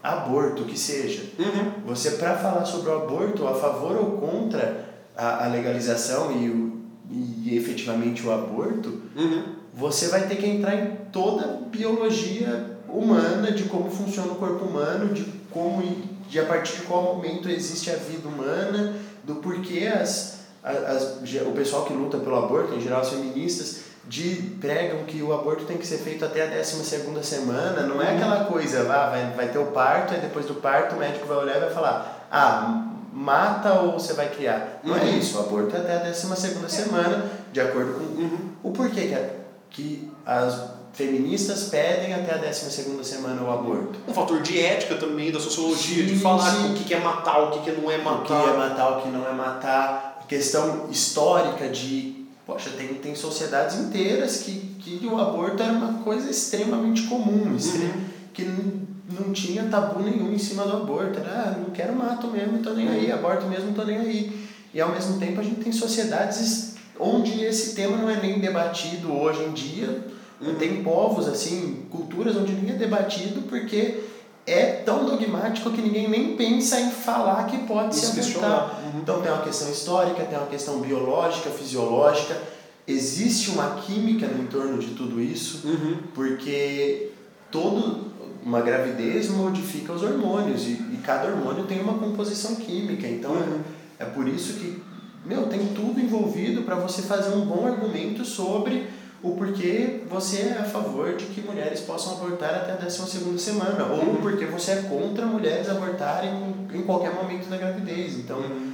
aborto, 0.04 0.66
que 0.66 0.78
seja. 0.78 1.24
Uhum. 1.40 1.86
Você, 1.88 2.12
para 2.12 2.38
falar 2.38 2.66
sobre 2.66 2.90
o 2.90 2.96
aborto, 2.96 3.48
a 3.48 3.56
favor 3.56 3.96
ou 3.98 4.18
contra 4.18 4.86
a, 5.16 5.46
a 5.46 5.48
legalização 5.48 6.32
e, 6.32 6.50
o, 6.50 6.82
e 7.10 7.58
efetivamente 7.58 8.26
o 8.26 8.32
aborto, 8.32 9.00
Uhum. 9.16 9.59
Você 9.80 10.08
vai 10.10 10.28
ter 10.28 10.36
que 10.36 10.46
entrar 10.48 10.76
em 10.76 10.96
toda 11.12 11.46
a 11.46 11.48
biologia 11.70 12.78
humana, 12.88 13.52
de 13.52 13.64
como 13.64 13.90
funciona 13.90 14.32
o 14.32 14.36
corpo 14.36 14.66
humano, 14.66 15.14
de 15.14 15.24
como 15.52 15.82
de 16.30 16.40
a 16.40 16.46
partir 16.46 16.78
de 16.78 16.82
qual 16.84 17.02
momento 17.16 17.50
existe 17.50 17.90
a 17.90 17.96
vida 17.96 18.28
humana, 18.28 18.94
do 19.24 19.36
porquê 19.36 19.88
as, 19.88 20.40
as, 20.64 21.04
o 21.48 21.52
pessoal 21.52 21.86
que 21.86 21.94
luta 21.94 22.18
pelo 22.18 22.36
aborto, 22.36 22.74
em 22.76 22.82
geral 22.82 23.02
as 23.02 23.10
feministas, 23.10 23.82
de, 24.08 24.56
pregam 24.60 25.04
que 25.06 25.22
o 25.22 25.34
aborto 25.34 25.66
tem 25.66 25.78
que 25.78 25.86
ser 25.86 25.98
feito 25.98 26.26
até 26.26 26.44
a 26.44 26.48
12 26.58 26.84
segunda 26.84 27.22
semana, 27.24 27.84
não 27.84 28.02
é 28.02 28.16
aquela 28.16 28.46
coisa, 28.46 28.82
ah, 28.92 29.10
vai, 29.10 29.32
vai 29.36 29.48
ter 29.50 29.60
o 29.60 29.68
parto, 29.68 30.14
aí 30.14 30.20
depois 30.20 30.46
do 30.46 30.56
parto 30.56 30.96
o 30.96 31.00
médico 31.00 31.28
vai 31.28 31.38
olhar 31.38 31.58
e 31.58 31.60
vai 31.62 31.70
falar, 31.72 32.28
ah, 32.32 32.86
mata 33.14 33.74
ou 33.82 33.94
você 33.94 34.14
vai 34.14 34.30
criar. 34.30 34.80
Não 34.84 34.96
é 34.96 35.02
Uhum. 35.02 35.18
isso, 35.20 35.38
o 35.38 35.42
aborto 35.42 35.76
é 35.76 35.80
até 35.80 35.96
a 35.96 36.00
12 36.04 36.36
segunda 36.36 36.70
semana, 36.70 37.26
de 37.52 37.60
acordo 37.62 37.94
com 37.94 38.04
Uhum. 38.22 38.38
o 38.64 38.72
porquê 38.72 39.08
que, 39.08 39.14
a- 39.16 39.39
que 39.70 40.10
as 40.26 40.62
feministas 40.94 41.66
pedem 41.66 42.14
até 42.14 42.34
a 42.34 42.38
12 42.38 42.72
segunda 42.72 43.04
semana 43.04 43.42
o 43.42 43.52
aborto. 43.52 44.00
Um 44.08 44.14
fator 44.14 44.42
de 44.42 44.60
ética 44.60 44.96
também, 44.96 45.32
da 45.32 45.40
sociologia, 45.40 46.04
de 46.04 46.16
Sim, 46.16 46.20
falar 46.20 46.52
sim. 46.52 46.72
o 46.72 46.74
que 46.74 46.94
é 46.94 47.00
matar, 47.00 47.44
o 47.44 47.52
que 47.62 47.72
não 47.72 47.90
é 47.92 47.96
O 47.96 48.00
que 48.00 48.06
matar. 48.06 48.48
é 48.54 48.58
matar, 48.58 48.98
o 48.98 49.02
que 49.02 49.08
não 49.10 49.28
é 49.28 49.32
matar. 49.34 50.26
Questão 50.28 50.88
histórica 50.92 51.70
de... 51.70 52.26
Poxa, 52.46 52.72
tem, 52.72 52.88
tem 52.96 53.14
sociedades 53.16 53.78
inteiras 53.80 54.38
que, 54.38 54.52
que 54.80 55.06
o 55.06 55.20
aborto 55.20 55.62
era 55.62 55.72
uma 55.72 56.02
coisa 56.04 56.30
extremamente 56.30 57.04
comum, 57.04 57.56
extre- 57.56 57.84
Uhum. 57.84 58.04
que 58.34 58.42
n- 58.42 58.88
não 59.20 59.32
tinha 59.32 59.66
tabu 59.66 60.02
nenhum 60.02 60.34
em 60.34 60.38
cima 60.40 60.64
do 60.64 60.78
aborto. 60.78 61.20
Era, 61.20 61.32
ah, 61.32 61.56
não 61.60 61.70
quero 61.70 61.94
mato 61.96 62.28
mesmo, 62.28 62.58
tô 62.64 62.72
nem 62.72 62.88
aí, 62.90 63.12
aborto 63.12 63.46
mesmo, 63.46 63.74
tô 63.74 63.84
nem 63.84 63.98
aí. 64.00 64.48
E 64.74 64.82
ao 64.82 64.90
mesmo 64.90 65.20
tempo 65.20 65.40
a 65.40 65.44
gente 65.44 65.62
tem 65.64 65.72
sociedades 65.72 66.69
onde 67.00 67.44
esse 67.44 67.74
tema 67.76 67.98
não 67.98 68.10
é 68.10 68.20
nem 68.20 68.40
debatido 68.40 69.12
hoje 69.14 69.44
em 69.44 69.52
dia. 69.52 70.04
Uhum. 70.42 70.56
Tem 70.56 70.84
povos, 70.84 71.28
assim, 71.28 71.86
culturas 71.90 72.36
onde 72.36 72.54
nem 72.54 72.74
é 72.74 72.78
debatido 72.78 73.42
porque 73.44 74.04
é 74.48 74.66
tão 74.86 75.06
dogmático 75.06 75.70
que 75.72 75.82
ninguém 75.82 76.10
nem 76.10 76.36
pensa 76.36 76.80
em 76.80 76.90
falar 76.92 77.46
que 77.46 77.58
pode 77.60 77.96
Se 77.96 78.08
se 78.08 78.16
questionar. 78.16 78.82
Uhum. 78.84 79.00
Então 79.02 79.22
tem 79.22 79.32
uma 79.32 79.42
questão 79.42 79.70
histórica, 79.70 80.24
tem 80.24 80.38
uma 80.38 80.48
questão 80.48 80.80
biológica, 80.80 81.50
fisiológica. 81.50 82.36
Existe 82.88 83.52
uma 83.52 83.76
química 83.82 84.26
no 84.28 84.42
entorno 84.44 84.80
de 84.80 84.88
tudo 84.96 85.22
isso, 85.22 85.68
Uhum. 85.68 85.98
porque 86.16 87.12
todo 87.52 88.10
uma 88.44 88.62
gravidez 88.62 89.30
modifica 89.30 89.92
os 89.94 90.02
hormônios 90.02 90.64
e, 90.66 90.72
e 90.94 91.00
cada 91.06 91.28
hormônio 91.30 91.66
tem 91.66 91.82
uma 91.82 91.94
composição 92.00 92.56
química. 92.56 93.06
Então 93.08 93.32
Uhum. 93.32 93.60
é, 94.00 94.04
é 94.04 94.06
por 94.06 94.28
isso 94.28 94.54
que 94.54 94.82
meu 95.26 95.48
tem 95.48 95.68
tudo 95.68 96.00
envolvido 96.00 96.64
para 96.64 96.76
você 96.76 97.02
fazer 97.02 97.36
um 97.36 97.42
bom 97.46 97.66
argumento 97.68 98.24
sobre 98.26 98.88
o 99.22 99.32
porquê 99.32 100.02
você 100.10 100.54
é 100.56 100.58
a 100.62 100.64
favor 100.64 101.16
de 101.16 101.26
que 101.26 101.42
mulheres 101.42 101.82
possam 101.82 102.14
abortar 102.14 102.56
até 102.56 102.72
a 102.72 102.76
12 102.76 103.38
semana 103.38 103.86
ou 103.86 104.00
Uhum. 104.00 104.16
porque 104.22 104.46
você 104.46 104.72
é 104.72 104.82
contra 104.84 105.26
mulheres 105.26 105.70
abortarem 105.70 106.32
em 106.74 106.82
qualquer 106.84 107.14
momento 107.14 107.50
da 107.50 107.58
gravidez. 107.58 108.14
Então 108.18 108.38
Uhum. 108.40 108.72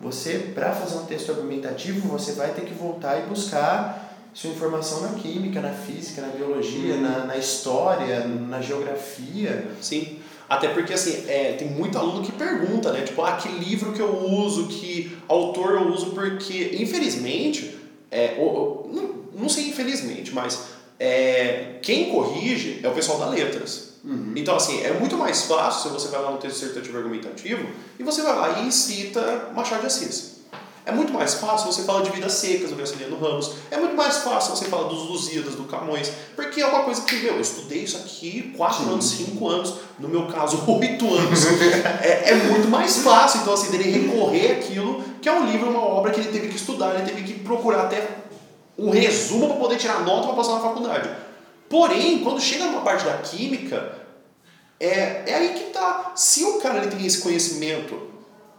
você, 0.00 0.50
para 0.54 0.72
fazer 0.72 0.96
um 0.96 1.04
texto 1.04 1.30
argumentativo, 1.32 2.08
você 2.08 2.32
vai 2.32 2.52
ter 2.52 2.62
que 2.62 2.72
voltar 2.74 3.18
e 3.18 3.26
buscar 3.28 4.08
sua 4.32 4.48
informação 4.50 5.02
na 5.02 5.10
química, 5.10 5.60
na 5.60 5.72
física, 5.72 6.22
na 6.22 6.28
biologia, 6.28 6.94
Uhum. 6.94 7.02
na, 7.02 7.24
na 7.26 7.36
história, 7.36 8.20
na 8.26 8.62
geografia. 8.62 9.68
Sim. 9.80 10.18
Até 10.54 10.68
porque, 10.68 10.92
assim, 10.92 11.24
é, 11.28 11.52
tem 11.54 11.66
muito 11.68 11.96
aluno 11.98 12.22
que 12.22 12.30
pergunta, 12.32 12.92
né? 12.92 13.00
Tipo, 13.02 13.22
ah, 13.22 13.32
que 13.36 13.48
livro 13.48 13.92
que 13.92 14.00
eu 14.00 14.14
uso, 14.26 14.66
que 14.68 15.16
autor 15.28 15.72
eu 15.74 15.88
uso, 15.88 16.10
porque, 16.10 16.76
infelizmente, 16.78 17.78
é, 18.10 18.36
o- 18.38 18.42
o- 18.42 18.90
não, 18.92 19.42
não 19.42 19.48
sei 19.48 19.68
infelizmente, 19.68 20.34
mas 20.34 20.64
é, 21.00 21.78
quem 21.82 22.10
corrige 22.10 22.80
é 22.82 22.88
o 22.88 22.92
pessoal 22.92 23.18
da 23.18 23.28
letras. 23.30 23.92
Então, 24.36 24.56
assim, 24.56 24.82
é 24.82 24.92
muito 24.92 25.16
mais 25.16 25.44
fácil 25.44 25.88
se 25.90 25.96
você 25.96 26.08
vai 26.08 26.20
lá 26.20 26.32
no 26.32 26.38
texto 26.38 26.54
dissertativo 26.58 26.98
argumentativo 26.98 27.64
e 27.98 28.02
você 28.02 28.20
vai 28.22 28.34
lá 28.36 28.62
e 28.62 28.72
cita 28.72 29.50
Machado 29.54 29.80
de 29.80 29.86
Assis. 29.86 30.31
É 30.84 30.90
muito 30.90 31.12
mais 31.12 31.34
fácil 31.34 31.72
você 31.72 31.84
falar 31.84 32.02
de 32.02 32.10
Vidas 32.10 32.32
Secas, 32.32 32.70
do 32.70 32.76
Graciliano 32.76 33.16
Ramos. 33.16 33.52
É 33.70 33.76
muito 33.76 33.94
mais 33.94 34.18
fácil 34.18 34.56
você 34.56 34.64
falar 34.64 34.88
dos 34.88 35.08
Lusíadas, 35.08 35.54
do 35.54 35.62
Camões. 35.64 36.10
Porque 36.34 36.60
é 36.60 36.66
uma 36.66 36.82
coisa 36.82 37.02
que, 37.02 37.14
meu, 37.16 37.34
eu 37.34 37.40
estudei 37.40 37.84
isso 37.84 37.96
aqui 37.98 38.52
4 38.56 38.78
Sim. 38.78 38.90
anos, 38.90 39.10
5 39.10 39.48
anos, 39.48 39.74
no 40.00 40.08
meu 40.08 40.26
caso, 40.26 40.62
8 40.66 41.14
anos. 41.14 41.46
é, 42.02 42.30
é 42.30 42.34
muito 42.34 42.68
mais 42.68 42.98
fácil, 42.98 43.42
então, 43.42 43.54
assim, 43.54 43.70
dele 43.70 43.90
recorrer 43.90 44.52
àquilo, 44.52 45.04
que 45.20 45.28
é 45.28 45.32
um 45.32 45.46
livro, 45.46 45.70
uma 45.70 45.84
obra 45.84 46.10
que 46.10 46.20
ele 46.20 46.32
teve 46.32 46.48
que 46.48 46.56
estudar, 46.56 46.96
ele 46.96 47.08
teve 47.08 47.22
que 47.22 47.38
procurar 47.40 47.82
até 47.82 48.22
um 48.76 48.90
resumo 48.90 49.46
para 49.48 49.56
poder 49.56 49.76
tirar 49.76 50.00
nota 50.04 50.26
para 50.26 50.36
passar 50.36 50.54
na 50.54 50.60
faculdade. 50.60 51.08
Porém, 51.68 52.18
quando 52.18 52.40
chega 52.40 52.64
numa 52.64 52.80
parte 52.80 53.04
da 53.04 53.18
química, 53.18 53.98
é, 54.80 55.22
é 55.26 55.34
aí 55.34 55.54
que 55.54 55.70
tá. 55.70 56.12
Se 56.16 56.42
o 56.42 56.58
cara 56.58 56.78
ele 56.78 56.90
tem 56.90 57.06
esse 57.06 57.22
conhecimento 57.22 57.98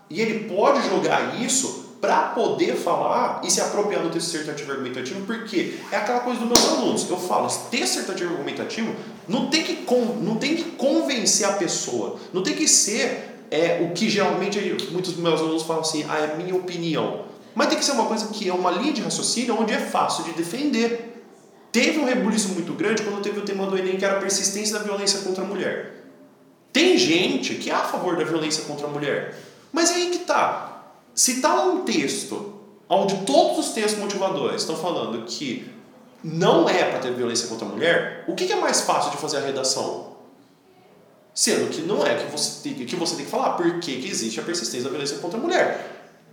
e 0.10 0.22
ele 0.22 0.48
pode 0.48 0.88
jogar 0.88 1.42
isso 1.42 1.83
para 2.04 2.22
poder 2.36 2.76
falar 2.76 3.40
e 3.46 3.50
se 3.50 3.62
apropriar 3.62 4.04
do 4.04 4.10
texto 4.10 4.26
dissertativo 4.26 4.74
argumentativo, 4.74 5.26
porque 5.26 5.76
é 5.90 5.96
aquela 5.96 6.20
coisa 6.20 6.42
dos 6.42 6.50
meus 6.50 6.70
alunos. 6.74 7.10
Eu 7.10 7.16
falo, 7.16 7.48
texto 7.48 7.72
dissertativo 7.72 8.32
argumentativo 8.32 8.94
não 9.26 9.48
tem 9.48 9.64
que, 9.64 9.86
não 10.22 10.36
tem 10.36 10.54
que 10.54 10.64
convencer 10.72 11.48
a 11.48 11.54
pessoa, 11.54 12.20
não 12.34 12.44
tem 12.44 12.56
que 12.56 12.68
ser 12.68 13.46
é, 13.50 13.88
o 13.90 13.94
que 13.94 14.10
geralmente 14.10 14.60
muitos 14.92 15.14
dos 15.14 15.24
meus 15.24 15.40
alunos 15.40 15.64
falam 15.64 15.82
assim, 15.82 16.06
ah, 16.10 16.20
é 16.20 16.36
minha 16.36 16.54
opinião. 16.54 17.24
Mas 17.56 17.68
tem 17.68 17.78
que 17.78 17.86
ser 17.86 17.94
uma 17.94 18.06
coisa 18.06 18.28
que 18.28 18.50
é 18.50 18.54
uma 18.54 18.72
linha 18.72 18.92
de 18.92 19.02
raciocínio 19.02 19.58
onde 19.58 19.72
é 19.72 19.80
fácil 19.80 20.26
de 20.26 20.34
defender. 20.34 21.24
Teve 21.72 22.00
um 22.00 22.04
rebuliço 22.04 22.50
muito 22.50 22.74
grande 22.74 23.02
quando 23.02 23.22
teve 23.22 23.40
o 23.40 23.44
tema 23.44 23.66
do 23.66 23.78
Enem, 23.78 23.96
que 23.96 24.04
era 24.04 24.18
a 24.18 24.20
persistência 24.20 24.78
da 24.78 24.84
violência 24.84 25.22
contra 25.22 25.42
a 25.42 25.48
mulher. 25.48 26.04
Tem 26.74 26.98
gente 26.98 27.56
que 27.56 27.70
é 27.70 27.74
a 27.74 27.80
favor 27.80 28.18
da 28.18 28.26
violência 28.26 28.66
contra 28.66 28.88
a 28.88 28.90
mulher. 28.90 29.38
Mas 29.72 29.90
é 29.90 29.94
aí 29.94 30.10
que 30.10 30.20
tá. 30.20 30.73
Se 31.16 31.42
tá 31.42 31.64
um 31.64 31.84
texto 31.84 32.54
onde 32.90 33.18
todos 33.26 33.60
os 33.60 33.74
textos 33.74 34.00
motivadores 34.00 34.62
estão 34.62 34.76
falando 34.76 35.26
que 35.26 35.72
não 36.24 36.68
é 36.70 36.84
para 36.86 37.00
ter 37.00 37.14
violência 37.14 37.48
contra 37.48 37.68
a 37.68 37.70
mulher, 37.70 38.24
o 38.28 38.34
que, 38.34 38.46
que 38.46 38.54
é 38.54 38.56
mais 38.56 38.82
fácil 38.82 39.12
de 39.12 39.18
fazer 39.18 39.38
a 39.38 39.42
redação? 39.42 40.14
Sendo 41.34 41.70
que 41.70 41.82
não 41.82 42.06
é 42.06 42.16
que 42.16 42.32
você 42.32 42.62
tem 42.64 42.86
que, 42.86 42.96
você 42.96 43.16
tem 43.16 43.26
que 43.26 43.32
falar 43.32 43.52
por 43.52 43.80
que, 43.80 44.02
que 44.02 44.08
existe 44.08 44.40
a 44.40 44.44
persistência 44.44 44.84
da 44.84 44.90
violência 44.90 45.18
contra 45.18 45.38
a 45.38 45.42
mulher. 45.42 45.90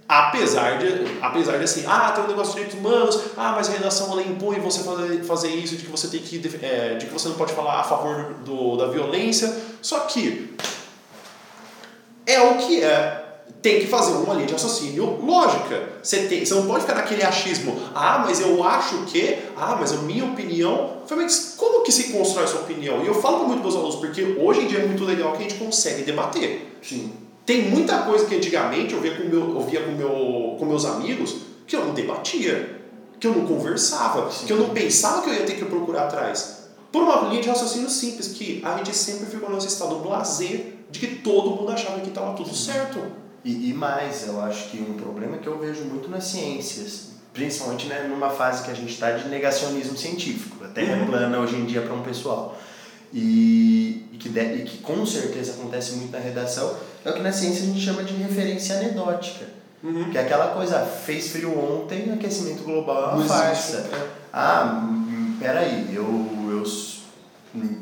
Apesar 0.07 0.78
de, 0.78 1.18
apesar 1.22 1.57
de 1.57 1.64
assim, 1.64 1.85
ah, 1.87 2.11
tem 2.12 2.24
um 2.24 2.26
negócio 2.26 2.53
de 2.53 2.64
direitos 2.64 2.78
humanos, 2.78 3.20
ah, 3.37 3.53
mas 3.53 3.68
a 3.68 3.72
redação 3.72 4.11
ela 4.12 4.22
impõe 4.22 4.59
você 4.59 4.83
fazer, 4.83 5.22
fazer 5.22 5.49
isso, 5.51 5.76
de 5.76 5.85
que 5.85 5.91
você 5.91 6.09
tem 6.09 6.20
que 6.20 6.37
é, 6.62 6.97
de 6.97 7.07
que 7.07 7.12
você 7.12 7.28
não 7.28 7.37
pode 7.37 7.53
falar 7.53 7.81
a 7.81 7.85
favor 7.85 8.35
do, 8.45 8.76
da 8.76 8.87
violência. 8.87 9.57
Só 9.81 10.01
que 10.01 10.55
é 12.26 12.41
o 12.41 12.59
que 12.59 12.83
é. 12.83 13.20
Tem 13.63 13.81
que 13.81 13.87
fazer 13.87 14.13
uma 14.13 14.35
linha 14.35 14.47
de 14.47 14.53
raciocínio 14.55 15.19
lógica. 15.23 15.91
Você, 16.03 16.27
tem, 16.29 16.45
você 16.45 16.55
não 16.55 16.67
pode 16.67 16.81
ficar 16.81 16.95
naquele 16.95 17.23
achismo, 17.23 17.77
ah, 17.95 18.25
mas 18.25 18.41
eu 18.41 18.65
acho 18.65 19.03
que, 19.05 19.39
ah, 19.57 19.77
mas 19.79 19.93
a 19.93 19.97
minha 19.99 20.25
opinião. 20.25 20.99
Falei, 21.07 21.25
Mas 21.25 21.55
como 21.57 21.83
que 21.83 21.93
se 21.93 22.13
constrói 22.13 22.45
a 22.45 22.47
sua 22.47 22.61
opinião? 22.61 23.03
E 23.03 23.07
eu 23.07 23.15
falo 23.15 23.39
para 23.39 23.49
muitos 23.49 23.63
meus 23.63 23.77
alunos, 23.77 23.97
porque 23.97 24.37
hoje 24.39 24.61
em 24.61 24.67
dia 24.67 24.79
é 24.79 24.87
muito 24.87 25.05
legal 25.05 25.33
que 25.33 25.39
a 25.39 25.43
gente 25.43 25.57
consegue 25.57 26.03
debater. 26.03 26.79
Sim. 26.81 27.13
Tem 27.45 27.69
muita 27.69 27.99
coisa 28.03 28.25
que 28.25 28.35
antigamente 28.35 28.95
eu 28.95 29.01
via 29.01 29.17
com, 29.17 29.25
meu, 29.25 29.55
eu 29.55 29.61
via 29.63 29.83
com, 29.83 29.93
meu, 29.93 30.57
com 30.59 30.65
meus 30.65 30.85
amigos 30.85 31.37
que 31.67 31.77
eu 31.77 31.85
não 31.85 31.93
debatia, 31.93 32.81
que 33.19 33.27
eu 33.27 33.35
não 33.35 33.47
conversava, 33.47 34.31
Sim. 34.31 34.47
que 34.47 34.53
eu 34.53 34.57
não 34.57 34.71
pensava 34.71 35.23
que 35.23 35.31
eu 35.31 35.35
ia 35.35 35.45
ter 35.45 35.57
que 35.57 35.65
procurar 35.65 36.05
atrás. 36.05 36.61
Por 36.91 37.03
uma 37.03 37.29
linha 37.29 37.43
de 37.43 37.49
raciocínio 37.49 37.89
simples, 37.89 38.29
que 38.29 38.63
a 38.65 38.77
gente 38.79 38.95
sempre 38.97 39.27
ficou 39.27 39.51
nesse 39.51 39.69
estado 39.69 39.97
blazer 39.97 40.79
de 40.91 40.99
que 40.99 41.07
todo 41.17 41.51
mundo 41.51 41.71
achava 41.71 42.01
que 42.01 42.09
estava 42.09 42.35
tudo 42.35 42.55
certo. 42.55 43.01
E, 43.45 43.70
e 43.70 43.74
mais, 43.74 44.26
eu 44.26 44.41
acho 44.43 44.70
que 44.70 44.78
um 44.78 44.95
problema 44.95 45.38
que 45.38 45.47
eu 45.47 45.59
vejo 45.59 45.84
muito 45.84 46.11
nas 46.11 46.24
ciências, 46.24 47.11
principalmente 47.32 47.86
né, 47.86 48.07
numa 48.09 48.30
fase 48.30 48.62
que 48.64 48.70
a 48.70 48.74
gente 48.74 48.93
está 48.93 49.12
de 49.12 49.28
negacionismo 49.28 49.97
científico, 49.97 50.62
a 50.64 50.68
Terra 50.68 50.99
uhum. 50.99 51.07
plana 51.07 51.38
hoje 51.38 51.57
em 51.57 51.64
dia 51.64 51.80
para 51.80 51.95
um 51.95 52.03
pessoal. 52.03 52.59
E, 53.12 54.07
e, 54.12 54.16
que 54.18 54.28
de, 54.28 54.41
e 54.41 54.64
que 54.64 54.78
com 54.78 55.05
certeza 55.07 55.53
acontece 55.53 55.93
muito 55.93 56.12
na 56.12 56.18
redação, 56.18 56.76
é 57.05 57.11
o 57.11 57.14
que 57.14 57.22
na 57.22 57.32
ciência 57.32 57.62
a 57.62 57.66
gente 57.66 57.80
chama 57.80 58.05
de 58.05 58.14
referência 58.14 58.76
anedótica. 58.76 59.47
Uhum. 59.82 60.11
Que 60.11 60.18
é 60.18 60.20
aquela 60.20 60.49
coisa, 60.49 60.80
fez 60.80 61.30
frio 61.30 61.59
ontem, 61.59 62.12
aquecimento 62.12 62.62
global 62.62 63.12
é 63.12 63.14
uma 63.14 63.24
farsa. 63.24 63.88
É. 63.91 64.09
Ah, 64.32 64.86
peraí, 65.38 65.95
eu, 65.95 66.05
eu, 66.51 66.62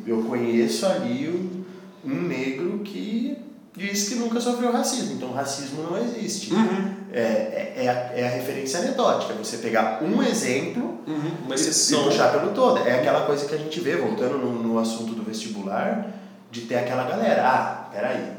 eu 0.07 0.23
conheço 0.23 0.87
ali 0.87 1.65
um 2.05 2.23
negro 2.23 2.79
que 2.85 3.37
diz 3.79 4.09
que 4.09 4.17
nunca 4.17 4.41
sofreu 4.41 4.73
racismo, 4.73 5.15
então 5.15 5.33
racismo 5.33 5.85
não 5.89 5.97
existe. 5.97 6.53
Uhum. 6.53 6.97
É, 7.13 7.21
é, 7.21 7.75
é, 7.85 7.89
a, 7.89 7.93
é 8.21 8.27
a 8.27 8.31
referência 8.31 8.81
anedótica, 8.81 9.33
você 9.35 9.59
pegar 9.59 10.03
um 10.03 10.21
exemplo 10.23 10.99
uhum. 11.07 11.31
Uma 11.47 11.55
exceção. 11.55 12.03
e 12.03 12.05
puxar 12.07 12.33
pelo 12.33 12.53
todo. 12.53 12.81
É 12.87 12.99
aquela 12.99 13.25
coisa 13.25 13.47
que 13.47 13.55
a 13.55 13.59
gente 13.59 13.79
vê, 13.81 13.97
voltando 13.97 14.37
no, 14.37 14.53
no 14.53 14.79
assunto 14.79 15.15
do 15.15 15.23
vestibular, 15.23 16.07
de 16.51 16.63
ter 16.63 16.75
aquela 16.75 17.05
galera, 17.05 17.47
ah, 17.47 17.89
peraí, 17.93 18.33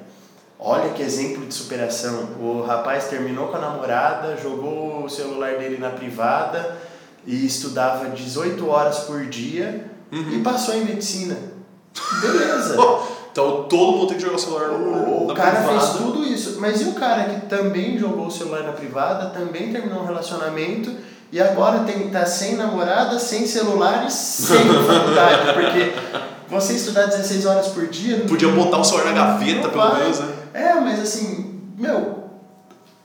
olha 0.59 0.89
que 0.89 1.01
exemplo 1.01 1.45
de 1.45 1.53
superação, 1.53 2.35
o 2.39 2.61
rapaz 2.61 3.05
terminou 3.05 3.47
com 3.47 3.55
a 3.55 3.59
namorada, 3.59 4.37
jogou 4.37 5.05
o 5.05 5.09
celular 5.09 5.57
dele 5.57 5.77
na 5.77 5.89
privada 5.89 6.77
e 7.25 7.45
estudava 7.45 8.09
18 8.09 8.67
horas 8.67 8.99
por 8.99 9.25
dia 9.25 9.89
uhum. 10.11 10.33
e 10.33 10.41
passou 10.41 10.75
em 10.75 10.83
medicina. 10.83 11.37
Beleza. 12.21 12.75
Então 13.39 13.63
todo 13.63 13.93
mundo 13.93 14.07
tem 14.07 14.17
que 14.17 14.23
jogar 14.23 14.35
o 14.35 14.39
celular 14.39 14.67
no, 14.67 15.31
O 15.31 15.33
cara 15.33 15.61
privada. 15.61 15.79
fez 15.79 15.93
tudo 15.93 16.25
isso. 16.25 16.59
Mas 16.59 16.81
e 16.81 16.85
o 16.85 16.93
cara 16.93 17.23
que 17.23 17.45
também 17.45 17.97
jogou 17.97 18.27
o 18.27 18.31
celular 18.31 18.63
na 18.63 18.73
privada, 18.73 19.29
também 19.29 19.71
terminou 19.71 20.01
um 20.01 20.05
relacionamento 20.05 20.93
e 21.31 21.39
agora 21.39 21.79
tem, 21.79 22.09
tá 22.09 22.25
sem 22.25 22.55
namorada, 22.57 23.17
sem 23.17 23.47
celular 23.47 24.05
e 24.05 24.11
sem 24.11 24.57
faculdade? 24.83 25.53
Porque 25.53 25.93
você 26.49 26.73
estudar 26.73 27.05
16 27.05 27.45
horas 27.45 27.67
por 27.69 27.87
dia. 27.87 28.25
Podia 28.27 28.49
botar 28.49 28.79
o 28.79 28.83
celular 28.83 29.05
na 29.05 29.11
gaveta, 29.13 29.69
pelo 29.69 29.95
menos, 29.95 30.19
né? 30.19 30.33
É, 30.53 30.73
mas 30.75 30.99
assim, 30.99 31.61
meu, 31.77 32.25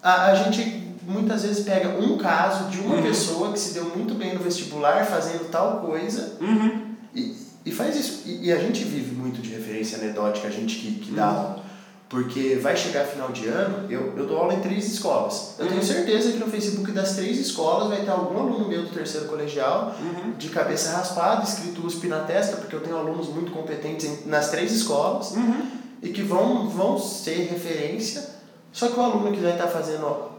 a, 0.02 0.32
a 0.32 0.34
gente 0.34 0.82
muitas 1.06 1.42
vezes 1.42 1.64
pega 1.64 1.90
um 1.90 2.16
caso 2.18 2.64
de 2.70 2.80
uma 2.80 2.96
uhum. 2.96 3.02
pessoa 3.02 3.52
que 3.52 3.58
se 3.58 3.74
deu 3.74 3.84
muito 3.94 4.14
bem 4.14 4.34
no 4.34 4.40
vestibular 4.40 5.04
fazendo 5.04 5.48
tal 5.48 5.78
coisa. 5.78 6.32
Uhum. 6.40 6.94
E, 7.14 7.43
e 7.64 7.72
faz 7.72 7.96
isso. 7.96 8.22
E, 8.26 8.46
e, 8.46 8.52
a 8.52 8.58
gente 8.58 8.84
vive 8.84 9.14
muito 9.14 9.40
de 9.40 9.50
referência 9.50 9.98
anedótica, 9.98 10.48
a 10.48 10.50
gente 10.50 10.76
que, 10.76 10.94
que 10.96 11.12
dá 11.12 11.26
aula. 11.26 11.64
Porque 12.08 12.56
vai 12.56 12.76
chegar 12.76 13.06
final 13.06 13.32
de 13.32 13.46
ano, 13.48 13.90
eu, 13.90 14.16
eu 14.16 14.26
dou 14.26 14.38
aula 14.38 14.54
em 14.54 14.60
três 14.60 14.86
escolas. 14.92 15.54
Eu 15.58 15.64
uhum. 15.64 15.70
tenho 15.72 15.82
certeza 15.82 16.32
que 16.32 16.38
no 16.38 16.46
Facebook 16.46 16.92
das 16.92 17.16
três 17.16 17.38
escolas 17.38 17.88
vai 17.88 18.02
ter 18.02 18.10
algum 18.10 18.38
aluno 18.38 18.68
meu 18.68 18.82
do 18.82 18.90
terceiro 18.90 19.26
colegial, 19.26 19.96
uhum. 19.98 20.32
de 20.32 20.48
cabeça 20.50 20.96
raspada, 20.96 21.42
escrito 21.42 21.84
USP 21.84 22.06
na 22.06 22.20
testa, 22.20 22.58
porque 22.58 22.76
eu 22.76 22.80
tenho 22.80 22.96
alunos 22.96 23.28
muito 23.28 23.50
competentes 23.50 24.04
em, 24.04 24.28
nas 24.28 24.50
três 24.50 24.70
escolas, 24.70 25.32
uhum. 25.32 25.66
e 26.02 26.10
que 26.10 26.22
vão, 26.22 26.68
vão 26.68 26.98
ser 26.98 27.48
referência. 27.50 28.34
Só 28.70 28.88
que 28.88 28.98
o 28.98 29.02
aluno 29.02 29.32
que 29.32 29.40
vai 29.40 29.52
estar 29.52 29.68
fazendo 29.68 30.30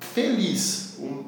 feliz 0.00 0.96
um, 0.98 1.24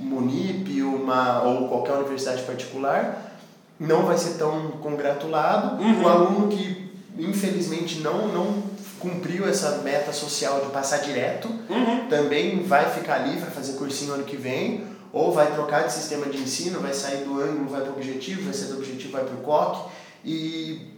um 0.00 0.16
Unip, 0.18 0.80
uma, 0.82 1.42
ou 1.42 1.68
qualquer 1.68 1.94
universidade 1.94 2.42
particular, 2.42 3.33
não 3.78 4.04
vai 4.04 4.16
ser 4.16 4.34
tão 4.34 4.72
congratulado. 4.82 5.82
Uhum. 5.82 6.02
O 6.02 6.08
aluno 6.08 6.48
que, 6.48 6.92
infelizmente, 7.18 8.00
não, 8.00 8.28
não 8.28 8.62
cumpriu 8.98 9.46
essa 9.48 9.78
meta 9.78 10.12
social 10.12 10.60
de 10.60 10.70
passar 10.70 10.98
direto, 10.98 11.48
uhum. 11.68 12.08
também 12.08 12.62
vai 12.62 12.90
ficar 12.90 13.16
ali, 13.16 13.36
vai 13.36 13.50
fazer 13.50 13.74
cursinho 13.74 14.14
ano 14.14 14.24
que 14.24 14.36
vem, 14.36 14.86
ou 15.12 15.32
vai 15.32 15.52
trocar 15.52 15.86
de 15.86 15.92
sistema 15.92 16.26
de 16.26 16.38
ensino, 16.38 16.80
vai 16.80 16.94
sair 16.94 17.24
do 17.24 17.40
ângulo, 17.40 17.68
vai 17.68 17.82
para 17.82 17.90
o 17.90 17.96
objetivo, 17.96 18.42
vai 18.44 18.54
sair 18.54 18.68
do 18.68 18.78
objetivo, 18.78 19.12
vai 19.12 19.24
para 19.24 19.34
o 19.34 19.38
COC, 19.38 19.90
e 20.24 20.94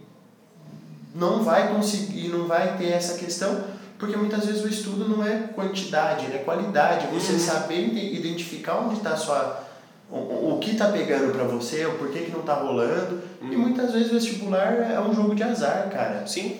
não 1.13 1.43
vai 1.43 1.73
conseguir, 1.73 2.29
não 2.29 2.47
vai 2.47 2.77
ter 2.77 2.91
essa 2.91 3.17
questão, 3.17 3.63
porque 3.99 4.15
muitas 4.15 4.45
vezes 4.45 4.63
o 4.63 4.67
estudo 4.67 5.07
não 5.07 5.25
é 5.25 5.49
quantidade, 5.53 6.27
é 6.27 6.37
qualidade, 6.39 7.07
você 7.07 7.33
uhum. 7.33 7.39
saber 7.39 7.93
identificar 8.13 8.79
onde 8.79 8.95
está 8.95 9.11
a 9.11 9.17
sua 9.17 9.66
o, 10.09 10.55
o 10.55 10.59
que 10.59 10.71
está 10.71 10.89
pegando 10.89 11.33
para 11.33 11.43
você, 11.43 11.85
o 11.85 11.97
porquê 11.97 12.19
que 12.19 12.31
não 12.31 12.39
está 12.39 12.53
rolando. 12.55 13.21
Hum. 13.41 13.49
E 13.51 13.55
uhum. 13.55 13.61
muitas 13.61 13.91
vezes 13.91 14.09
o 14.09 14.13
vestibular 14.13 14.73
é 14.73 14.99
um 14.99 15.13
jogo 15.13 15.35
de 15.35 15.43
azar, 15.43 15.89
cara. 15.91 16.25
Sim. 16.25 16.57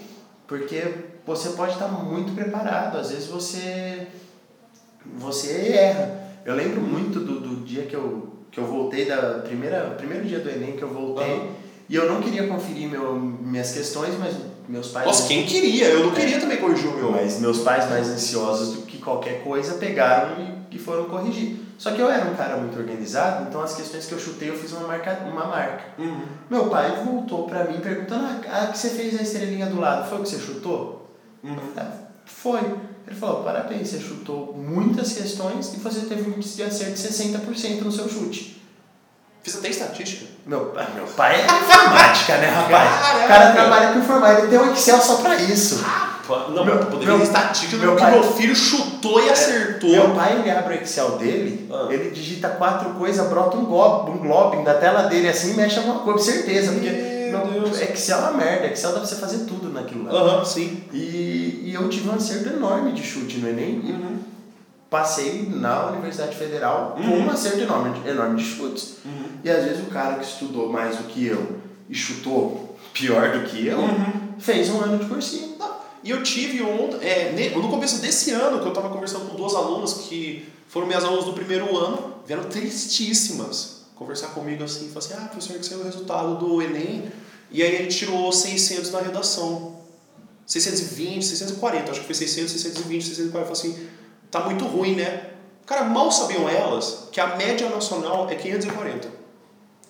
Porque 0.47 0.83
você 1.25 1.49
pode 1.49 1.73
estar 1.73 1.87
tá 1.87 1.91
muito 1.91 2.33
preparado, 2.33 2.97
às 2.97 3.11
vezes 3.11 3.27
você 3.27 4.07
você 5.17 5.71
erra. 5.73 6.27
Eu 6.45 6.55
lembro 6.55 6.81
muito 6.81 7.19
do, 7.19 7.39
do 7.39 7.65
dia 7.65 7.83
que 7.83 7.95
eu, 7.95 8.33
que 8.51 8.59
eu 8.59 8.65
voltei 8.65 9.05
da 9.05 9.39
primeira 9.39 9.95
primeiro 9.97 10.25
dia 10.25 10.39
do 10.39 10.49
ENEM 10.49 10.77
que 10.77 10.83
eu 10.83 10.89
voltei 10.89 11.33
uhum. 11.33 11.49
e 11.89 11.95
eu 11.95 12.11
não 12.11 12.21
queria 12.21 12.47
conferir 12.47 12.89
meu, 12.89 13.15
minhas 13.15 13.71
questões, 13.71 14.17
mas 14.17 14.35
meus 14.67 14.89
pais 14.89 15.05
Nossa, 15.05 15.27
quem 15.27 15.45
queria? 15.45 15.87
Eu 15.87 16.05
não 16.05 16.13
queria 16.13 16.37
é, 16.37 16.39
também 16.39 16.57
corrigir 16.57 16.89
o 16.89 16.93
meu. 16.93 17.11
Mas 17.11 17.39
meus 17.39 17.59
pais 17.59 17.89
mais 17.89 18.09
ansiosos 18.09 18.75
do 18.75 18.81
que 18.83 18.97
qualquer 18.97 19.43
coisa 19.43 19.75
pegaram 19.75 20.35
e, 20.71 20.75
e 20.75 20.79
foram 20.79 21.05
corrigir. 21.05 21.66
Só 21.77 21.91
que 21.91 21.99
eu 21.99 22.09
era 22.09 22.25
um 22.25 22.35
cara 22.35 22.57
muito 22.57 22.77
organizado, 22.77 23.47
então 23.47 23.61
as 23.61 23.75
questões 23.75 24.07
que 24.07 24.11
eu 24.11 24.19
chutei 24.19 24.49
eu 24.49 24.57
fiz 24.57 24.71
uma 24.71 24.87
marca. 24.87 25.19
Uma 25.25 25.45
marca. 25.45 25.83
Uhum. 25.99 26.25
Meu 26.49 26.69
pai 26.69 27.03
voltou 27.05 27.47
pra 27.47 27.65
mim 27.65 27.79
perguntando: 27.79 28.25
ah, 28.49 28.63
a 28.63 28.67
que 28.67 28.77
você 28.77 28.89
fez 28.89 29.19
a 29.19 29.21
estrelinha 29.21 29.67
do 29.67 29.79
lado, 29.79 30.09
foi 30.09 30.19
o 30.19 30.23
que 30.23 30.29
você 30.29 30.39
chutou? 30.39 31.15
Uhum. 31.43 31.55
Falei, 31.55 31.71
ah, 31.77 31.91
foi. 32.25 32.59
Ele 33.05 33.15
falou: 33.15 33.43
parabéns, 33.43 33.89
você 33.89 33.99
chutou 33.99 34.55
muitas 34.57 35.13
questões 35.13 35.73
e 35.73 35.77
você 35.77 36.01
teve 36.01 36.29
um 36.29 36.33
índice 36.33 36.55
de 36.55 36.63
acerto 36.63 36.93
de 36.93 36.99
60% 36.99 37.81
no 37.81 37.91
seu 37.91 38.09
chute. 38.09 38.57
Fiz 39.43 39.55
até 39.55 39.69
estatística. 39.69 40.25
Meu, 40.45 40.73
meu 40.95 41.05
pai 41.15 41.41
é 41.41 41.45
informática, 41.45 42.37
né, 42.37 42.47
rapaz? 42.47 42.99
Caramba. 42.99 43.23
O 43.23 43.27
cara 43.27 43.51
trabalha 43.53 43.93
com 43.93 43.99
informática, 43.99 44.41
ele 44.41 44.49
tem 44.49 44.59
um 44.59 44.73
Excel 44.73 44.99
só 44.99 45.17
pra 45.17 45.35
isso. 45.35 45.85
Ah, 45.85 46.06
não, 46.49 46.65
meu, 46.65 46.77
poderia 46.79 47.15
meu, 47.15 47.23
estatística 47.23 47.77
meu, 47.77 47.95
pai, 47.95 48.11
meu 48.11 48.23
filho 48.23 48.55
chutou 48.55 49.21
e 49.21 49.27
é, 49.27 49.31
acertou. 49.31 49.89
Meu 49.89 50.09
pai, 50.15 50.39
ele 50.39 50.49
abre 50.49 50.77
o 50.77 50.81
Excel 50.81 51.17
dele, 51.17 51.69
ah. 51.71 51.87
ele 51.89 52.11
digita 52.11 52.49
quatro 52.49 52.91
coisas, 52.91 53.27
brota 53.27 53.57
um 53.57 53.65
globo, 53.65 54.11
um 54.11 54.17
globo 54.17 54.63
da 54.63 54.75
tela 54.75 55.03
dele 55.03 55.29
assim 55.29 55.53
e 55.53 55.53
mexe 55.55 55.77
alguma 55.77 55.99
coisa, 55.99 56.31
certeza. 56.31 56.71
Porque 56.71 56.89
meu. 56.89 57.67
Excel 57.67 58.17
é 58.17 58.21
uma 58.21 58.31
merda, 58.33 58.67
Excel 58.67 58.91
dá 58.91 58.99
pra 58.99 59.07
você 59.07 59.15
fazer 59.15 59.45
tudo 59.45 59.69
naquilo 59.69 60.05
lá. 60.05 60.11
Aham, 60.11 60.45
sim. 60.45 60.83
E, 60.93 61.63
e 61.65 61.71
eu 61.73 61.87
tive 61.89 62.09
um 62.09 62.15
acerto 62.15 62.49
enorme 62.49 62.91
de 62.91 63.03
chute 63.03 63.37
no 63.37 63.49
Enem. 63.49 63.79
Uhum. 63.79 64.17
Passei 64.89 65.49
na 65.53 65.87
Universidade 65.87 66.35
Federal 66.35 66.95
uhum. 66.97 67.09
com 67.09 67.17
um 67.17 67.29
acerto 67.29 67.59
enorme, 67.59 67.91
enorme 68.07 68.37
de 68.37 68.45
chutes. 68.45 68.97
Uhum. 69.03 69.25
E 69.43 69.49
às 69.49 69.65
vezes 69.65 69.85
o 69.85 69.89
cara 69.89 70.15
que 70.15 70.25
estudou 70.25 70.71
mais 70.71 70.95
do 70.95 71.03
que 71.03 71.25
eu 71.25 71.57
e 71.89 71.95
chutou 71.95 72.77
pior 72.93 73.31
do 73.31 73.45
que 73.45 73.67
eu, 73.67 73.79
uhum. 73.79 74.33
fez 74.39 74.69
um 74.69 74.81
ano 74.81 74.97
de 74.97 75.05
cursinho. 75.05 75.57
E 76.03 76.09
eu 76.09 76.23
tive 76.23 76.61
ontem, 76.61 77.05
é, 77.05 77.51
no 77.55 77.69
começo 77.69 77.99
desse 77.99 78.31
ano, 78.31 78.59
que 78.59 78.65
eu 78.65 78.69
estava 78.69 78.89
conversando 78.89 79.29
com 79.29 79.35
duas 79.35 79.55
alunas 79.55 79.93
que 79.93 80.47
foram 80.67 80.87
minhas 80.87 81.03
alunas 81.03 81.25
do 81.25 81.33
primeiro 81.33 81.75
ano, 81.77 82.15
vieram 82.25 82.43
tristíssimas 82.45 83.77
conversar 83.97 84.27
comigo 84.27 84.63
assim, 84.63 84.89
falaram 84.89 84.99
assim, 84.99 85.13
ah, 85.17 85.27
professor, 85.27 85.57
que 85.57 85.65
saiu 85.65 85.79
o 85.79 85.83
resultado 85.83 86.37
do 86.37 86.61
Enem, 86.61 87.11
e 87.49 87.63
aí 87.63 87.75
ele 87.75 87.87
tirou 87.87 88.31
600 88.31 88.91
na 88.91 89.01
redação. 89.01 89.75
620, 90.45 91.25
640, 91.25 91.91
acho 91.91 91.99
que 91.99 92.05
foi 92.05 92.15
600, 92.15 92.51
620, 92.53 93.03
640, 93.03 93.31
falou 93.31 93.51
assim, 93.51 93.87
tá 94.31 94.45
muito 94.45 94.65
ruim, 94.65 94.95
né? 94.95 95.31
Cara, 95.65 95.83
mal 95.83 96.09
sabiam 96.09 96.47
elas 96.47 97.09
que 97.11 97.19
a 97.19 97.35
média 97.35 97.69
nacional 97.69 98.29
é 98.29 98.35
540. 98.35 99.09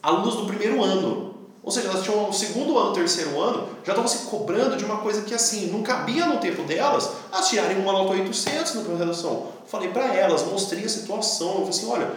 Alunos 0.01 0.35
do 0.35 0.45
primeiro 0.47 0.83
ano. 0.83 1.26
Ou 1.67 1.71
seja, 1.71 1.89
elas 1.89 2.01
tinham 2.01 2.29
o 2.29 2.31
segundo 2.31 2.77
ano, 2.77 2.93
terceiro 2.93 3.37
ano, 3.41 3.67
já 3.83 3.91
estavam 3.91 4.07
se 4.07 4.19
cobrando 4.19 4.77
de 4.77 4.85
uma 4.85 4.99
coisa 4.99 5.23
que 5.23 5.33
assim, 5.33 5.67
não 5.67 5.83
cabia 5.83 6.25
no 6.25 6.37
tempo 6.37 6.63
delas, 6.63 7.09
elas 7.29 7.49
tirarem 7.49 7.77
uma 7.77 7.91
nota 7.91 8.11
800 8.11 8.73
na 8.73 8.97
redação. 8.97 9.47
Falei 9.65 9.89
para 9.89 10.05
elas, 10.15 10.45
mostrei 10.45 10.85
a 10.85 10.87
situação, 10.87 11.47
eu 11.47 11.53
falei 11.55 11.69
assim, 11.71 11.89
olha, 11.89 12.11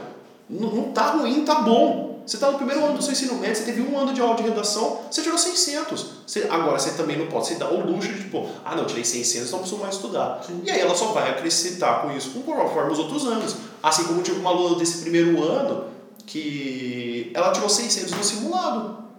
não, 0.48 0.70
não 0.70 0.92
tá 0.92 1.10
ruim, 1.10 1.44
tá 1.44 1.62
bom. 1.62 2.22
Você 2.24 2.36
está 2.36 2.48
no 2.48 2.58
primeiro 2.58 2.84
ano 2.84 2.96
do 2.96 3.02
seu 3.02 3.10
ensino 3.10 3.34
médio, 3.38 3.56
você 3.56 3.64
teve 3.64 3.82
um 3.82 3.98
ano 3.98 4.14
de 4.14 4.20
aula 4.20 4.36
de 4.36 4.44
redação, 4.44 5.00
você 5.10 5.20
tirou 5.20 5.36
600. 5.36 6.06
Você, 6.24 6.46
agora 6.48 6.78
você 6.78 6.92
também 6.92 7.18
não 7.18 7.26
pode 7.26 7.48
se 7.48 7.56
dar 7.56 7.72
o 7.72 7.84
luxo 7.84 8.06
de 8.06 8.22
tipo, 8.22 8.46
ah 8.64 8.76
não, 8.76 8.84
tirei 8.84 9.04
600, 9.04 9.50
não 9.50 9.58
preciso 9.58 9.80
mais 9.80 9.96
estudar. 9.96 10.44
Sim. 10.46 10.60
E 10.64 10.70
aí 10.70 10.80
ela 10.80 10.94
só 10.94 11.06
vai 11.06 11.28
acrescentar 11.28 12.02
com 12.02 12.16
isso 12.16 12.30
conforme 12.30 12.92
os 12.92 13.00
outros 13.00 13.26
anos. 13.26 13.56
Assim 13.82 14.04
como 14.04 14.22
tive 14.22 14.38
uma 14.38 14.50
aluna 14.50 14.76
desse 14.76 14.98
primeiro 14.98 15.42
ano 15.42 15.86
que 16.24 17.32
ela 17.34 17.50
tirou 17.50 17.68
600 17.68 18.12
no 18.12 18.22
simulado. 18.22 19.09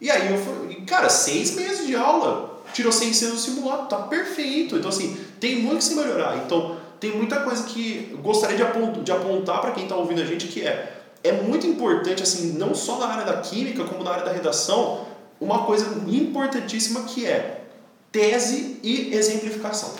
E 0.00 0.10
aí 0.10 0.32
eu 0.32 0.38
falei, 0.38 0.76
cara, 0.86 1.08
seis 1.08 1.54
meses 1.54 1.86
de 1.86 1.94
aula. 1.94 2.62
tirou 2.72 2.92
100 2.92 3.08
no 3.28 3.36
simulado, 3.36 3.88
tá 3.88 3.96
perfeito. 3.96 4.76
Então, 4.76 4.88
assim, 4.88 5.16
tem 5.38 5.56
muito 5.56 5.78
que 5.78 5.84
se 5.84 5.94
melhorar. 5.94 6.38
Então, 6.38 6.76
tem 7.00 7.16
muita 7.16 7.40
coisa 7.40 7.64
que 7.64 8.16
gostaria 8.22 8.56
de, 8.56 9.00
de 9.02 9.12
apontar 9.12 9.60
para 9.60 9.72
quem 9.72 9.84
está 9.84 9.96
ouvindo 9.96 10.20
a 10.20 10.24
gente 10.24 10.46
que 10.46 10.62
é 10.62 10.98
é 11.22 11.32
muito 11.32 11.66
importante 11.66 12.22
assim 12.22 12.52
não 12.52 12.74
só 12.74 12.98
na 12.98 13.06
área 13.06 13.24
da 13.24 13.40
química 13.40 13.84
como 13.84 14.02
na 14.02 14.10
área 14.10 14.24
da 14.24 14.32
redação 14.32 15.06
uma 15.40 15.64
coisa 15.64 15.86
importantíssima 16.08 17.02
que 17.02 17.26
é 17.26 17.64
tese 18.10 18.80
e 18.82 19.14
exemplificação 19.14 19.94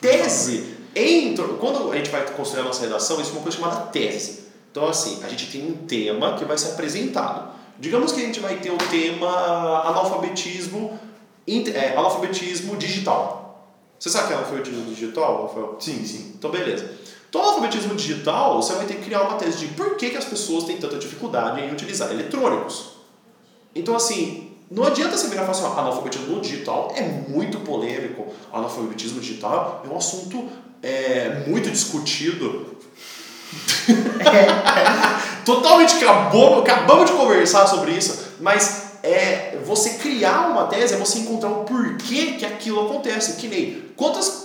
tese 0.00 0.74
entra 0.94 1.48
quando 1.54 1.90
a 1.90 1.96
gente 1.96 2.10
vai 2.10 2.24
construir 2.32 2.60
a 2.60 2.64
nossa 2.64 2.82
redação 2.82 3.20
isso 3.20 3.30
é 3.30 3.32
uma 3.32 3.42
coisa 3.42 3.58
chamada 3.58 3.86
tese 3.86 4.44
então 4.70 4.86
assim 4.86 5.22
a 5.22 5.28
gente 5.28 5.50
tem 5.50 5.66
um 5.66 5.86
tema 5.86 6.36
que 6.36 6.44
vai 6.44 6.58
ser 6.58 6.72
apresentado 6.72 7.54
digamos 7.78 8.12
que 8.12 8.20
a 8.22 8.26
gente 8.26 8.40
vai 8.40 8.56
ter 8.56 8.70
o 8.70 8.78
tema 8.78 9.82
analfabetismo 9.88 10.98
é, 11.46 11.96
analfabetismo 11.96 12.76
digital 12.76 13.44
você 14.04 14.10
sabe 14.10 14.24
o 14.24 14.28
que 14.28 14.32
é 14.34 14.36
alfabetismo 14.36 14.84
digital, 14.84 15.46
Rafael? 15.46 15.76
Sim, 15.80 16.04
sim. 16.04 16.34
Então, 16.36 16.50
beleza. 16.50 16.90
Então, 17.28 17.40
no 17.40 17.48
alfabetismo 17.48 17.94
digital, 17.94 18.60
você 18.60 18.74
vai 18.74 18.84
ter 18.84 18.96
que 18.96 19.04
criar 19.04 19.22
uma 19.22 19.36
tese 19.36 19.58
de 19.58 19.68
por 19.68 19.96
que, 19.96 20.10
que 20.10 20.16
as 20.18 20.26
pessoas 20.26 20.64
têm 20.64 20.76
tanta 20.76 20.98
dificuldade 20.98 21.62
em 21.62 21.72
utilizar 21.72 22.10
eletrônicos. 22.10 22.98
Então, 23.74 23.96
assim, 23.96 24.52
não 24.70 24.84
adianta 24.84 25.16
você 25.16 25.28
virar 25.28 25.44
e 25.44 25.46
falar 25.46 25.68
assim, 25.68 25.80
analfabetismo 25.80 26.38
digital 26.38 26.92
é 26.94 27.00
muito 27.02 27.60
polêmico. 27.60 28.26
Analfabetismo 28.52 29.20
digital 29.20 29.82
é 29.86 29.88
um 29.88 29.96
assunto 29.96 30.50
é, 30.82 31.44
muito 31.46 31.70
discutido. 31.70 32.73
Totalmente 35.44 35.96
acabou, 35.96 36.60
acabamos 36.60 37.10
de 37.10 37.16
conversar 37.16 37.66
sobre 37.66 37.92
isso, 37.92 38.32
mas 38.40 38.84
é 39.02 39.58
você 39.64 39.90
criar 39.94 40.48
uma 40.48 40.64
tese, 40.64 40.94
é 40.94 40.96
você 40.96 41.18
encontrar 41.18 41.50
o 41.50 41.64
porquê 41.64 42.32
que 42.38 42.46
aquilo 42.46 42.86
acontece. 42.86 43.34
Que 43.34 43.48
nem 43.48 43.84
quantas 43.96 44.44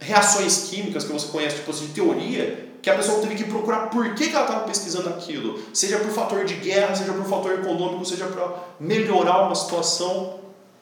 reações 0.00 0.68
químicas 0.68 1.04
que 1.04 1.12
você 1.12 1.28
conhece, 1.28 1.56
tipo 1.56 1.72
de 1.72 1.88
teoria, 1.88 2.74
que 2.82 2.90
a 2.90 2.96
pessoa 2.96 3.20
teve 3.20 3.34
que 3.34 3.44
procurar 3.44 3.88
por 3.88 4.14
que, 4.14 4.28
ela 4.30 4.42
estava 4.42 4.66
pesquisando 4.66 5.08
aquilo. 5.08 5.58
Seja 5.72 5.98
por 5.98 6.10
fator 6.10 6.44
de 6.44 6.54
guerra, 6.54 6.94
seja 6.94 7.12
por 7.12 7.24
fator 7.24 7.52
econômico, 7.52 8.04
seja 8.04 8.26
para 8.26 8.46
melhorar 8.78 9.46
uma 9.46 9.54
situação. 9.54 10.40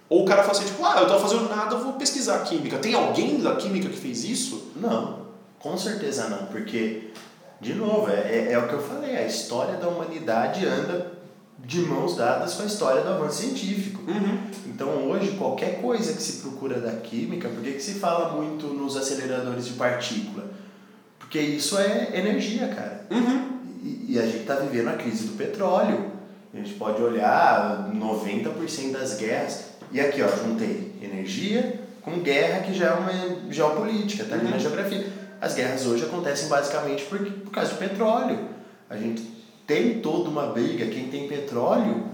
Ou 0.09 0.25
o 0.25 0.27
cara 0.27 0.43
fala 0.43 0.59
assim, 0.59 0.67
tipo, 0.67 0.85
ah, 0.85 0.97
eu 0.97 1.03
estou 1.05 1.21
fazendo 1.21 1.49
nada, 1.49 1.77
vou 1.77 1.93
pesquisar 1.93 2.41
química. 2.41 2.79
Tem 2.79 2.93
alguém 2.95 3.39
da 3.39 3.55
química 3.55 3.89
que 3.89 3.97
fez 3.97 4.25
isso? 4.25 4.73
Não, 4.75 5.27
com 5.61 5.79
certeza 5.79 6.29
não, 6.29 6.47
porque, 6.47 7.13
de 7.63 7.75
novo, 7.75 8.11
é, 8.11 8.49
é, 8.49 8.53
é 8.53 8.59
o 8.59 8.67
que 8.67 8.75
eu 8.75 8.83
falei, 8.83 9.17
a 9.17 9.25
história 9.25 9.77
da 9.77 9.87
humanidade 9.87 10.67
anda 10.67 11.13
de 11.61 11.81
mãos 11.83 12.17
dadas 12.17 12.55
com 12.55 12.65
a 12.65 12.67
história 12.67 13.03
do 13.03 13.09
avanço 13.09 13.41
científico. 13.43 14.03
Uhum. 14.03 14.39
Então 14.67 15.09
hoje 15.09 15.37
qualquer 15.39 15.81
coisa 15.81 16.13
que 16.13 16.21
se 16.21 16.43
procura 16.43 16.81
da 16.81 16.91
química, 16.91 17.49
por 17.49 17.63
que, 17.63 17.75
que 17.75 17.83
se 17.83 17.95
fala 17.95 18.33
muito 18.33 18.67
nos 18.67 18.97
aceleradores 18.97 19.67
de 19.67 19.75
partícula? 19.75 20.51
Porque 21.21 21.39
isso 21.39 21.79
é 21.79 22.19
energia, 22.19 22.67
cara. 22.67 23.07
Uhum. 23.09 23.61
E, 23.81 24.15
e, 24.15 24.19
a 24.19 24.23
gente 24.23 24.39
está 24.39 24.57
vivendo 24.57 24.89
a 24.89 24.95
crise 24.95 25.29
do 25.29 25.37
petróleo. 25.37 26.11
A 26.53 26.57
gente 26.57 26.75
pode 26.75 27.01
olhar 27.01 27.91
90% 27.95 28.91
das 28.91 29.19
guerras. 29.19 29.67
E 29.93 30.01
aqui, 30.01 30.21
ó, 30.21 30.29
juntei 30.29 30.93
energia 31.01 31.81
com 32.03 32.19
guerra, 32.19 32.63
que 32.65 32.75
já 32.75 32.87
é 32.87 32.93
uma 32.95 33.53
geopolítica, 33.53 34.25
tá 34.25 34.35
ali 34.35 34.47
uhum. 34.47 34.51
na 34.51 34.59
geografia. 34.59 35.22
As 35.43 35.55
guerras 35.55 35.85
hoje 35.87 36.05
acontecem 36.05 36.49
basicamente 36.49 37.05
por, 37.07 37.19
por 37.19 37.51
causa 37.51 37.73
do 37.73 37.79
petróleo. 37.79 38.39
A 38.89 38.97
gente 38.97 39.29
tem 39.67 39.99
toda 39.99 40.31
uma 40.31 40.47
briga, 40.47 40.87
quem 40.87 41.09
tem 41.09 41.27
petróleo 41.27 42.05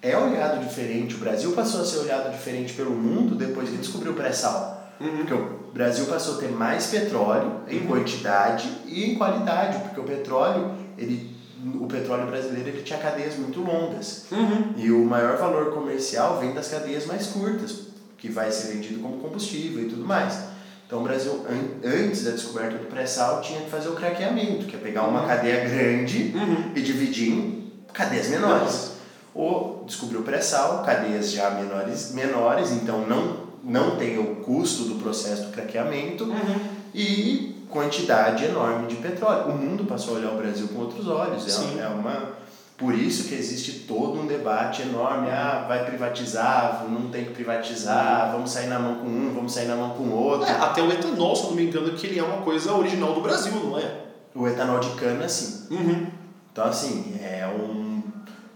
é 0.00 0.16
olhado 0.16 0.66
diferente. 0.66 1.14
O 1.14 1.18
Brasil 1.18 1.52
passou 1.52 1.82
a 1.82 1.84
ser 1.84 1.98
olhado 1.98 2.32
diferente 2.32 2.72
pelo 2.72 2.92
mundo 2.92 3.34
depois 3.34 3.68
que 3.68 3.76
descobriu 3.76 4.12
o 4.12 4.14
pré-sal. 4.14 4.90
Uhum. 4.98 5.18
Porque 5.18 5.34
o 5.34 5.70
Brasil 5.70 6.06
passou 6.06 6.36
a 6.36 6.38
ter 6.38 6.50
mais 6.50 6.86
petróleo 6.86 7.60
em 7.68 7.80
uhum. 7.80 7.88
quantidade 7.88 8.72
e 8.86 9.04
em 9.04 9.18
qualidade, 9.18 9.80
porque 9.80 10.00
o 10.00 10.04
petróleo, 10.04 10.72
ele, 10.96 11.36
o 11.78 11.86
petróleo 11.86 12.26
brasileiro 12.26 12.70
ele 12.70 12.82
tinha 12.82 12.98
cadeias 12.98 13.36
muito 13.36 13.60
longas. 13.60 14.24
Uhum. 14.32 14.72
E 14.78 14.90
o 14.90 15.04
maior 15.04 15.36
valor 15.36 15.74
comercial 15.74 16.40
vem 16.40 16.54
das 16.54 16.68
cadeias 16.68 17.04
mais 17.04 17.26
curtas, 17.26 17.88
que 18.16 18.30
vai 18.30 18.50
ser 18.50 18.72
vendido 18.72 19.00
como 19.00 19.18
combustível 19.18 19.82
e 19.82 19.90
tudo 19.90 20.06
mais. 20.06 20.56
Então 20.88 21.00
o 21.00 21.02
Brasil, 21.02 21.44
antes 21.84 22.24
da 22.24 22.30
descoberta 22.30 22.78
do 22.78 22.86
pré-sal, 22.86 23.42
tinha 23.42 23.60
que 23.60 23.68
fazer 23.68 23.90
o 23.90 23.92
craqueamento, 23.94 24.64
que 24.64 24.74
é 24.74 24.78
pegar 24.78 25.02
uma 25.02 25.20
uhum. 25.20 25.28
cadeia 25.28 25.68
grande 25.68 26.32
uhum. 26.34 26.72
e 26.74 26.80
dividir 26.80 27.30
em 27.30 27.72
cadeias 27.92 28.28
menores. 28.28 28.92
Ou 29.34 29.84
descobriu 29.86 30.20
o 30.20 30.22
pré-sal, 30.22 30.82
cadeias 30.82 31.30
já 31.30 31.50
menores, 31.50 32.12
menores, 32.12 32.70
então 32.72 33.06
não, 33.06 33.36
não 33.62 33.96
tem 33.96 34.18
o 34.18 34.36
custo 34.36 34.84
do 34.84 34.94
processo 34.94 35.42
do 35.42 35.52
craqueamento 35.52 36.24
uhum. 36.24 36.60
e 36.94 37.66
quantidade 37.68 38.46
enorme 38.46 38.86
de 38.86 38.96
petróleo. 38.96 39.52
O 39.52 39.58
mundo 39.58 39.84
passou 39.84 40.14
a 40.14 40.18
olhar 40.20 40.32
o 40.32 40.38
Brasil 40.38 40.68
com 40.68 40.80
outros 40.80 41.06
olhos. 41.06 41.46
É, 41.76 41.82
é 41.82 41.88
uma 41.88 42.30
por 42.78 42.94
isso 42.94 43.28
que 43.28 43.34
existe 43.34 43.80
todo 43.80 44.20
um 44.20 44.26
debate 44.26 44.82
enorme, 44.82 45.28
ah, 45.30 45.64
vai 45.66 45.84
privatizar, 45.84 46.86
não 46.88 47.10
tem 47.10 47.24
que 47.24 47.32
privatizar, 47.32 48.30
vamos 48.30 48.52
sair 48.52 48.68
na 48.68 48.78
mão 48.78 48.94
com 49.00 49.06
um, 49.08 49.34
vamos 49.34 49.52
sair 49.52 49.66
na 49.66 49.74
mão 49.74 49.90
com 49.90 50.04
o 50.04 50.14
outro. 50.14 50.46
É, 50.46 50.52
até 50.52 50.80
o 50.80 50.92
etanol, 50.92 51.34
se 51.34 51.42
não 51.46 51.54
me 51.54 51.64
engano, 51.64 51.90
que 51.94 52.06
ele 52.06 52.20
é 52.20 52.22
uma 52.22 52.40
coisa 52.42 52.72
original 52.72 53.14
do 53.14 53.20
Brasil, 53.20 53.52
não 53.52 53.76
é? 53.76 54.04
O 54.32 54.46
etanol 54.46 54.78
de 54.78 54.90
cana, 54.90 55.28
sim. 55.28 55.66
Uhum. 55.74 56.06
Então, 56.52 56.66
assim, 56.66 57.18
é 57.20 57.44
um... 57.48 58.00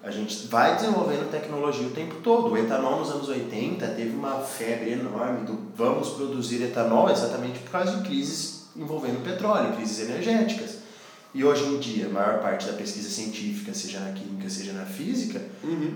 A 0.05 0.11
gente 0.13 0.47
vai 0.47 0.77
desenvolvendo 0.77 1.29
tecnologia 1.29 1.87
o 1.87 1.91
tempo 1.91 2.17
todo. 2.23 2.53
O 2.53 2.57
etanol 2.57 3.01
nos 3.01 3.11
anos 3.11 3.29
80 3.29 3.87
teve 3.89 4.15
uma 4.15 4.39
febre 4.39 4.93
enorme 4.93 5.47
do 5.47 5.59
vamos 5.77 6.11
produzir 6.11 6.63
etanol 6.63 7.11
exatamente 7.11 7.59
por 7.59 7.71
causa 7.71 7.97
de 7.97 8.03
crises 8.05 8.69
envolvendo 8.77 9.23
petróleo, 9.25 9.75
crises 9.75 10.09
energéticas. 10.09 10.82
E 11.35 11.45
hoje 11.45 11.65
em 11.65 11.79
dia, 11.79 12.07
a 12.07 12.11
maior 12.11 12.41
parte 12.41 12.67
da 12.67 12.75
pesquisa 12.75 13.09
científica, 13.09 13.73
seja 13.73 14.01
na 14.01 14.13
química, 14.13 14.51
seja 14.51 14.73
na 14.73 14.85
física, 14.85 15.41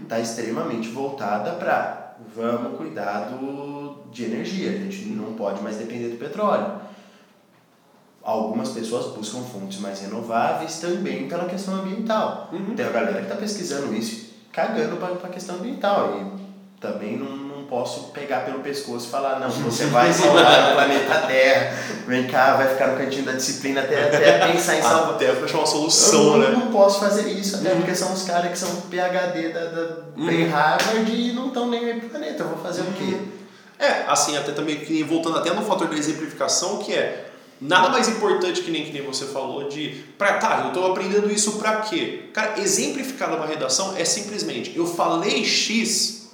está 0.03 0.17
uhum. 0.17 0.23
extremamente 0.23 0.89
voltada 0.89 1.53
para 1.53 2.15
vamos 2.35 2.79
cuidar 2.79 3.29
do, 3.29 4.11
de 4.11 4.25
energia, 4.25 4.71
a 4.71 4.79
gente 4.79 5.05
não 5.09 5.35
pode 5.35 5.63
mais 5.63 5.77
depender 5.77 6.09
do 6.09 6.17
petróleo. 6.17 6.81
Algumas 8.23 8.71
pessoas 8.71 9.15
buscam 9.15 9.43
fontes 9.43 9.79
mais 9.79 10.01
renováveis 10.01 10.81
também 10.81 11.29
pela 11.29 11.45
questão 11.45 11.75
ambiental. 11.75 12.49
Uhum. 12.53 12.75
Tem 12.75 12.87
a 12.87 12.91
galera 12.91 13.19
que 13.19 13.25
está 13.25 13.37
pesquisando 13.37 13.95
isso 13.95 14.27
cagando 14.57 14.97
para 14.97 15.13
a 15.13 15.31
questão 15.31 15.57
ambiental. 15.57 16.19
E 16.19 16.81
também 16.81 17.19
não 17.19 17.46
posso 17.69 18.13
pegar 18.13 18.41
pelo 18.41 18.61
pescoço 18.61 19.07
e 19.07 19.11
falar, 19.11 19.39
não, 19.39 19.51
você 19.63 19.87
vai 19.87 20.13
salvar 20.13 20.71
o 20.71 20.75
planeta 20.75 21.27
Terra, 21.27 21.77
vem 22.07 22.27
cá, 22.27 22.57
vai 22.57 22.69
ficar 22.69 22.89
no 22.89 22.99
cantinho 22.99 23.25
da 23.25 23.33
disciplina 23.33 23.81
até, 23.81 24.05
até 24.05 24.53
pensar 24.53 24.77
em 24.77 24.83
salvar. 24.83 25.15
Até 25.15 25.31
achar 25.31 25.59
uma 25.59 25.67
solução, 25.67 26.35
eu 26.35 26.39
né? 26.39 26.47
Eu 26.47 26.53
não 26.53 26.73
posso 26.73 27.01
fazer 27.01 27.29
isso, 27.31 27.57
até 27.57 27.71
uhum. 27.71 27.77
porque 27.77 27.95
são 27.95 28.13
os 28.13 28.23
caras 28.23 28.51
que 28.51 28.59
são 28.59 28.69
PHD 28.83 29.49
da, 29.51 29.65
da 29.65 29.97
uhum. 30.17 30.51
Harvard 30.51 31.11
e 31.11 31.33
não 31.33 31.49
estão 31.49 31.69
nem 31.69 31.85
aí 31.85 32.01
pro 32.01 32.11
planeta, 32.11 32.43
eu 32.43 32.49
vou 32.49 32.59
fazer 32.59 32.83
uhum. 32.83 32.89
o 32.89 32.93
quê? 32.93 33.05
Uhum. 33.05 33.37
É, 33.79 34.05
assim, 34.09 34.37
até 34.37 34.53
também, 34.53 35.05
voltando 35.05 35.39
até 35.39 35.53
no 35.53 35.63
fator 35.63 35.89
da 35.89 35.97
exemplificação, 35.97 36.79
que 36.79 36.95
é 36.95 37.27
Nada 37.61 37.89
mais 37.89 38.07
importante 38.09 38.61
que 38.61 38.71
nem 38.71 38.85
que 38.85 38.93
nem 38.93 39.03
você 39.03 39.25
falou 39.27 39.67
de, 39.67 40.05
pra, 40.19 40.35
tá, 40.35 40.61
eu 40.65 40.69
estou 40.69 40.91
aprendendo 40.91 41.33
isso 41.33 41.53
para 41.53 41.77
quê? 41.81 42.25
Cara, 42.35 42.61
exemplificar 42.61 43.31
numa 43.31 43.47
redação 43.47 43.97
é 43.97 44.05
simplesmente, 44.05 44.77
eu 44.77 44.87
falei 44.87 45.43
X, 45.43 46.26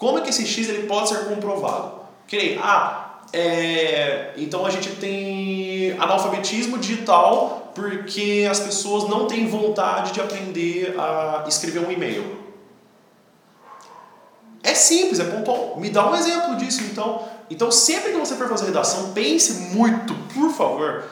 como 0.00 0.16
é 0.16 0.22
que 0.22 0.30
esse 0.30 0.46
X 0.46 0.66
ele 0.66 0.86
pode 0.86 1.10
ser 1.10 1.26
comprovado? 1.26 2.00
Nem, 2.32 2.58
ah, 2.58 3.20
é, 3.34 4.32
então 4.38 4.64
a 4.64 4.70
gente 4.70 4.88
tem 4.92 5.92
analfabetismo 5.98 6.78
digital 6.78 7.70
porque 7.74 8.48
as 8.50 8.58
pessoas 8.60 9.10
não 9.10 9.26
têm 9.26 9.46
vontade 9.46 10.12
de 10.12 10.20
aprender 10.22 10.94
a 10.98 11.44
escrever 11.46 11.80
um 11.80 11.92
e-mail. 11.92 12.38
É 14.62 14.74
simples, 14.74 15.20
é 15.20 15.24
pontual. 15.24 15.78
Me 15.78 15.90
dá 15.90 16.10
um 16.10 16.14
exemplo 16.14 16.56
disso, 16.56 16.82
então. 16.84 17.28
Então, 17.50 17.70
sempre 17.70 18.12
que 18.12 18.16
você 18.16 18.34
for 18.36 18.48
fazer 18.48 18.66
redação, 18.66 19.12
pense 19.12 19.74
muito, 19.74 20.14
por 20.32 20.50
favor, 20.50 21.04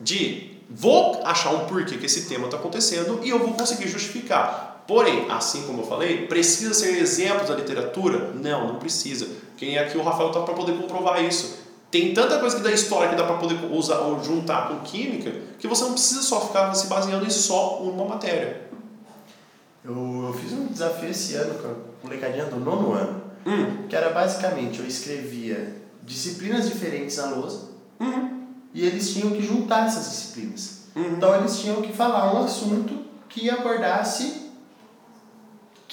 de 0.00 0.58
vou 0.68 1.20
achar 1.24 1.50
um 1.50 1.66
porquê 1.66 1.96
que 1.96 2.06
esse 2.06 2.28
tema 2.28 2.46
está 2.46 2.56
acontecendo 2.56 3.20
e 3.22 3.30
eu 3.30 3.38
vou 3.38 3.52
conseguir 3.52 3.86
justificar. 3.86 4.71
Porém, 4.92 5.24
assim 5.30 5.62
como 5.62 5.80
eu 5.80 5.86
falei, 5.86 6.26
precisa 6.26 6.74
ser 6.74 6.98
exemplos 6.98 7.48
da 7.48 7.54
literatura? 7.54 8.30
Não, 8.34 8.74
não 8.74 8.78
precisa. 8.78 9.26
Quem 9.56 9.78
é 9.78 9.78
aqui 9.78 9.96
o 9.96 10.02
Rafael 10.02 10.28
está 10.28 10.42
para 10.42 10.52
poder 10.52 10.76
comprovar 10.76 11.24
isso. 11.24 11.60
Tem 11.90 12.12
tanta 12.12 12.38
coisa 12.38 12.56
que 12.56 12.62
da 12.62 12.70
história 12.70 13.08
que 13.08 13.16
dá 13.16 13.24
para 13.24 13.38
poder 13.38 13.58
usar 13.70 14.00
ou 14.00 14.22
juntar 14.22 14.68
com 14.68 14.80
química 14.80 15.32
que 15.58 15.66
você 15.66 15.84
não 15.84 15.92
precisa 15.92 16.20
só 16.20 16.42
ficar 16.46 16.74
se 16.74 16.88
baseando 16.88 17.24
em 17.24 17.30
só 17.30 17.78
uma 17.78 18.04
matéria. 18.04 18.68
Eu, 19.82 20.26
eu 20.26 20.34
fiz 20.34 20.52
um 20.52 20.66
desafio 20.66 21.08
esse 21.08 21.36
ano 21.36 21.54
com 21.54 21.68
a 21.68 21.74
molecadinha 22.04 22.44
do 22.44 22.60
nono 22.60 22.92
ano, 22.92 23.22
hum. 23.46 23.86
que 23.88 23.96
era 23.96 24.10
basicamente 24.10 24.78
eu 24.78 24.86
escrevia 24.86 25.74
disciplinas 26.02 26.68
diferentes 26.68 27.16
na 27.16 27.30
lousa 27.30 27.70
uhum. 27.98 28.46
e 28.74 28.84
eles 28.86 29.10
tinham 29.10 29.30
que 29.30 29.40
juntar 29.40 29.86
essas 29.86 30.10
disciplinas. 30.10 30.82
Uhum. 30.94 31.14
Então 31.16 31.34
eles 31.34 31.58
tinham 31.58 31.80
que 31.80 31.94
falar 31.94 32.34
um 32.34 32.44
assunto 32.44 33.06
que 33.30 33.48
abordasse 33.48 34.51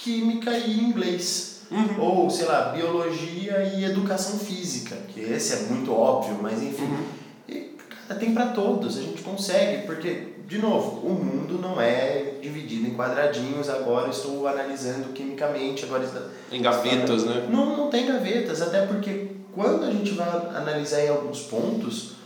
química 0.02 0.50
e 0.56 0.80
inglês. 0.80 1.60
uhum. 1.70 2.00
ou, 2.00 2.30
sei 2.30 2.46
lá, 2.46 2.70
biologia 2.70 3.72
e 3.76 3.84
educação 3.84 4.38
física, 4.38 4.96
que 5.08 5.20
esse 5.20 5.54
é 5.54 5.56
muito 5.68 5.92
óbvio, 5.92 6.38
mas 6.42 6.62
enfim. 6.62 6.84
Uhum. 6.84 7.04
E, 7.48 7.76
cara, 7.88 8.18
tem 8.18 8.34
para 8.34 8.46
todos, 8.46 8.98
a 8.98 9.02
gente 9.02 9.22
consegue, 9.22 9.86
porque, 9.86 10.28
de 10.46 10.58
novo, 10.58 11.06
o 11.06 11.12
mundo 11.12 11.58
não 11.60 11.80
é 11.80 12.34
dividido 12.42 12.88
em 12.88 12.94
quadradinhos, 12.94 13.68
agora 13.68 14.10
estou 14.10 14.48
analisando 14.48 15.12
quimicamente, 15.12 15.84
agora 15.84 16.04
está... 16.04 16.22
Em 16.50 16.60
gavetas, 16.60 17.24
né? 17.24 17.46
Não, 17.48 17.76
não 17.76 17.88
tem 17.88 18.06
gavetas, 18.06 18.60
até 18.60 18.86
porque 18.86 19.28
quando 19.54 19.84
a 19.84 19.90
gente 19.90 20.10
vai 20.12 20.28
analisar 20.56 21.04
em 21.04 21.08
alguns 21.08 21.42
pontos 21.42 22.19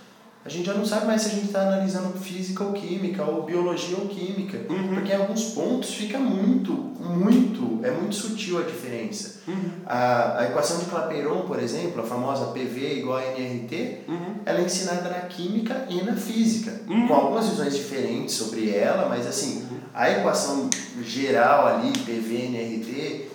a 0.45 0.49
gente 0.51 0.66
já 0.66 0.74
não 0.74 0.84
sabe 0.84 1.07
mais 1.07 1.22
se 1.22 1.28
a 1.28 1.30
gente 1.30 1.47
está 1.47 1.62
analisando 1.62 2.18
física 2.18 2.62
ou 2.62 2.74
química, 2.74 3.24
ou 3.24 3.45
biologia 3.45 3.97
ou 3.97 4.09
química, 4.09 4.61
uhum. 4.70 4.95
porque 4.95 5.11
em 5.11 5.16
alguns 5.16 5.45
pontos 5.55 5.95
fica 5.95 6.18
muito, 6.18 6.72
muito, 6.72 7.80
é 7.82 7.90
muito 7.90 8.14
sutil 8.14 8.59
a 8.59 8.62
diferença. 8.62 9.40
Uhum. 9.49 9.70
A, 9.86 10.40
a 10.40 10.45
equação 10.45 10.80
de 10.80 10.84
Clapeyron, 10.84 11.42
por 11.42 11.59
exemplo, 11.59 12.03
a 12.03 12.07
famosa 12.07 12.53
PV 12.53 12.99
igual 12.99 13.16
a 13.16 13.24
NRT, 13.24 14.03
uhum. 14.07 14.34
ela 14.45 14.59
é 14.61 14.64
ensinada 14.64 15.09
na 15.09 15.20
química 15.20 15.86
e 15.88 16.03
na 16.03 16.14
física, 16.14 16.78
uhum. 16.86 17.09
com 17.09 17.14
algumas 17.14 17.49
visões 17.49 17.74
diferentes 17.74 18.34
sobre 18.34 18.68
ela, 18.68 19.09
mas 19.09 19.26
assim, 19.26 19.62
uhum. 19.62 19.78
a 19.95 20.11
equação 20.11 20.68
geral 21.03 21.68
ali, 21.68 21.90
PV, 21.90 22.34
NRT, 22.49 23.28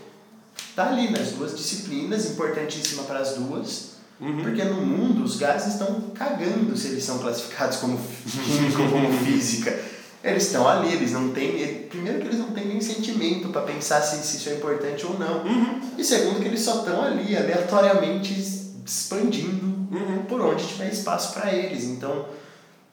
tá 0.76 0.90
ali 0.90 1.10
nas 1.10 1.32
duas 1.32 1.58
disciplinas, 1.58 2.30
importantíssima 2.30 3.02
para 3.04 3.18
as 3.18 3.34
duas, 3.34 3.89
Uhum. 4.20 4.42
Porque 4.42 4.64
no 4.64 4.82
mundo 4.82 5.24
os 5.24 5.38
gases 5.38 5.74
estão 5.74 6.02
cagando 6.14 6.76
se 6.76 6.88
eles 6.90 7.04
são 7.04 7.20
classificados 7.20 7.78
como 7.78 7.98
química 7.98 8.82
ou 8.82 8.90
como 8.90 9.14
física. 9.24 9.78
Eles 10.22 10.48
estão 10.48 10.68
ali, 10.68 10.94
eles 10.94 11.14
não 11.14 11.30
têm. 11.30 11.88
Primeiro 11.90 12.20
que 12.20 12.28
eles 12.28 12.40
não 12.40 12.52
têm 12.52 12.68
nem 12.68 12.82
sentimento 12.82 13.48
para 13.50 13.62
pensar 13.62 14.02
se, 14.02 14.18
se, 14.26 14.38
isso 14.38 14.50
é 14.50 14.56
importante 14.56 15.06
ou 15.06 15.18
não. 15.18 15.46
Uhum. 15.46 15.80
E 15.98 16.04
segundo 16.04 16.42
que 16.42 16.48
eles 16.48 16.60
só 16.60 16.80
estão 16.80 17.02
ali, 17.02 17.38
aleatoriamente 17.38 18.34
expandindo 18.86 19.66
uhum. 19.66 20.26
por 20.28 20.42
onde 20.42 20.68
tiver 20.68 20.92
espaço 20.92 21.34
para 21.34 21.54
eles. 21.54 21.86
Então 21.86 22.26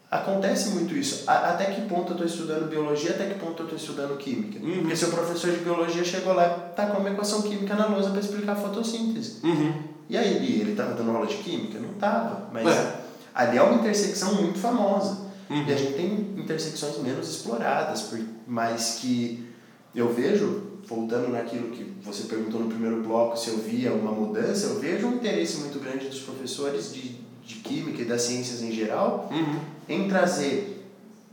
acontece 0.09 0.68
muito 0.68 0.95
isso. 0.97 1.24
A, 1.27 1.51
até 1.51 1.64
que 1.66 1.83
ponto 1.83 2.12
eu 2.12 2.24
estou 2.24 2.27
estudando 2.27 2.70
biologia, 2.70 3.11
até 3.11 3.27
que 3.27 3.41
ponto 3.41 3.61
eu 3.61 3.64
estou 3.64 3.77
estudando 3.77 4.16
química. 4.16 4.64
Uhum. 4.64 4.83
Porque 4.83 4.95
seu 4.95 5.09
professor 5.09 5.51
de 5.51 5.59
biologia 5.59 6.05
chegou 6.05 6.33
lá 6.33 6.70
e 6.70 6.77
tá 6.77 6.87
com 6.87 7.01
uma 7.01 7.11
equação 7.11 7.43
química 7.43 7.74
na 7.74 7.87
lousa 7.87 8.11
para 8.11 8.20
explicar 8.20 8.53
a 8.53 8.57
fotossíntese. 8.57 9.41
Uhum. 9.43 9.95
E 10.09 10.16
aí 10.16 10.36
ele, 10.36 10.61
ele 10.61 10.76
tava 10.76 10.94
dando 10.94 11.11
aula 11.11 11.26
de 11.26 11.36
química? 11.36 11.78
Não 11.78 11.94
tava, 11.94 12.48
mas 12.52 12.66
é. 12.66 13.00
ali 13.34 13.59
é 13.59 13.62
uma 13.62 13.80
intersecção 13.80 14.34
muito 14.34 14.59
famosa. 14.59 15.26
Uhum. 15.48 15.64
E 15.66 15.72
a 15.72 15.76
gente 15.76 15.94
tem 15.94 16.34
intersecções 16.36 16.98
menos 16.98 17.28
exploradas, 17.28 18.11
mas 18.46 18.98
que 19.00 19.48
eu 19.94 20.12
vejo, 20.12 20.62
voltando 20.86 21.28
naquilo 21.28 21.70
que 21.70 21.84
você 22.02 22.24
perguntou 22.24 22.61
no 22.61 22.68
primeiro 22.68 23.02
bloco, 23.02 23.36
se 23.36 23.48
eu 23.48 23.59
via 23.59 23.92
uma 23.92 24.12
mudança, 24.12 24.66
eu 24.66 24.78
vejo 24.78 25.07
um 25.07 25.14
interesse 25.14 25.59
muito 25.59 25.78
grande 25.80 26.09
dos 26.09 26.20
professores 26.20 26.92
de, 26.92 27.16
de 27.44 27.57
química 27.57 28.02
e 28.02 28.04
das 28.04 28.22
ciências 28.22 28.62
em 28.62 28.72
geral 28.72 29.28
uhum. 29.30 29.61
em 29.88 30.09
trazer 30.09 30.86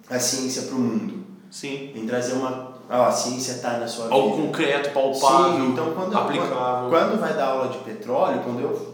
a 0.10 0.20
ciência 0.20 0.64
para 0.64 0.76
o 0.76 0.80
mundo. 0.80 1.24
Sim. 1.50 1.92
Em 1.96 2.06
trazer 2.08 2.34
uma 2.34 2.73
ah, 2.90 3.08
a 3.08 3.12
ciência 3.12 3.54
está 3.54 3.78
na 3.78 3.88
sua 3.88 4.10
Algo 4.10 4.36
vida. 4.36 4.48
concreto, 4.48 4.90
palpável, 4.92 5.66
Sim, 5.66 5.72
então 5.72 5.94
quando 5.94 6.18
aplicável. 6.18 6.56
quando, 6.56 6.90
quando 6.90 7.20
vai 7.20 7.34
dar 7.34 7.48
aula 7.48 7.70
de 7.70 7.78
petróleo, 7.80 8.42
quando 8.44 8.60
eu 8.60 8.94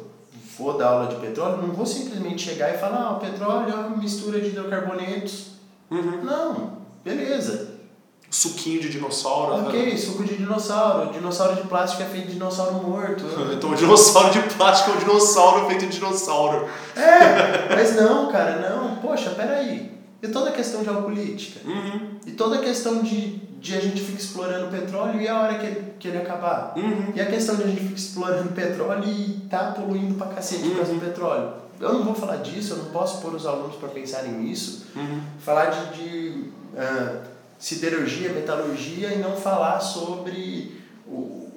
for 0.56 0.78
dar 0.78 0.90
aula 0.90 1.08
de 1.08 1.16
petróleo, 1.16 1.58
não 1.58 1.74
vou 1.74 1.86
simplesmente 1.86 2.50
chegar 2.50 2.74
e 2.74 2.78
falar, 2.78 3.02
ah, 3.02 3.12
o 3.14 3.20
petróleo 3.20 3.72
é 3.72 3.76
uma 3.76 3.98
mistura 3.98 4.40
de 4.40 4.48
hidrocarbonetos. 4.50 5.52
Uhum. 5.90 6.22
Não, 6.24 6.74
beleza. 7.04 7.80
Suquinho 8.30 8.80
de 8.80 8.90
dinossauro. 8.90 9.66
Ok, 9.66 9.92
né? 9.92 9.98
suco 9.98 10.24
de 10.24 10.38
dinossauro. 10.38 11.12
Dinossauro 11.12 11.56
de 11.56 11.68
plástico 11.68 12.04
é 12.04 12.06
feito 12.06 12.28
de 12.28 12.34
dinossauro 12.34 12.76
morto. 12.76 13.24
então 13.52 13.72
o 13.72 13.76
dinossauro 13.76 14.32
de 14.32 14.40
plástico 14.54 14.92
é 14.92 14.94
um 14.94 14.98
dinossauro 15.00 15.66
feito 15.66 15.88
de 15.88 15.94
dinossauro. 15.94 16.68
É, 16.96 17.74
mas 17.74 17.96
não, 17.96 18.32
cara, 18.32 18.70
não. 18.70 18.98
Poxa, 18.98 19.32
peraí. 19.32 19.92
E 20.22 20.28
toda 20.28 20.50
a 20.50 20.54
questão 20.54 20.84
geopolítica? 20.84 21.68
Uhum. 21.68 22.20
E 22.28 22.32
toda 22.34 22.58
a 22.58 22.60
questão 22.60 23.02
de 23.02 23.49
de 23.60 23.76
a 23.76 23.82
gente 23.82 24.02
fica 24.02 24.18
explorando 24.18 24.72
petróleo 24.72 25.20
e 25.22 25.28
a 25.28 25.42
hora 25.42 25.60
que 25.60 25.66
ele, 25.66 25.94
que 26.00 26.08
ele 26.08 26.18
acabar. 26.18 26.74
Uhum. 26.76 27.12
E 27.14 27.22
a 27.22 27.26
questão 27.26 27.56
de 27.56 27.64
a 27.64 27.68
gente 27.68 27.82
fica 27.82 27.96
explorando 27.96 28.54
petróleo 28.54 29.04
e 29.06 29.42
tá 29.50 29.72
poluindo 29.72 30.16
pra 30.16 30.28
cacete 30.28 30.64
uhum. 30.64 30.70
por 30.70 30.78
causa 30.78 30.94
do 30.94 31.00
petróleo. 31.00 31.54
Eu 31.80 31.94
não 31.94 32.04
vou 32.04 32.16
falar 32.16 32.38
disso, 32.38 32.74
eu 32.74 32.78
não 32.78 32.86
posso 32.86 33.22
pôr 33.22 33.34
os 33.34 33.46
alunos 33.46 33.76
para 33.76 33.90
pensarem 33.90 34.32
nisso. 34.32 34.88
Uhum. 34.96 35.22
Falar 35.40 35.68
de, 35.68 35.98
de 35.98 36.50
uh, 36.74 37.22
siderurgia, 37.58 38.34
metalurgia 38.34 39.14
e 39.14 39.20
não 39.20 39.36
falar 39.36 39.80
sobre 39.80 40.82
o, 41.06 41.50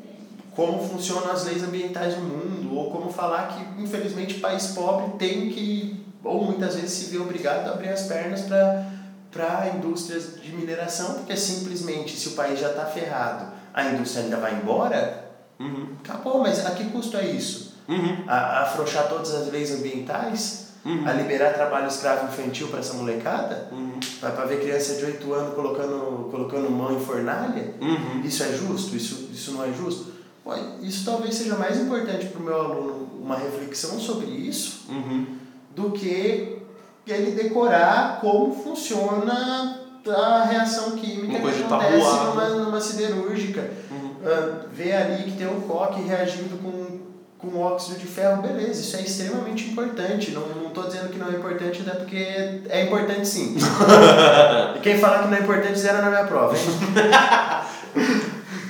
como 0.54 0.86
funcionam 0.86 1.30
as 1.30 1.44
leis 1.44 1.62
ambientais 1.62 2.16
no 2.16 2.24
mundo, 2.24 2.76
ou 2.76 2.90
como 2.90 3.10
falar 3.10 3.48
que, 3.48 3.82
infelizmente, 3.82 4.34
país 4.34 4.68
pobre 4.68 5.16
tem 5.18 5.50
que, 5.50 6.04
ou 6.22 6.44
muitas 6.44 6.74
vezes 6.74 6.90
se 6.90 7.10
vê 7.10 7.18
obrigado 7.18 7.68
a 7.68 7.72
abrir 7.72 7.88
as 7.88 8.02
pernas 8.02 8.42
para 8.42 8.91
para 9.32 9.72
indústrias 9.74 10.40
de 10.40 10.54
mineração, 10.54 11.14
porque 11.14 11.36
simplesmente 11.36 12.16
se 12.16 12.28
o 12.28 12.32
país 12.32 12.60
já 12.60 12.70
está 12.70 12.84
ferrado, 12.84 13.46
a 13.72 13.84
indústria 13.86 14.24
ainda 14.24 14.36
vai 14.36 14.54
embora, 14.54 15.30
uhum. 15.58 15.88
acabou, 16.04 16.40
mas 16.40 16.64
a 16.66 16.72
que 16.72 16.84
custo 16.90 17.16
é 17.16 17.26
isso? 17.26 17.72
Uhum. 17.88 18.24
A, 18.28 18.34
a 18.34 18.62
afrouxar 18.64 19.08
todas 19.08 19.34
as 19.34 19.50
leis 19.50 19.72
ambientais? 19.72 20.62
Uhum. 20.84 21.06
A 21.06 21.12
liberar 21.12 21.54
trabalho 21.54 21.86
escravo 21.86 22.26
infantil 22.26 22.68
para 22.68 22.80
essa 22.80 22.94
molecada? 22.94 23.68
Uhum. 23.72 23.98
Para 24.20 24.44
ver 24.44 24.60
criança 24.60 24.96
de 24.96 25.04
8 25.04 25.32
anos 25.32 25.54
colocando, 25.54 26.28
colocando 26.30 26.70
mão 26.70 26.94
em 26.94 27.00
fornalha? 27.00 27.74
Uhum. 27.80 28.20
Isso 28.24 28.42
é 28.42 28.52
justo? 28.52 28.94
Isso, 28.94 29.28
isso 29.32 29.52
não 29.52 29.64
é 29.64 29.72
justo? 29.72 30.12
Pô, 30.44 30.52
isso 30.82 31.04
talvez 31.04 31.36
seja 31.36 31.54
mais 31.56 31.78
importante 31.80 32.26
para 32.26 32.40
o 32.40 32.44
meu 32.44 32.60
aluno, 32.60 33.08
uma 33.20 33.36
reflexão 33.36 33.98
sobre 34.00 34.26
isso, 34.26 34.86
uhum. 34.88 35.38
do 35.70 35.92
que 35.92 36.61
ele 37.06 37.32
decorar 37.32 38.18
como 38.20 38.54
funciona 38.54 39.80
a 40.10 40.44
reação 40.44 40.92
química 40.92 41.38
que 41.38 41.62
acontece 41.62 42.24
numa, 42.24 42.48
numa 42.48 42.80
siderúrgica. 42.80 43.70
Uhum. 43.90 44.08
Uh, 44.22 44.68
ver 44.72 44.94
ali 44.94 45.24
que 45.24 45.36
tem 45.36 45.46
um 45.46 45.60
coque 45.62 46.02
reagindo 46.02 46.56
com, 46.58 47.00
com 47.38 47.60
óxido 47.60 47.98
de 47.98 48.06
ferro, 48.06 48.42
beleza, 48.42 48.80
isso 48.80 48.96
é 48.96 49.02
extremamente 49.02 49.70
importante. 49.70 50.30
Não 50.30 50.68
estou 50.68 50.84
dizendo 50.84 51.10
que 51.10 51.18
não 51.18 51.28
é 51.28 51.32
importante, 51.32 51.82
até 51.86 51.98
porque 51.98 52.62
é 52.68 52.84
importante 52.84 53.26
sim. 53.26 53.56
e 54.76 54.80
quem 54.80 54.98
falar 54.98 55.22
que 55.22 55.28
não 55.28 55.36
é 55.36 55.40
importante, 55.40 55.78
zero 55.78 56.02
na 56.02 56.10
minha 56.10 56.24
prova. 56.24 56.56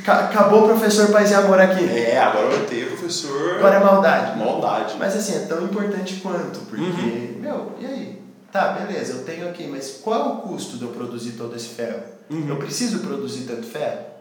Acabou 0.04 0.64
o 0.64 0.68
professor 0.68 1.12
Paz 1.12 1.30
e 1.30 1.34
Amor 1.34 1.60
aqui. 1.60 1.84
É, 1.84 2.18
agora 2.18 2.48
vai 2.48 2.66
ter 2.66 2.88
professor. 2.88 3.56
Agora 3.58 3.76
é 3.76 3.80
maldade. 3.80 4.38
Maldade. 4.38 4.94
Mas 4.98 5.16
assim, 5.16 5.36
é 5.36 5.46
tão 5.46 5.62
importante 5.62 6.16
quanto, 6.16 6.58
porque, 6.60 6.82
uhum. 6.82 7.36
meu, 7.40 7.72
e 7.78 7.86
aí? 7.86 8.21
Tá, 8.52 8.68
beleza, 8.72 9.14
eu 9.14 9.24
tenho 9.24 9.48
aqui, 9.48 9.66
mas 9.66 9.98
qual 10.02 10.20
é 10.20 10.22
o 10.24 10.36
custo 10.42 10.76
de 10.76 10.84
eu 10.84 10.90
produzir 10.90 11.32
todo 11.32 11.56
esse 11.56 11.68
ferro? 11.68 12.02
Uhum. 12.28 12.48
Eu 12.50 12.56
preciso 12.56 12.98
produzir 12.98 13.44
tanto 13.44 13.66
ferro? 13.66 14.12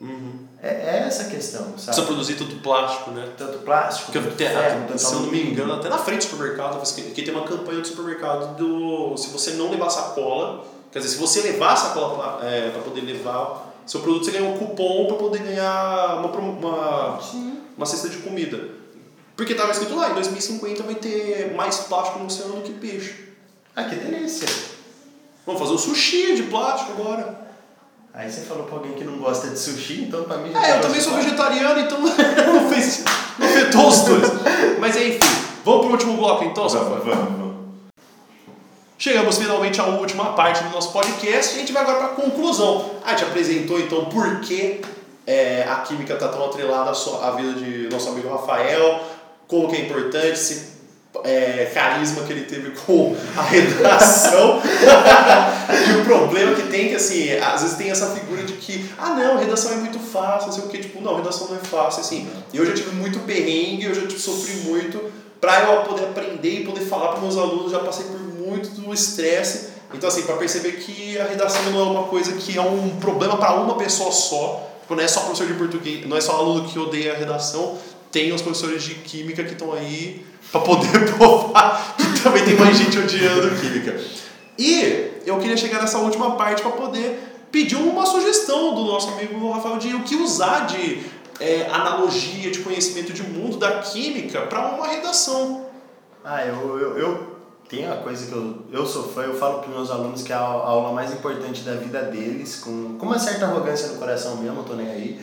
Uhum. 0.00 0.38
É, 0.62 0.68
é, 0.68 1.04
essa 1.06 1.24
a 1.24 1.26
questão, 1.26 1.60
sabe? 1.60 1.84
Precisa 1.84 2.06
produzir 2.06 2.34
tanto 2.36 2.56
plástico, 2.56 3.10
né? 3.10 3.28
Tanto 3.36 3.58
plástico, 3.58 4.10
Porque 4.10 4.26
tanto 4.26 4.36
ferro, 4.38 4.86
tanto 4.88 4.98
Se 4.98 5.12
eu 5.12 5.20
não 5.20 5.30
me 5.30 5.50
engano, 5.50 5.74
até 5.74 5.90
na 5.90 5.98
frente 5.98 6.26
do 6.26 6.30
supermercado, 6.30 6.82
que 7.12 7.22
tem 7.22 7.34
uma 7.34 7.46
campanha 7.46 7.80
do 7.80 7.86
supermercado 7.86 8.56
do... 8.56 9.16
Se 9.18 9.28
você 9.28 9.50
não 9.52 9.70
levar 9.70 9.90
sacola, 9.90 10.64
quer 10.90 11.00
dizer, 11.00 11.16
se 11.16 11.20
você 11.20 11.42
levar 11.42 11.76
sacola 11.76 12.38
para 12.38 12.48
é, 12.48 12.70
poder 12.70 13.02
levar 13.02 13.74
seu 13.84 14.00
produto, 14.00 14.24
você 14.24 14.30
ganha 14.30 14.48
um 14.48 14.56
cupom 14.56 15.08
para 15.08 15.16
poder 15.16 15.42
ganhar 15.42 16.24
uma, 16.24 16.28
uma, 16.28 17.20
uma 17.76 17.84
cesta 17.84 18.08
de 18.08 18.16
comida. 18.18 18.66
Porque 19.36 19.52
estava 19.52 19.72
escrito 19.72 19.94
lá, 19.94 20.10
em 20.10 20.14
2050 20.14 20.82
vai 20.84 20.94
ter 20.94 21.52
mais 21.54 21.80
plástico 21.80 22.18
no 22.18 22.26
oceano 22.26 22.54
do 22.54 22.62
que 22.62 22.72
peixe. 22.72 23.33
Ah, 23.76 23.84
que 23.84 23.96
delícia! 23.96 24.48
Vamos 25.44 25.60
fazer 25.60 25.74
o 25.74 25.78
sushi 25.78 26.36
de 26.36 26.44
plástico 26.44 26.92
agora. 26.92 27.44
Aí 28.12 28.30
você 28.30 28.42
falou 28.42 28.64
pra 28.64 28.76
alguém 28.76 28.92
que 28.92 29.02
não 29.02 29.18
gosta 29.18 29.48
de 29.48 29.58
sushi, 29.58 30.02
então 30.02 30.22
pra 30.22 30.38
mim... 30.38 30.52
É, 30.54 30.76
eu 30.76 30.80
também 30.80 31.00
sou 31.00 31.14
vegetariano, 31.14 31.80
então 31.80 31.98
não, 32.00 32.70
fez, 32.70 33.02
não 33.36 33.46
afetou 33.46 33.88
os 33.88 34.00
dois. 34.02 34.22
Mas 34.78 34.96
enfim, 34.96 35.18
vamos 35.64 35.80
pro 35.80 35.90
último 35.90 36.16
bloco 36.16 36.44
então, 36.44 36.68
Safã? 36.68 37.00
Vamos, 37.00 37.04
vamos. 37.04 37.54
Chegamos 38.96 39.36
finalmente 39.36 39.80
à 39.80 39.86
última 39.86 40.32
parte 40.34 40.62
do 40.62 40.70
nosso 40.70 40.92
podcast 40.92 41.52
e 41.52 41.56
a 41.56 41.60
gente 41.60 41.72
vai 41.72 41.82
agora 41.82 41.98
para 41.98 42.06
a 42.06 42.10
conclusão. 42.10 42.92
A 43.04 43.10
gente 43.10 43.24
apresentou 43.24 43.80
então 43.80 44.04
por 44.04 44.40
que 44.40 44.80
é, 45.26 45.66
a 45.68 45.76
química 45.78 46.14
está 46.14 46.28
tão 46.28 46.44
atrelada 46.44 46.92
à 46.92 47.30
vida 47.32 47.52
de 47.54 47.88
nosso 47.88 48.08
amigo 48.10 48.28
Rafael, 48.28 49.00
como 49.48 49.68
que 49.68 49.76
é 49.76 49.80
importante, 49.80 50.38
se 50.38 50.73
é, 51.22 51.70
carisma 51.72 52.22
que 52.22 52.32
ele 52.32 52.44
teve 52.44 52.70
com 52.70 53.16
a 53.36 53.42
redação. 53.42 54.60
e 55.88 56.00
o 56.00 56.04
problema 56.04 56.54
que 56.54 56.62
tem 56.64 56.88
que, 56.88 56.94
assim, 56.94 57.32
às 57.34 57.62
vezes 57.62 57.76
tem 57.76 57.90
essa 57.90 58.10
figura 58.10 58.42
de 58.42 58.54
que, 58.54 58.90
ah, 58.98 59.10
não, 59.10 59.38
redação 59.38 59.72
é 59.72 59.76
muito 59.76 59.98
fácil, 59.98 60.52
sei 60.52 60.64
o 60.64 60.68
que, 60.68 60.78
tipo, 60.78 61.00
não, 61.00 61.16
redação 61.16 61.48
não 61.48 61.56
é 61.56 61.60
fácil, 61.60 62.00
assim. 62.00 62.28
Eu 62.52 62.66
já 62.66 62.74
tive 62.74 62.90
muito 62.96 63.20
perrengue, 63.20 63.84
eu 63.84 63.94
já 63.94 64.06
tipo, 64.06 64.20
sofri 64.20 64.54
muito 64.68 65.12
para 65.40 65.64
eu 65.64 65.82
poder 65.82 66.04
aprender 66.04 66.60
e 66.60 66.64
poder 66.64 66.80
falar 66.80 67.08
para 67.08 67.20
meus 67.20 67.36
alunos, 67.36 67.70
já 67.70 67.80
passei 67.80 68.06
por 68.06 68.18
muito 68.18 68.92
estresse. 68.92 69.74
Então, 69.92 70.08
assim, 70.08 70.22
para 70.22 70.36
perceber 70.36 70.72
que 70.72 71.18
a 71.18 71.24
redação 71.24 71.62
não 71.70 71.80
é 71.80 71.82
uma 71.84 72.04
coisa 72.04 72.32
que 72.32 72.58
é 72.58 72.62
um 72.62 72.96
problema 72.96 73.36
para 73.36 73.54
uma 73.54 73.76
pessoa 73.76 74.10
só, 74.10 74.70
Tipo, 74.84 74.96
não 74.96 75.02
é 75.02 75.08
só 75.08 75.20
professor 75.20 75.46
de 75.46 75.54
português, 75.54 76.06
não 76.06 76.14
é 76.14 76.20
só 76.20 76.36
aluno 76.36 76.68
que 76.68 76.78
odeia 76.78 77.14
a 77.14 77.16
redação, 77.16 77.78
tem 78.12 78.34
os 78.34 78.42
professores 78.42 78.82
de 78.82 78.96
química 78.96 79.42
que 79.42 79.52
estão 79.52 79.72
aí 79.72 80.24
para 80.50 80.60
poder 80.60 81.12
provar 81.16 81.96
que 81.96 82.20
também 82.20 82.44
tem 82.44 82.56
mais 82.56 82.76
gente 82.76 82.98
odiando 82.98 83.50
química. 83.60 84.00
E 84.58 85.20
eu 85.26 85.38
queria 85.38 85.56
chegar 85.56 85.80
nessa 85.80 85.98
última 85.98 86.36
parte 86.36 86.62
para 86.62 86.70
poder 86.70 87.46
pedir 87.50 87.76
uma 87.76 88.06
sugestão 88.06 88.74
do 88.74 88.84
nosso 88.84 89.10
amigo 89.10 89.50
Rafael 89.50 89.78
de 89.78 89.94
o 89.94 90.02
que 90.02 90.16
usar 90.16 90.66
de 90.66 91.02
é, 91.40 91.68
analogia, 91.70 92.50
de 92.50 92.60
conhecimento 92.60 93.12
de 93.12 93.22
mundo 93.22 93.56
da 93.56 93.78
química 93.80 94.42
para 94.42 94.74
uma 94.74 94.86
redação. 94.86 95.66
Ah, 96.24 96.44
eu, 96.44 96.78
eu, 96.78 96.98
eu 96.98 97.34
tem 97.68 97.86
uma 97.86 97.96
coisa 97.96 98.26
que 98.26 98.32
eu, 98.32 98.58
eu 98.70 98.86
sou 98.86 99.04
fã, 99.04 99.22
eu 99.22 99.34
falo 99.34 99.60
para 99.60 99.70
meus 99.70 99.90
alunos 99.90 100.22
que 100.22 100.32
é 100.32 100.36
a, 100.36 100.40
a 100.40 100.42
aula 100.42 100.92
mais 100.92 101.12
importante 101.12 101.62
da 101.62 101.74
vida 101.74 102.02
deles, 102.02 102.56
com, 102.56 102.96
com 102.98 103.06
uma 103.06 103.18
certa 103.18 103.46
arrogância 103.46 103.88
no 103.88 103.98
coração 103.98 104.36
mesmo, 104.36 104.56
não 104.56 104.64
tô 104.64 104.74
nem 104.74 104.88
aí. 104.88 105.20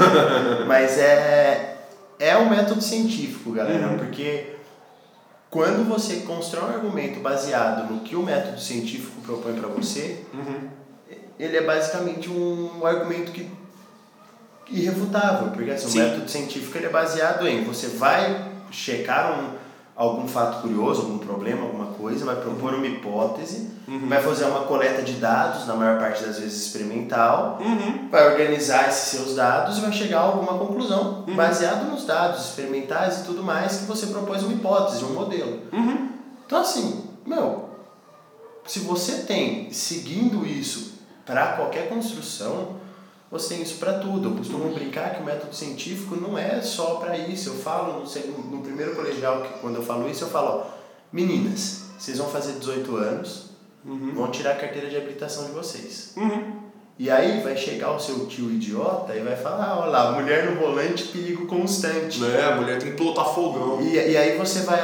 Mas 0.66 0.98
é, 0.98 1.88
é 2.18 2.36
um 2.36 2.48
método 2.48 2.80
científico, 2.80 3.52
galera, 3.52 3.88
uhum. 3.88 3.98
porque 3.98 4.53
quando 5.54 5.88
você 5.88 6.16
constrói 6.16 6.64
um 6.64 6.74
argumento 6.74 7.20
baseado 7.20 7.88
no 7.88 8.00
que 8.00 8.16
o 8.16 8.24
método 8.24 8.60
científico 8.60 9.20
propõe 9.20 9.54
para 9.54 9.68
você, 9.68 10.24
uhum. 10.34 10.68
ele 11.38 11.56
é 11.56 11.62
basicamente 11.62 12.28
um 12.28 12.84
argumento 12.84 13.30
que 13.30 13.48
irrefutável, 14.68 15.52
porque 15.52 15.70
assim, 15.70 15.96
o 15.96 16.02
método 16.02 16.28
científico 16.28 16.76
ele 16.76 16.86
é 16.86 16.90
baseado 16.90 17.46
em 17.46 17.62
você 17.62 17.86
vai 17.86 18.50
checar 18.72 19.38
um 19.38 19.63
algum 19.96 20.26
fato 20.26 20.62
curioso, 20.62 21.02
algum 21.02 21.18
problema, 21.18 21.62
alguma 21.62 21.86
coisa, 21.86 22.24
vai 22.24 22.36
propor 22.36 22.74
uma 22.74 22.86
hipótese, 22.86 23.70
uhum. 23.86 24.08
vai 24.08 24.20
fazer 24.20 24.44
uma 24.46 24.62
coleta 24.62 25.02
de 25.02 25.14
dados, 25.14 25.66
na 25.66 25.74
maior 25.74 26.00
parte 26.00 26.24
das 26.24 26.38
vezes 26.38 26.66
experimental, 26.66 27.58
uhum. 27.60 28.08
vai 28.10 28.32
organizar 28.32 28.88
esses 28.88 29.10
seus 29.10 29.36
dados 29.36 29.78
e 29.78 29.80
vai 29.80 29.92
chegar 29.92 30.18
a 30.18 30.24
alguma 30.24 30.58
conclusão 30.58 31.24
uhum. 31.28 31.36
baseado 31.36 31.90
nos 31.90 32.04
dados 32.04 32.44
experimentais 32.44 33.20
e 33.20 33.24
tudo 33.24 33.42
mais 33.42 33.78
que 33.78 33.84
você 33.84 34.06
propôs 34.06 34.42
uma 34.42 34.52
hipótese, 34.52 35.04
um 35.04 35.14
modelo. 35.14 35.60
Uhum. 35.72 36.08
Então 36.44 36.60
assim, 36.60 37.04
meu, 37.24 37.70
se 38.66 38.80
você 38.80 39.22
tem 39.22 39.70
seguindo 39.72 40.44
isso 40.44 40.94
para 41.24 41.52
qualquer 41.52 41.88
construção, 41.88 42.83
você 43.34 43.54
tem 43.54 43.62
isso 43.62 43.78
para 43.78 43.94
tudo. 43.94 44.28
Eu 44.28 44.36
costumo 44.36 44.72
brincar 44.72 45.14
que 45.14 45.22
o 45.22 45.24
método 45.24 45.54
científico 45.54 46.14
não 46.14 46.38
é 46.38 46.62
só 46.62 46.94
para 46.94 47.18
isso. 47.18 47.48
Eu 47.48 47.54
falo 47.54 48.00
no, 48.00 48.06
segundo, 48.06 48.48
no 48.48 48.62
primeiro 48.62 48.94
colegial, 48.94 49.42
que 49.42 49.58
quando 49.58 49.74
eu 49.74 49.82
falo 49.82 50.08
isso, 50.08 50.24
eu 50.24 50.28
falo: 50.28 50.48
ó, 50.48 50.66
meninas, 51.12 51.86
vocês 51.98 52.18
vão 52.18 52.28
fazer 52.28 52.52
18 52.52 52.96
anos, 52.96 53.50
uhum. 53.84 54.12
vão 54.14 54.30
tirar 54.30 54.52
a 54.52 54.54
carteira 54.54 54.88
de 54.88 54.96
habilitação 54.96 55.46
de 55.46 55.50
vocês. 55.50 56.12
Uhum. 56.16 56.62
E 56.96 57.10
aí 57.10 57.42
vai 57.42 57.56
chegar 57.56 57.90
o 57.90 57.98
seu 57.98 58.24
tio 58.26 58.52
idiota 58.52 59.16
e 59.16 59.20
vai 59.20 59.34
falar: 59.34 59.80
olha 59.80 59.90
lá, 59.90 60.12
mulher 60.12 60.52
no 60.52 60.60
volante, 60.60 61.08
perigo 61.08 61.46
constante. 61.46 62.24
É, 62.24 62.44
a 62.44 62.54
mulher 62.54 62.78
tem 62.78 62.92
que 62.92 62.96
pilotar 62.96 63.34
fogão. 63.34 63.82
E, 63.82 63.94
e 63.94 64.16
aí 64.16 64.38
você 64.38 64.60
vai. 64.60 64.80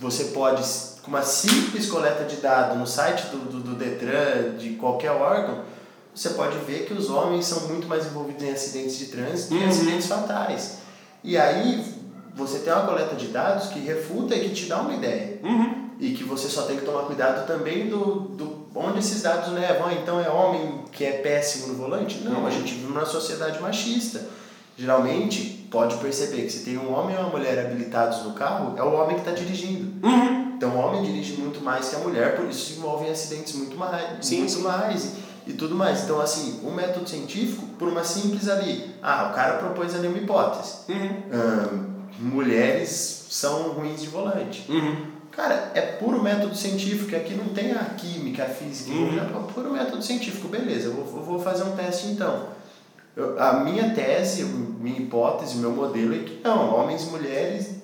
Você 0.00 0.24
pode, 0.24 0.62
com 1.02 1.08
uma 1.08 1.22
simples 1.22 1.90
coleta 1.90 2.24
de 2.24 2.36
dados 2.36 2.78
no 2.78 2.86
site 2.86 3.26
do, 3.26 3.38
do, 3.50 3.60
do 3.60 3.74
Detran, 3.74 4.56
de 4.58 4.70
qualquer 4.70 5.10
órgão 5.10 5.75
você 6.16 6.30
pode 6.30 6.56
ver 6.60 6.86
que 6.86 6.94
os 6.94 7.10
homens 7.10 7.44
são 7.44 7.68
muito 7.68 7.86
mais 7.86 8.06
envolvidos 8.06 8.42
em 8.42 8.50
acidentes 8.50 8.96
de 8.96 9.06
trânsito 9.08 9.54
uhum. 9.54 9.60
e 9.60 9.64
acidentes 9.64 10.06
fatais. 10.06 10.78
E 11.22 11.36
aí 11.36 11.84
você 12.34 12.60
tem 12.60 12.72
uma 12.72 12.86
coleta 12.86 13.14
de 13.14 13.26
dados 13.28 13.68
que 13.68 13.80
refuta 13.80 14.34
e 14.34 14.48
que 14.48 14.54
te 14.54 14.64
dá 14.64 14.80
uma 14.80 14.94
ideia. 14.94 15.38
Uhum. 15.42 15.90
E 16.00 16.14
que 16.14 16.24
você 16.24 16.48
só 16.48 16.62
tem 16.62 16.78
que 16.78 16.86
tomar 16.86 17.02
cuidado 17.02 17.46
também 17.46 17.90
do, 17.90 18.20
do 18.30 18.66
onde 18.74 19.00
esses 19.00 19.20
dados 19.20 19.52
levam. 19.52 19.88
Ah, 19.88 19.92
então 19.92 20.18
é 20.18 20.30
homem 20.30 20.84
que 20.90 21.04
é 21.04 21.12
péssimo 21.12 21.68
no 21.68 21.74
volante? 21.74 22.20
Não, 22.24 22.40
uhum. 22.40 22.46
a 22.46 22.50
gente 22.50 22.72
vive 22.72 22.86
numa 22.86 23.04
sociedade 23.04 23.60
machista. 23.60 24.26
Geralmente, 24.78 25.68
pode 25.70 25.96
perceber 25.96 26.42
que 26.42 26.50
se 26.50 26.64
tem 26.64 26.78
um 26.78 26.94
homem 26.94 27.14
ou 27.16 27.24
uma 27.24 27.30
mulher 27.30 27.58
habilitados 27.58 28.22
no 28.22 28.32
carro, 28.32 28.74
é 28.78 28.82
o 28.82 28.94
homem 28.94 29.16
que 29.16 29.20
está 29.20 29.32
dirigindo. 29.32 30.06
Uhum. 30.06 30.54
Então 30.56 30.70
o 30.70 30.78
homem 30.78 31.02
dirige 31.02 31.34
muito 31.34 31.62
mais 31.62 31.90
que 31.90 31.96
a 31.96 31.98
mulher, 31.98 32.36
por 32.36 32.46
isso 32.48 32.72
se 32.72 32.78
envolvem 32.78 33.10
acidentes 33.10 33.54
muito 33.54 33.76
mais. 33.76 34.24
Sim, 34.24 34.38
muito 34.38 34.52
sim. 34.52 34.62
mais 34.62 35.25
e 35.46 35.52
tudo 35.52 35.74
mais. 35.74 36.04
Então, 36.04 36.20
assim, 36.20 36.60
um 36.64 36.72
método 36.72 37.08
científico, 37.08 37.66
por 37.78 37.88
uma 37.88 38.02
simples 38.02 38.48
ali, 38.48 38.94
ah, 39.02 39.30
o 39.30 39.34
cara 39.34 39.58
propôs 39.58 39.94
ali 39.94 40.08
uma 40.08 40.18
hipótese. 40.18 40.78
Uhum. 40.88 41.96
mulheres 42.18 43.26
são 43.30 43.70
ruins 43.70 44.00
de 44.00 44.08
volante. 44.08 44.64
Uhum. 44.70 45.16
Cara, 45.30 45.70
é 45.74 45.82
puro 45.82 46.22
método 46.22 46.56
científico, 46.56 47.14
aqui 47.14 47.34
não 47.34 47.48
tem 47.48 47.72
a 47.72 47.84
química, 47.84 48.44
a 48.44 48.48
física, 48.48 48.90
uhum. 48.90 49.18
é 49.18 49.52
puro 49.52 49.70
método 49.70 50.02
científico. 50.02 50.48
Beleza, 50.48 50.86
eu 50.86 50.94
vou, 50.94 51.18
eu 51.18 51.24
vou 51.24 51.38
fazer 51.38 51.62
um 51.64 51.76
teste 51.76 52.06
então. 52.06 52.48
Eu, 53.14 53.40
a 53.40 53.60
minha 53.60 53.90
tese, 53.90 54.44
minha 54.44 54.98
hipótese, 54.98 55.56
meu 55.56 55.72
modelo 55.72 56.14
é 56.14 56.18
que 56.18 56.40
não, 56.42 56.74
homens 56.74 57.04
e 57.04 57.06
mulheres 57.10 57.75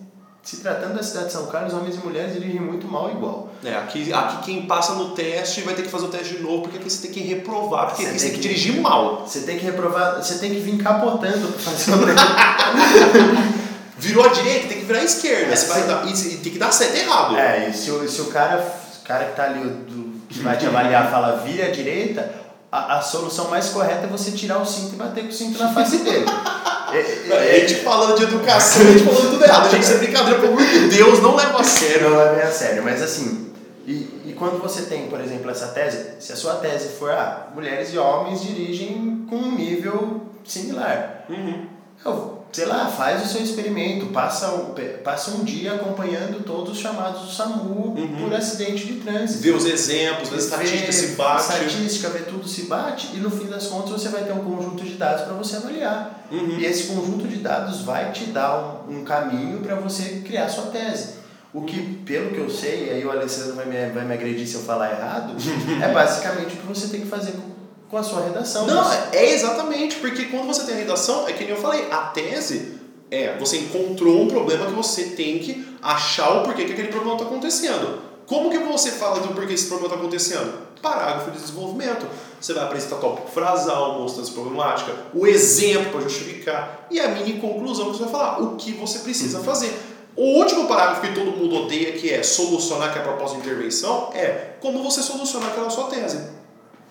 se 0.43 0.57
tratando 0.57 0.95
da 0.95 1.03
cidade 1.03 1.27
de 1.27 1.33
São 1.33 1.47
Carlos, 1.47 1.73
homens 1.73 1.95
e 1.95 1.99
mulheres 1.99 2.35
dirigem 2.35 2.61
muito 2.61 2.89
mal 2.89 3.11
igual. 3.11 3.53
É, 3.65 3.77
aqui, 3.77 4.13
aqui 4.13 4.45
quem 4.45 4.67
passa 4.67 4.95
no 4.95 5.11
teste 5.11 5.61
vai 5.61 5.75
ter 5.75 5.83
que 5.83 5.89
fazer 5.89 6.07
o 6.07 6.09
teste 6.09 6.37
de 6.37 6.43
novo, 6.43 6.63
porque 6.63 6.79
aqui 6.79 6.91
você 6.91 7.03
tem 7.03 7.13
que 7.13 7.21
reprovar, 7.21 7.87
porque 7.87 8.03
você 8.03 8.09
aqui 8.09 8.19
você 8.19 8.27
tem 8.27 8.35
que, 8.35 8.41
dirigir 8.41 8.81
mal. 8.81 9.25
Você 9.25 9.41
tem 9.43 9.59
que 9.59 9.65
reprovar, 9.65 10.17
você 10.17 10.39
tem 10.39 10.51
que 10.51 10.59
vir 10.59 10.83
capotando 10.83 11.47
para 11.49 11.61
fazer 11.61 11.93
o 11.93 12.07
teste. 12.07 13.53
Virou 13.99 14.25
a 14.25 14.29
direita, 14.29 14.67
tem 14.67 14.81
que 14.81 14.85
virar 14.85 14.99
a 14.99 15.05
esquerda. 15.05 15.53
É, 15.53 15.57
você 15.57 15.67
vai 15.67 15.85
dar, 15.85 16.05
e 16.09 16.13
tem 16.13 16.53
que 16.53 16.59
dar 16.59 16.73
sete 16.73 16.99
errado. 16.99 17.37
É, 17.37 17.69
e 17.69 17.73
se 17.73 17.89
o, 17.93 18.09
se 18.09 18.21
o 18.21 18.27
cara, 18.27 18.59
cara 19.05 19.27
que 19.27 19.37
tá 19.37 19.45
ali, 19.45 19.61
do, 19.61 20.21
que 20.29 20.41
vai 20.41 20.57
te 20.57 20.67
avaliar, 20.67 21.09
fala 21.09 21.37
vira 21.37 21.67
a 21.67 21.71
direita, 21.71 22.35
a, 22.73 22.99
a 22.99 23.01
solução 23.01 23.49
mais 23.49 23.69
correta 23.69 24.07
é 24.07 24.09
você 24.09 24.33
tirar 24.33 24.59
o 24.59 24.67
cinto 24.67 24.95
e 24.95 24.97
bater 24.97 25.23
com 25.23 25.31
o 25.31 25.33
cinto 25.33 25.57
na 25.57 25.73
face 25.73 25.99
dele. 25.99 26.27
É, 26.93 27.29
é, 27.31 27.57
a 27.57 27.67
gente 27.67 27.81
falando 27.83 28.17
de 28.17 28.25
educação, 28.25 28.83
a 28.83 28.85
gente 28.93 29.05
falando 29.05 29.31
tudo 29.31 29.45
errado. 29.45 29.71
Gente, 29.71 29.83
isso 29.83 29.93
é 29.93 29.99
brincadeira, 29.99 30.41
pelo 30.41 30.53
amor 30.53 30.67
de 30.67 30.89
Deus, 30.89 31.21
não 31.21 31.35
leva 31.35 31.61
a 31.61 31.65
sério. 31.65 32.11
Não 32.11 32.17
leva 32.17 32.43
a 32.43 32.53
sério, 32.53 32.83
mas 32.83 33.03
assim, 33.03 33.53
e, 33.87 33.93
e 34.27 34.35
quando 34.39 34.61
você 34.61 34.83
tem, 34.83 35.09
por 35.09 35.21
exemplo, 35.21 35.51
essa 35.51 35.69
tese, 35.69 36.13
se 36.21 36.33
a 36.33 36.37
sua 36.37 36.55
tese 36.55 36.89
for, 36.99 37.11
ah, 37.11 37.49
mulheres 37.55 37.93
e 37.93 37.99
homens 37.99 38.43
dirigem 38.43 39.27
com 39.29 39.37
um 39.37 39.55
nível 39.57 40.23
similar. 40.45 41.25
Uhum. 41.29 41.67
Eu, 42.05 42.42
sei 42.53 42.67
lá, 42.67 42.87
faz 42.87 43.25
o 43.25 43.27
seu 43.27 43.43
experimento, 43.43 44.07
passa 44.07 44.53
um, 44.53 44.75
passa 45.03 45.31
um 45.31 45.43
dia 45.43 45.73
acompanhando 45.73 46.45
todos 46.45 46.73
os 46.73 46.79
chamados 46.79 47.23
do 47.23 47.33
SAMU 47.33 47.95
uhum. 47.97 48.17
por 48.21 48.35
acidente 48.35 48.85
de 48.87 49.01
trânsito. 49.01 49.43
Vê 49.43 49.51
os 49.53 49.65
exemplos, 49.65 50.29
vê 50.29 50.37
a 50.37 50.39
estatística 50.39 50.93
se 50.93 51.07
bate. 51.17 51.41
estatística, 51.41 52.11
vê 52.11 52.19
tudo 52.21 52.47
se 52.47 52.65
bate 52.65 53.09
e 53.15 53.17
no 53.17 53.31
fim 53.31 53.47
das 53.47 53.69
contas 53.69 53.91
você 53.91 54.11
vai 54.11 54.25
ter 54.25 54.33
um 54.33 54.45
conjunto 54.45 54.85
de 54.85 54.95
dados 54.95 55.25
para 55.25 55.33
você 55.33 55.57
avaliar. 55.57 56.27
Uhum. 56.31 56.59
E 56.59 56.67
esse 56.67 56.89
conjunto 56.89 57.27
de 57.27 57.37
dados 57.37 57.81
vai 57.81 58.13
te 58.13 58.27
dar 58.27 58.85
um, 58.87 58.99
um 58.99 59.05
caminho 59.05 59.61
para 59.61 59.77
você 59.77 60.23
criar 60.25 60.49
sua 60.51 60.67
tese. 60.67 61.23
O 61.55 61.63
que, 61.63 61.81
pelo 62.07 62.31
que 62.31 62.39
eu 62.39 62.49
sei, 62.49 62.87
e 62.87 62.91
aí 62.91 63.05
o 63.05 63.11
Alessandro 63.11 63.55
vai 63.55 63.67
me, 63.67 63.91
vai 63.91 64.05
me 64.05 64.15
agredir 64.15 64.47
se 64.47 64.55
eu 64.55 64.63
falar 64.63 64.91
errado, 64.91 65.35
é 65.83 65.93
basicamente 65.93 66.55
o 66.55 66.57
que 66.59 66.67
você 66.67 66.89
tem 66.89 67.01
que 67.01 67.09
fazer 67.09 67.33
com 67.33 67.52
com 67.93 67.99
a 67.99 68.03
sua 68.03 68.23
redação. 68.23 68.67
Não, 68.67 68.91
é 69.13 69.33
exatamente, 69.35 69.97
porque 69.97 70.25
quando 70.25 70.47
você 70.47 70.65
tem 70.65 70.77
a 70.77 70.79
redação, 70.79 71.29
é 71.29 71.35
que 71.35 71.45
nem 71.45 71.51
eu 71.51 71.61
falei, 71.61 71.89
a 71.91 71.99
tese 71.99 72.81
é 73.11 73.37
você 73.39 73.59
encontrou 73.59 74.23
um 74.23 74.29
problema 74.29 74.65
que 74.65 74.73
você 74.73 75.11
tem 75.11 75.39
que 75.39 75.77
achar 75.83 76.39
o 76.39 76.43
porquê 76.43 76.65
que 76.65 76.73
aquele 76.73 76.89
problema 76.89 77.17
está 77.17 77.27
acontecendo. 77.27 78.01
Como 78.27 78.49
que 78.49 78.59
você 78.61 78.93
fala 78.93 79.21
do 79.21 79.35
porquê 79.35 79.53
esse 79.53 79.67
problema 79.67 79.93
está 79.93 80.01
acontecendo? 80.01 80.55
Parágrafo 80.81 81.33
de 81.33 81.39
desenvolvimento. 81.39 82.07
Você 82.41 82.55
vai 82.55 82.65
apresentar 82.65 82.97
tópico 82.97 83.31
frasal, 83.31 84.01
mostrando 84.01 84.25
essa 84.25 84.33
problemática, 84.33 84.93
o 85.13 85.27
exemplo 85.27 85.93
para 85.93 86.01
justificar 86.01 86.87
e 86.91 86.99
a 86.99 87.09
mini 87.09 87.35
conclusão 87.35 87.91
que 87.91 87.99
você 87.99 88.05
vai 88.05 88.13
falar, 88.13 88.41
o 88.41 88.57
que 88.57 88.73
você 88.73 89.01
precisa 89.01 89.37
uhum. 89.37 89.45
fazer. 89.45 89.79
O 90.17 90.39
último 90.39 90.67
parágrafo 90.67 91.03
que 91.03 91.13
todo 91.13 91.37
mundo 91.37 91.57
odeia, 91.57 91.93
que 91.93 92.11
é 92.11 92.23
solucionar, 92.23 92.91
que 92.91 92.99
é 92.99 93.03
a 93.03 93.05
proposta 93.05 93.37
de 93.37 93.43
intervenção, 93.43 94.11
é 94.15 94.57
como 94.63 94.83
você 94.83 95.03
solucionar 95.03 95.51
aquela 95.51 95.69
sua 95.69 95.89
tese. 95.89 96.41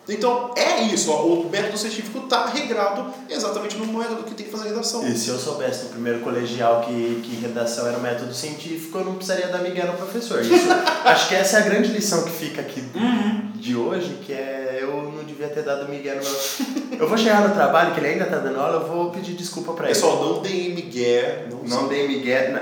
Então 0.10 0.52
é 0.58 0.82
isso, 0.82 1.12
ó, 1.12 1.24
o 1.24 1.50
método 1.50 1.78
científico 1.78 2.20
está 2.20 2.48
regrado 2.48 3.14
exatamente 3.30 3.78
no 3.78 3.86
método 3.86 4.24
que 4.24 4.34
tem 4.34 4.46
que 4.48 4.52
fazer 4.52 4.70
redação. 4.70 5.08
E 5.08 5.16
se 5.16 5.30
eu 5.30 5.38
soubesse 5.38 5.84
no 5.84 5.90
primeiro 5.90 6.20
colegial 6.22 6.82
que, 6.82 7.22
que 7.24 7.36
redação 7.36 7.88
era 7.88 7.98
um 7.98 8.02
método 8.02 8.34
científico, 8.34 8.98
eu 8.98 9.06
não 9.06 9.16
precisaria 9.16 9.48
dar 9.48 9.60
Miguel 9.60 9.88
no 9.88 9.94
professor. 9.94 10.42
Isso, 10.42 10.68
acho 11.06 11.30
que 11.30 11.36
essa 11.36 11.58
é 11.58 11.62
a 11.62 11.64
grande 11.66 11.90
lição 11.90 12.24
que 12.24 12.32
fica 12.32 12.62
aqui 12.62 12.84
uhum. 12.96 13.52
de 13.56 13.76
hoje, 13.76 14.20
que 14.26 14.34
é 14.34 14.80
eu 14.82 15.12
não 15.12 15.24
devia 15.24 15.48
ter 15.48 15.62
dado 15.64 15.88
Miguel 15.88 16.18
no 16.18 16.24
meu... 16.24 16.82
Eu 17.02 17.08
vou 17.08 17.18
chegar 17.18 17.48
no 17.48 17.56
trabalho, 17.56 17.96
que 17.96 18.00
ele 18.00 18.10
ainda 18.10 18.26
está 18.26 18.38
dando 18.38 18.60
aula, 18.60 18.84
eu 18.84 18.88
vou 18.88 19.10
pedir 19.10 19.34
desculpa 19.34 19.74
para 19.74 19.86
ele. 19.86 19.96
Pessoal, 19.96 20.24
não 20.24 20.42
dei 20.42 20.72
Miguel. 20.72 21.48
Não, 21.50 21.64
não 21.64 21.88
dei 21.88 22.08
Miguel. 22.08 22.62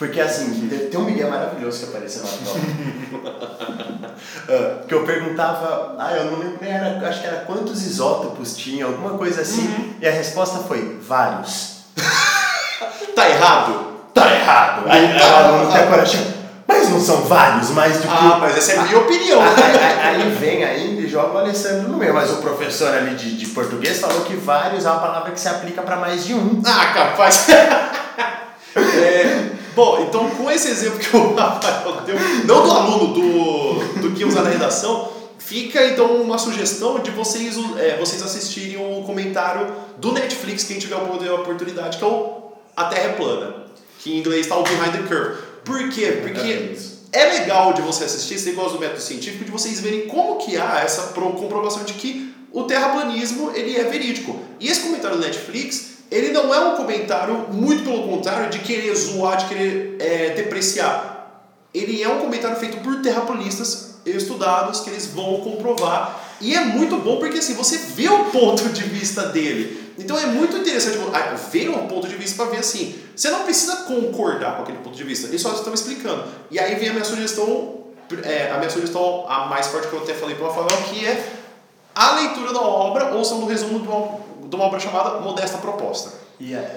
Porque 0.00 0.18
assim, 0.18 0.66
tem 0.90 0.98
um 0.98 1.04
Miguel 1.04 1.28
maravilhoso 1.28 1.80
que 1.80 1.84
apareceu 1.90 2.22
lá 2.22 2.30
uh, 4.48 4.86
Que 4.88 4.94
eu 4.94 5.04
perguntava, 5.04 5.94
ah, 5.98 6.16
eu 6.16 6.30
não 6.30 6.38
lembro 6.38 6.56
era, 6.62 7.06
acho 7.06 7.20
que 7.20 7.26
era 7.26 7.40
quantos 7.40 7.84
isótopos 7.84 8.56
tinha, 8.56 8.86
alguma 8.86 9.18
coisa 9.18 9.42
assim, 9.42 9.60
uhum. 9.60 9.94
e 10.00 10.08
a 10.08 10.10
resposta 10.10 10.60
foi 10.60 10.98
vários. 11.06 11.82
tá 13.14 13.28
errado? 13.28 13.88
Tá 14.14 14.34
errado. 14.34 14.84
Aí 14.88 15.18
o 15.18 15.36
aluno 15.36 15.70
até 15.70 15.84
coragem, 15.84 16.34
mas 16.66 16.78
Mas 16.78 16.88
não 16.88 17.00
são 17.00 17.20
vários, 17.24 17.68
mais 17.68 17.98
do 17.98 18.02
que. 18.04 18.08
Ah, 18.08 18.38
mas 18.40 18.56
essa 18.56 18.72
é 18.72 18.78
a 18.78 18.82
minha 18.84 18.98
opinião. 19.00 19.42
Aí, 19.42 20.22
aí 20.22 20.30
vem 20.30 20.64
ainda 20.64 21.02
e 21.02 21.08
joga 21.08 21.34
o 21.34 21.38
Alessandro 21.40 21.90
no 21.90 21.98
meio. 21.98 22.14
Mas 22.14 22.30
o 22.30 22.36
professor 22.36 22.94
ali 22.94 23.14
de, 23.16 23.36
de 23.36 23.46
português 23.48 24.00
falou 24.00 24.22
que 24.22 24.34
vários 24.34 24.86
é 24.86 24.90
uma 24.90 25.00
palavra 25.00 25.30
que 25.30 25.38
se 25.38 25.48
aplica 25.48 25.82
para 25.82 25.96
mais 25.96 26.24
de 26.24 26.32
um. 26.32 26.62
Ah, 26.64 26.86
capaz. 26.94 27.48
é, 28.74 29.59
bom, 29.74 30.04
então 30.06 30.30
com 30.30 30.50
esse 30.50 30.68
exemplo 30.68 30.98
que 30.98 31.16
o 31.16 31.34
Rafael 31.36 32.02
deu, 32.02 32.16
não 32.44 32.62
do 32.62 32.70
aluno, 32.70 33.14
do, 33.14 34.00
do 34.00 34.14
que 34.14 34.24
usa 34.24 34.42
na 34.42 34.50
redação, 34.50 35.12
fica 35.38 35.84
então 35.86 36.22
uma 36.22 36.38
sugestão 36.38 37.00
de 37.00 37.10
vocês, 37.10 37.56
é, 37.78 37.96
vocês 37.98 38.22
assistirem 38.22 38.76
o 38.76 39.02
comentário 39.02 39.74
do 39.98 40.12
Netflix, 40.12 40.64
quem 40.64 40.78
tiver 40.78 40.94
a 40.94 41.34
oportunidade, 41.34 41.98
que 41.98 42.04
é 42.04 42.06
o 42.06 42.52
A 42.76 42.84
Terra 42.84 43.10
é 43.10 43.12
Plana, 43.14 43.66
que 43.98 44.12
em 44.12 44.18
inglês 44.18 44.42
está 44.42 44.56
o 44.56 44.62
Behind 44.62 44.92
the 44.92 45.08
Curve. 45.08 45.42
Por 45.64 45.88
quê? 45.90 46.20
Porque 46.22 46.76
é 47.12 47.24
legal 47.24 47.72
de 47.72 47.82
você 47.82 48.04
assistir, 48.04 48.38
você 48.38 48.52
gosta 48.52 48.74
do 48.74 48.80
método 48.80 49.00
científico, 49.00 49.44
de 49.44 49.50
vocês 49.50 49.80
verem 49.80 50.06
como 50.06 50.36
que 50.36 50.56
há 50.56 50.80
essa 50.80 51.12
comprovação 51.14 51.84
de 51.84 51.94
que 51.94 52.32
o 52.52 52.62
terraplanismo 52.64 53.52
ele 53.54 53.76
é 53.76 53.84
verídico. 53.84 54.38
E 54.58 54.68
esse 54.68 54.80
comentário 54.80 55.16
do 55.16 55.22
Netflix, 55.22 55.89
ele 56.10 56.32
não 56.32 56.52
é 56.52 56.58
um 56.58 56.76
comentário, 56.76 57.46
muito 57.52 57.84
pelo 57.84 58.08
contrário, 58.08 58.50
de 58.50 58.58
querer 58.58 58.94
zoar, 58.94 59.36
de 59.36 59.46
querer 59.46 59.96
é, 60.00 60.30
depreciar. 60.30 61.46
Ele 61.72 62.02
é 62.02 62.08
um 62.08 62.18
comentário 62.18 62.56
feito 62.56 62.78
por 62.78 63.00
terraplanistas 63.00 64.00
estudados 64.04 64.80
que 64.80 64.90
eles 64.90 65.06
vão 65.06 65.40
comprovar. 65.40 66.20
E 66.40 66.54
é 66.54 66.60
muito 66.60 66.96
bom 66.96 67.18
porque 67.18 67.38
assim, 67.38 67.54
você 67.54 67.76
vê 67.76 68.08
o 68.08 68.24
ponto 68.26 68.68
de 68.70 68.82
vista 68.82 69.26
dele. 69.26 69.94
Então 69.98 70.18
é 70.18 70.26
muito 70.26 70.56
interessante 70.56 70.98
ah, 71.12 71.34
ver 71.34 71.68
um 71.68 71.86
ponto 71.86 72.08
de 72.08 72.16
vista 72.16 72.42
para 72.42 72.52
ver 72.52 72.58
assim. 72.58 72.94
Você 73.14 73.30
não 73.30 73.44
precisa 73.44 73.76
concordar 73.76 74.56
com 74.56 74.62
aquele 74.62 74.78
ponto 74.78 74.96
de 74.96 75.04
vista, 75.04 75.28
eles 75.28 75.40
só 75.40 75.52
estão 75.52 75.74
explicando. 75.74 76.24
E 76.50 76.58
aí 76.58 76.74
vem 76.76 76.88
a 76.88 76.92
minha 76.92 77.04
sugestão, 77.04 77.84
é, 78.24 78.50
a 78.50 78.56
minha 78.56 78.70
sugestão 78.70 79.26
a 79.28 79.46
mais 79.46 79.66
forte 79.66 79.88
que 79.88 79.92
eu 79.92 80.02
até 80.02 80.14
falei 80.14 80.34
para 80.34 80.46
o 80.46 80.48
Rafael, 80.48 80.82
que 80.84 81.06
é 81.06 81.32
a 81.94 82.14
leitura 82.14 82.52
da 82.52 82.62
obra, 82.62 83.14
ou 83.14 83.24
são 83.24 83.40
no 83.40 83.46
resumo 83.46 83.80
de 84.50 84.56
uma, 84.56 84.64
obra 84.64 84.80
chamada 84.80 85.20
Modesta 85.20 85.58
Proposta. 85.58 86.12
Yeah. 86.40 86.68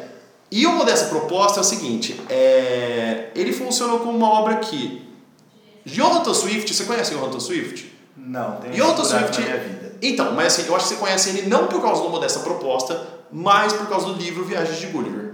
E 0.51 0.65
o 0.67 0.74
Modesta 0.74 1.07
Proposta 1.07 1.59
é 1.59 1.61
o 1.61 1.63
seguinte, 1.63 2.21
é, 2.30 3.32
ele 3.36 3.51
funciona 3.51 3.97
como 3.97 4.11
uma 4.11 4.30
obra 4.30 4.57
que 4.57 5.01
Jonathan 5.86 6.34
Swift, 6.34 6.74
você 6.74 6.86
conhece 6.86 7.13
Jonathan 7.13 7.39
Swift? 7.39 7.91
Não, 8.15 8.57
tem 8.57 8.71
Jonathan 8.71 9.03
Swift. 9.03 9.41
Na 9.41 9.45
minha 9.45 9.57
vida. 9.57 9.95
Então, 10.01 10.32
mas 10.34 10.53
assim, 10.53 10.67
eu 10.67 10.76
acho 10.76 10.88
que 10.88 10.93
você 10.93 10.99
conhece 10.99 11.30
ele 11.30 11.49
não 11.49 11.67
por 11.67 11.82
causa 11.82 12.03
do 12.03 12.09
Modesta 12.09 12.39
Proposta, 12.39 13.07
mas 13.32 13.74
por 13.74 13.88
causa 13.88 14.05
do 14.05 14.13
livro 14.13 14.45
Viagens 14.45 14.80
de 14.80 14.88
Gulliver. 14.88 15.34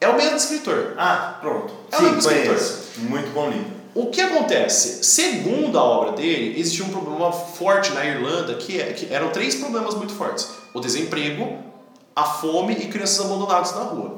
É 0.00 0.08
o 0.08 0.16
mesmo 0.16 0.36
escritor. 0.36 0.94
Ah, 0.96 1.38
pronto. 1.40 1.72
É 1.92 1.98
o 1.98 2.02
mesmo 2.02 2.18
escritor. 2.18 2.58
Muito 2.98 3.32
bom 3.32 3.50
livro. 3.50 3.83
O 3.94 4.06
que 4.06 4.20
acontece? 4.20 5.04
Segundo 5.04 5.78
a 5.78 5.84
obra 5.84 6.12
dele, 6.12 6.58
existia 6.58 6.84
um 6.84 6.88
problema 6.88 7.30
forte 7.30 7.92
na 7.92 8.04
Irlanda, 8.04 8.54
que, 8.54 8.80
é, 8.80 8.92
que 8.92 9.12
eram 9.14 9.30
três 9.30 9.54
problemas 9.54 9.94
muito 9.94 10.12
fortes: 10.12 10.50
o 10.74 10.80
desemprego, 10.80 11.58
a 12.14 12.24
fome 12.24 12.74
e 12.74 12.88
crianças 12.88 13.24
abandonadas 13.24 13.72
na 13.74 13.82
rua. 13.82 14.16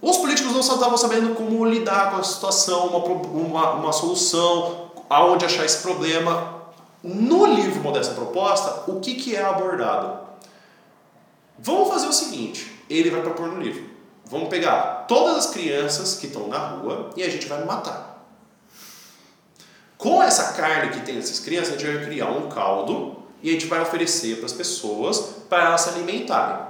Os 0.00 0.16
políticos 0.16 0.52
não 0.52 0.60
estavam 0.60 0.96
sabendo 0.96 1.32
como 1.36 1.64
lidar 1.64 2.10
com 2.10 2.16
a 2.16 2.24
situação, 2.24 2.88
uma, 2.88 2.98
uma, 2.98 3.70
uma 3.74 3.92
solução, 3.92 4.90
aonde 5.08 5.44
achar 5.44 5.64
esse 5.64 5.80
problema. 5.80 6.60
No 7.04 7.46
livro 7.46 7.82
Modesta 7.82 8.14
Proposta, 8.14 8.90
o 8.90 9.00
que, 9.00 9.14
que 9.14 9.34
é 9.36 9.42
abordado? 9.42 10.18
Vamos 11.56 11.88
fazer 11.88 12.08
o 12.08 12.12
seguinte: 12.12 12.84
ele 12.90 13.10
vai 13.10 13.22
propor 13.22 13.46
no 13.46 13.60
livro. 13.60 13.90
Vamos 14.24 14.48
pegar 14.48 15.04
todas 15.06 15.36
as 15.36 15.46
crianças 15.52 16.16
que 16.16 16.26
estão 16.26 16.48
na 16.48 16.58
rua 16.58 17.10
e 17.16 17.22
a 17.22 17.28
gente 17.28 17.46
vai 17.46 17.64
matar. 17.64 18.01
Com 20.02 20.20
essa 20.20 20.54
carne 20.54 20.90
que 20.90 21.06
tem 21.06 21.16
essas 21.16 21.38
crianças, 21.38 21.74
a 21.74 21.78
gente 21.78 21.96
vai 21.96 22.04
criar 22.04 22.28
um 22.28 22.48
caldo 22.48 23.18
e 23.40 23.48
a 23.48 23.52
gente 23.52 23.66
vai 23.66 23.80
oferecer 23.80 24.38
para 24.38 24.46
as 24.46 24.52
pessoas 24.52 25.20
para 25.48 25.66
elas 25.66 25.82
se 25.82 25.90
alimentarem. 25.90 26.66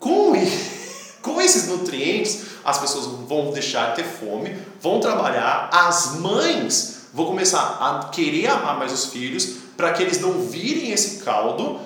Com, 0.00 0.32
com 1.22 1.40
esses 1.40 1.68
nutrientes, 1.68 2.46
as 2.64 2.78
pessoas 2.78 3.06
vão 3.28 3.52
deixar 3.52 3.90
de 3.90 4.02
ter 4.02 4.08
fome, 4.08 4.58
vão 4.80 4.98
trabalhar, 4.98 5.70
as 5.72 6.16
mães 6.16 7.02
vão 7.14 7.26
começar 7.26 7.78
a 7.80 8.08
querer 8.08 8.48
amar 8.48 8.76
mais 8.76 8.92
os 8.92 9.04
filhos 9.04 9.58
para 9.76 9.92
que 9.92 10.02
eles 10.02 10.20
não 10.20 10.32
virem 10.48 10.90
esse 10.90 11.22
caldo. 11.22 11.78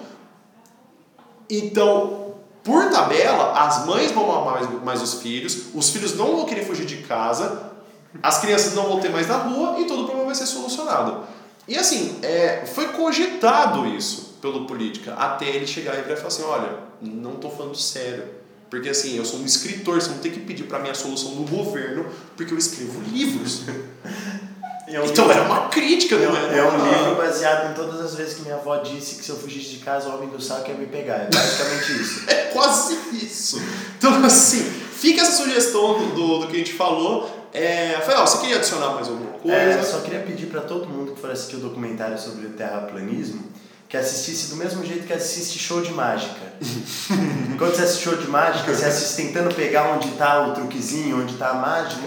Então, 1.51 2.33
por 2.63 2.91
tabela, 2.91 3.53
as 3.61 3.85
mães 3.85 4.11
vão 4.11 4.35
amar 4.35 4.55
mais, 4.55 4.83
mais 4.83 5.03
os 5.03 5.21
filhos, 5.21 5.65
os 5.75 5.91
filhos 5.91 6.17
não 6.17 6.35
vão 6.35 6.47
querer 6.47 6.65
fugir 6.65 6.87
de 6.87 7.03
casa, 7.03 7.74
as 8.23 8.41
crianças 8.41 8.75
não 8.75 8.85
vão 8.85 9.01
ter 9.01 9.11
mais 9.11 9.29
na 9.29 9.37
rua 9.37 9.81
e 9.81 9.87
todo 9.87 10.03
o 10.03 10.05
problema 10.05 10.27
vai 10.27 10.35
ser 10.35 10.47
solucionado. 10.47 11.25
E 11.67 11.77
assim, 11.77 12.19
é, 12.23 12.65
foi 12.67 12.89
cogitado 12.89 13.87
isso 13.87 14.37
pelo 14.41 14.67
política, 14.67 15.15
até 15.15 15.47
ele 15.47 15.67
chegar 15.67 15.99
e 15.99 16.03
falar 16.17 16.29
assim, 16.29 16.43
olha, 16.43 16.79
não 17.01 17.35
estou 17.35 17.51
falando 17.51 17.75
sério. 17.75 18.25
Porque 18.69 18.89
assim, 18.89 19.17
eu 19.17 19.25
sou 19.25 19.41
um 19.41 19.45
escritor, 19.45 20.01
você 20.01 20.11
não 20.11 20.19
tem 20.19 20.33
que 20.33 20.41
pedir 20.41 20.65
para 20.65 20.79
mim 20.79 20.91
a 20.91 20.95
solução 20.95 21.33
no 21.33 21.47
governo, 21.47 22.07
porque 22.37 22.53
eu 22.53 22.59
escrevo 22.59 23.01
livros. 23.11 23.63
É 24.87 25.01
um 25.01 25.07
então 25.07 25.27
livro, 25.27 25.41
era 25.41 25.51
uma 25.51 25.69
crítica, 25.69 26.15
é, 26.15 26.19
não 26.19 26.37
é? 26.37 26.59
É 26.59 26.65
um 26.65 26.87
livro 26.87 27.17
baseado 27.17 27.71
em 27.71 27.75
todas 27.75 28.01
as 28.01 28.15
vezes 28.15 28.35
que 28.35 28.43
minha 28.43 28.57
avó 28.57 28.77
disse 28.77 29.15
que 29.15 29.25
se 29.25 29.31
eu 29.31 29.37
fugisse 29.37 29.71
de 29.71 29.77
casa, 29.79 30.11
o 30.11 30.15
homem 30.15 30.29
do 30.29 30.41
saco 30.41 30.71
ia 30.71 30.77
me 30.77 30.87
pegar. 30.87 31.21
É 31.21 31.31
basicamente 31.33 31.93
isso. 32.03 32.25
é 32.29 32.35
quase 32.53 32.99
isso. 33.15 33.63
Então, 33.97 34.23
assim, 34.23 34.63
fica 34.93 35.23
essa 35.23 35.43
sugestão 35.43 35.99
do, 35.99 36.15
do, 36.15 36.39
do 36.41 36.47
que 36.49 36.57
a 36.57 36.59
gente 36.59 36.75
falou. 36.75 37.44
É, 37.55 37.95
Rafael, 37.95 38.27
você 38.27 38.39
queria 38.39 38.57
adicionar 38.57 38.91
mais 38.91 39.09
alguma 39.09 39.31
coisa? 39.39 39.57
É, 39.57 39.79
eu 39.79 39.85
só 39.85 40.01
queria 40.01 40.21
pedir 40.21 40.47
para 40.47 40.61
todo 40.61 40.89
mundo 40.89 41.13
que 41.13 41.21
for 41.21 41.31
assistir 41.31 41.57
o 41.57 41.61
documentário 41.61 42.19
sobre 42.19 42.47
o 42.47 42.51
terraplanismo 42.51 43.55
que 43.89 43.99
assistisse 43.99 44.51
do 44.51 44.57
mesmo 44.57 44.85
jeito 44.85 45.07
que 45.07 45.13
assiste 45.13 45.57
show 45.57 45.81
de 45.81 45.93
mágica. 45.93 46.35
Quando 47.57 47.77
você 47.77 47.83
assiste 47.83 48.03
show 48.03 48.17
de 48.17 48.27
mágica, 48.27 48.75
você 48.75 48.87
assiste 48.87 49.23
tentando 49.23 49.55
pegar 49.55 49.93
onde 49.93 50.09
está 50.09 50.49
o 50.49 50.53
truquezinho, 50.53 51.23
onde 51.23 51.35
está 51.35 51.51
a 51.51 51.55
mágica. 51.55 52.03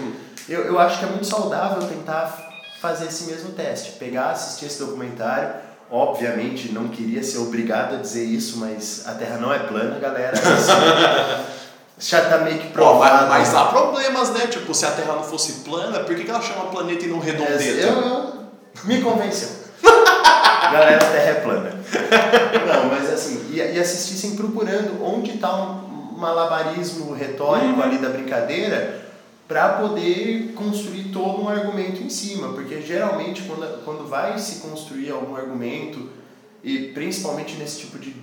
Eu, 0.46 0.64
eu 0.64 0.78
acho 0.78 0.98
que 0.98 1.06
é 1.06 1.08
muito 1.08 1.26
saudável 1.26 1.88
tentar 1.88 2.46
fazer 2.82 3.06
esse 3.06 3.24
mesmo 3.24 3.52
teste. 3.52 3.92
Pegar, 3.92 4.32
assistir 4.32 4.66
esse 4.66 4.78
documentário. 4.78 5.54
Obviamente, 5.90 6.70
não 6.72 6.88
queria 6.88 7.22
ser 7.22 7.38
obrigado 7.38 7.94
a 7.94 7.98
dizer 7.98 8.24
isso, 8.24 8.58
mas 8.58 9.04
a 9.06 9.14
Terra 9.14 9.38
não 9.38 9.50
é 9.50 9.58
plana, 9.60 9.98
galera. 9.98 10.36
já 11.98 12.24
tá 12.28 12.38
meio 12.38 12.58
que 12.58 12.68
provado. 12.68 13.24
Pô, 13.24 13.28
mas, 13.28 13.48
mas, 13.48 13.54
há 13.54 13.64
problemas, 13.66 14.30
né? 14.30 14.46
Tipo, 14.46 14.72
se 14.72 14.86
a 14.86 14.90
Terra 14.90 15.14
não 15.14 15.22
fosse 15.22 15.64
plana, 15.64 16.00
por 16.00 16.14
que, 16.14 16.24
que 16.24 16.30
ela 16.30 16.40
chama 16.40 16.66
planeta 16.66 17.04
e 17.04 17.08
não 17.08 17.18
redondeta? 17.18 17.62
É, 17.64 17.88
eu, 17.88 18.32
me 18.84 19.00
convenceu. 19.02 19.48
Galera, 19.82 20.96
a 20.96 21.10
Terra 21.10 21.30
é 21.30 21.34
plana. 21.34 21.70
Não, 22.66 22.90
mas 22.90 23.12
assim, 23.12 23.46
e, 23.50 23.56
e 23.56 23.80
assistissem 23.80 24.36
procurando 24.36 25.02
onde 25.02 25.32
está 25.32 25.54
um 25.54 26.16
malabarismo 26.16 27.12
retórico 27.12 27.74
uhum. 27.74 27.82
ali 27.82 27.98
da 27.98 28.08
brincadeira 28.08 29.08
para 29.46 29.70
poder 29.70 30.52
construir 30.54 31.04
todo 31.04 31.42
um 31.42 31.48
argumento 31.48 32.02
em 32.02 32.10
cima, 32.10 32.52
porque 32.52 32.82
geralmente 32.82 33.42
quando, 33.42 33.82
quando 33.82 34.06
vai 34.06 34.38
se 34.38 34.56
construir 34.56 35.10
algum 35.10 35.34
argumento, 35.34 36.10
e 36.62 36.92
principalmente 36.92 37.54
nesse 37.56 37.78
tipo 37.78 37.98
de 37.98 38.14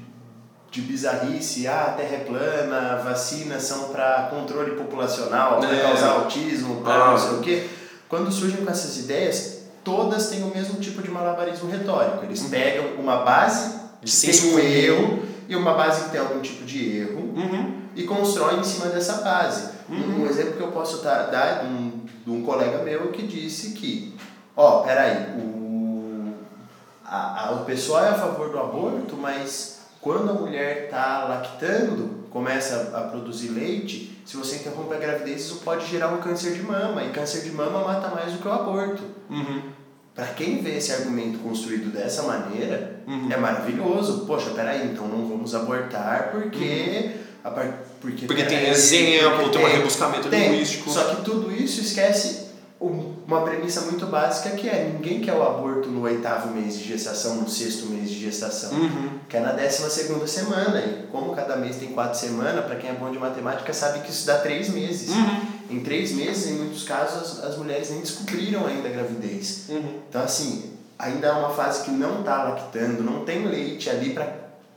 de 0.76 0.82
bizarrice, 0.82 1.68
ah, 1.68 1.86
a 1.88 1.92
terra 1.92 2.16
é 2.16 2.20
plana, 2.26 2.98
vacinas 2.98 3.64
são 3.64 3.90
para 3.94 4.28
controle 4.30 4.72
populacional, 4.72 5.58
para 5.58 5.74
é. 5.74 5.82
causar 5.82 6.10
autismo, 6.10 6.82
para 6.82 6.96
ah. 6.96 7.12
não 7.12 7.18
sei 7.18 7.32
o 7.32 7.40
quê. 7.40 7.68
Quando 8.10 8.30
surgem 8.30 8.64
com 8.64 8.70
essas 8.70 8.98
ideias, 8.98 9.60
todas 9.86 10.28
têm 10.28 10.44
o 10.44 10.54
mesmo 10.54 10.78
tipo 10.82 11.02
de 11.02 11.10
malabarismo 11.10 11.72
retórico. 11.72 12.26
Eles 12.26 12.42
uhum. 12.42 12.50
pegam 12.50 12.86
uma 13.00 13.24
base 13.24 13.80
que 14.04 14.12
tem 14.28 14.54
um 14.54 14.60
erro 14.60 15.20
e 15.48 15.56
uma 15.56 15.76
base 15.76 16.04
que 16.04 16.10
tem 16.10 16.20
algum 16.20 16.42
tipo 16.42 16.66
de 16.66 16.98
erro 16.98 17.22
uhum. 17.22 17.82
e 17.96 18.04
constroem 18.04 18.60
em 18.60 18.64
cima 18.64 18.88
dessa 18.88 19.22
base. 19.22 19.70
Uhum. 19.88 20.24
Um 20.24 20.28
exemplo 20.28 20.58
que 20.58 20.62
eu 20.62 20.74
posso 20.74 21.02
dar, 21.02 21.28
dar 21.28 21.64
de, 21.64 21.68
um, 21.68 22.02
de 22.26 22.32
um 22.32 22.44
colega 22.44 22.80
meu 22.80 23.14
que 23.14 23.26
disse 23.26 23.72
que, 23.72 24.14
ó, 24.58 24.82
peraí, 24.82 25.40
o, 25.40 26.34
a, 27.06 27.48
a, 27.48 27.52
o 27.54 27.66
pessoal 27.66 28.04
é 28.04 28.10
a 28.10 28.16
favor 28.16 28.50
do 28.50 28.60
aborto, 28.60 29.16
mas 29.16 29.76
quando 30.06 30.30
a 30.30 30.34
mulher 30.34 30.84
está 30.84 31.24
lactando, 31.24 32.26
começa 32.30 32.92
a 32.94 33.02
produzir 33.02 33.50
leite, 33.50 34.16
se 34.24 34.38
você 34.38 34.58
interrompe 34.58 34.94
a 34.94 35.00
gravidez, 35.00 35.42
isso 35.42 35.62
pode 35.66 35.88
gerar 35.88 36.10
um 36.10 36.18
câncer 36.18 36.54
de 36.54 36.62
mama. 36.62 37.04
E 37.04 37.10
câncer 37.10 37.42
de 37.42 37.50
mama 37.50 37.80
mata 37.80 38.10
mais 38.10 38.32
do 38.32 38.38
que 38.38 38.48
o 38.48 38.52
aborto. 38.52 39.02
Uhum. 39.28 39.64
Para 40.14 40.28
quem 40.28 40.62
vê 40.62 40.78
esse 40.78 40.92
argumento 40.92 41.40
construído 41.40 41.92
dessa 41.92 42.22
maneira, 42.22 43.02
uhum. 43.08 43.32
é 43.32 43.36
maravilhoso. 43.36 44.28
Poxa, 44.28 44.52
peraí, 44.52 44.92
então 44.92 45.08
não 45.08 45.28
vamos 45.28 45.56
abortar 45.56 46.30
porque. 46.32 47.16
Uhum. 47.16 47.26
A 47.44 47.50
porque, 48.00 48.28
porque 48.28 48.44
tem 48.44 48.70
exemplo, 48.70 49.44
porque 49.44 49.58
tem 49.58 49.66
um 49.66 49.70
rebuscamento 49.70 50.30
tem. 50.30 50.52
linguístico. 50.52 50.92
Só 50.92 51.16
que 51.16 51.24
tudo 51.24 51.52
isso 51.52 51.82
esquece 51.82 52.50
uma 53.28 53.42
premissa 53.42 53.82
muito 53.82 54.06
básica 54.06 54.56
que 54.56 54.70
é 54.70 54.92
ninguém 54.94 55.20
quer 55.20 55.34
o 55.34 55.42
aborto 55.42 55.90
no 55.90 56.02
oitavo 56.02 56.54
mês 56.54 56.78
de 56.78 56.84
gestação, 56.84 57.36
no 57.38 57.50
sexto 57.50 57.88
mês 57.88 58.10
de 58.10 58.20
gestação. 58.20 58.72
Uhum. 58.72 59.20
Quer 59.28 59.42
na 59.42 59.52
décima 59.52 59.90
segunda 59.90 60.28
semana. 60.28 60.80
E 60.80 61.08
como 61.12 61.36
cada 61.36 61.56
mês 61.56 61.78
tem 61.78 61.90
quatro 61.90 62.20
semanas, 62.20 62.64
para 62.66 62.76
quem 62.76 62.90
é 62.90 62.94
bom 62.94 63.10
de 63.10 63.18
matemática 63.18 63.74
sabe 63.74 64.02
que 64.02 64.12
isso 64.12 64.28
dá 64.28 64.38
três 64.38 64.70
meses. 64.70 65.10
Uhum. 65.10 65.56
Em 65.72 65.80
três 65.80 66.12
meses, 66.12 66.52
em 66.52 66.54
muitos 66.54 66.84
casos, 66.84 67.40
as, 67.40 67.44
as 67.44 67.58
mulheres 67.58 67.90
nem 67.90 68.02
descobriram 68.02 68.68
ainda 68.68 68.88
a 68.88 68.92
gravidez. 68.92 69.66
Uhum. 69.70 70.00
Então, 70.08 70.22
assim, 70.22 70.74
ainda 71.00 71.28
é 71.28 71.32
uma 71.32 71.50
fase 71.50 71.84
que 71.84 71.92
não 71.92 72.20
está 72.20 72.44
lactando, 72.44 73.04
não 73.04 73.26
tem 73.26 73.48
leite 73.48 73.90
ali 73.90 74.16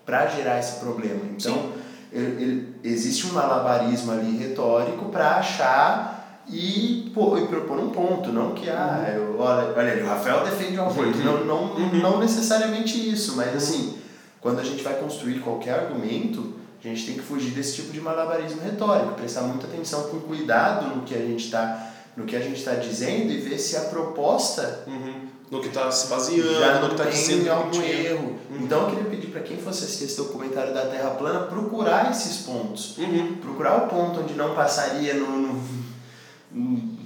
para 0.07 0.27
gerar 0.29 0.59
esse 0.59 0.81
problema. 0.81 1.21
Então, 1.37 1.73
ele, 2.11 2.43
ele, 2.43 2.75
existe 2.83 3.27
um 3.27 3.33
malabarismo 3.33 4.13
ali 4.13 4.39
retórico 4.39 5.11
para 5.11 5.37
achar 5.37 6.18
e, 6.51 7.11
pô, 7.15 7.37
e 7.39 7.47
propor 7.47 7.79
um 7.79 7.91
ponto. 7.91 8.31
Não 8.33 8.53
que, 8.53 8.69
ah, 8.71 9.05
Uhum. 9.09 9.15
eu, 9.15 9.41
olha, 9.41 9.75
olha 9.77 10.05
o 10.05 10.09
Rafael 10.09 10.45
defende 10.45 10.77
o 10.79 10.83
aborto. 10.83 11.19
Não, 11.19 11.45
não, 11.45 11.63
Uhum. 11.75 11.97
não 12.01 12.19
necessariamente 12.19 13.11
isso, 13.13 13.37
mas 13.37 13.55
assim, 13.55 13.99
quando 14.41 14.61
a 14.61 14.65
gente 14.65 14.83
vai 14.83 14.95
construir 14.95 15.41
qualquer 15.41 15.75
argumento, 15.81 16.55
a 16.85 16.89
gente 16.89 17.07
tem 17.07 17.15
que 17.17 17.23
fugir 17.23 17.51
desse 17.51 17.75
tipo 17.77 17.93
de 17.93 18.01
malabarismo 18.01 18.61
retórico, 18.63 19.15
prestar 19.15 19.43
muita 19.43 19.67
atenção 19.67 20.05
com 20.05 20.21
cuidado 20.21 20.95
no 20.95 21.03
que 21.03 21.15
a 21.15 21.19
gente 21.19 21.45
está 21.45 21.93
no 22.17 22.25
que 22.25 22.35
a 22.35 22.41
gente 22.41 22.57
está 22.59 22.73
dizendo 22.75 23.31
e 23.31 23.37
ver 23.37 23.59
se 23.61 23.77
a 23.77 23.83
proposta 23.83 24.81
Uhum. 24.89 25.29
No 25.51 25.61
que 25.63 25.69
está 25.69 25.91
se 25.91 26.09
baseando, 26.09 26.59
já 26.61 26.79
no 26.81 26.89
que 26.89 26.93
está 26.97 27.05
dizendo 27.09 27.49
algum 27.51 27.81
erro. 27.83 28.37
Então 28.61 28.83
eu 28.83 28.87
queria 28.91 29.05
pedir 29.09 29.29
para 29.29 29.41
quem 29.41 29.57
fosse 29.57 29.85
assistir 29.85 30.05
esse 30.05 30.17
documentário 30.19 30.75
da 30.75 30.83
Terra 30.87 31.11
Plana 31.11 31.47
procurar 31.47 32.11
esses 32.11 32.39
pontos. 32.39 32.99
Uhum. 32.99 33.37
Procurar 33.41 33.85
o 33.85 33.89
ponto 33.89 34.21
onde 34.21 34.35
não 34.35 34.55
passaria 34.55 35.15
no, 35.15 35.27
no- 35.39 35.61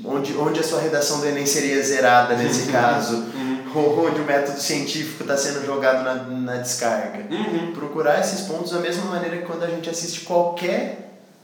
onde, 0.05 0.37
onde 0.37 0.61
a 0.61 0.63
sua 0.63 0.81
redação 0.81 1.21
do 1.21 1.27
Enem 1.27 1.47
seria 1.47 1.83
zerada 1.83 2.35
nesse 2.35 2.71
caso. 2.71 3.15
Uhum. 3.15 3.53
Ou 3.75 4.07
onde 4.07 4.21
o 4.21 4.25
método 4.25 4.61
científico 4.61 5.23
está 5.23 5.37
sendo 5.37 5.65
jogado 5.65 6.05
na, 6.05 6.15
na 6.15 6.57
descarga. 6.57 7.25
Uhum. 7.31 7.73
Procurar 7.73 8.21
esses 8.21 8.43
pontos 8.43 8.71
da 8.71 8.81
mesma 8.81 9.07
maneira 9.07 9.39
que 9.39 9.45
quando 9.45 9.63
a 9.63 9.69
gente 9.69 9.89
assiste 9.89 10.21
qualquer 10.21 11.02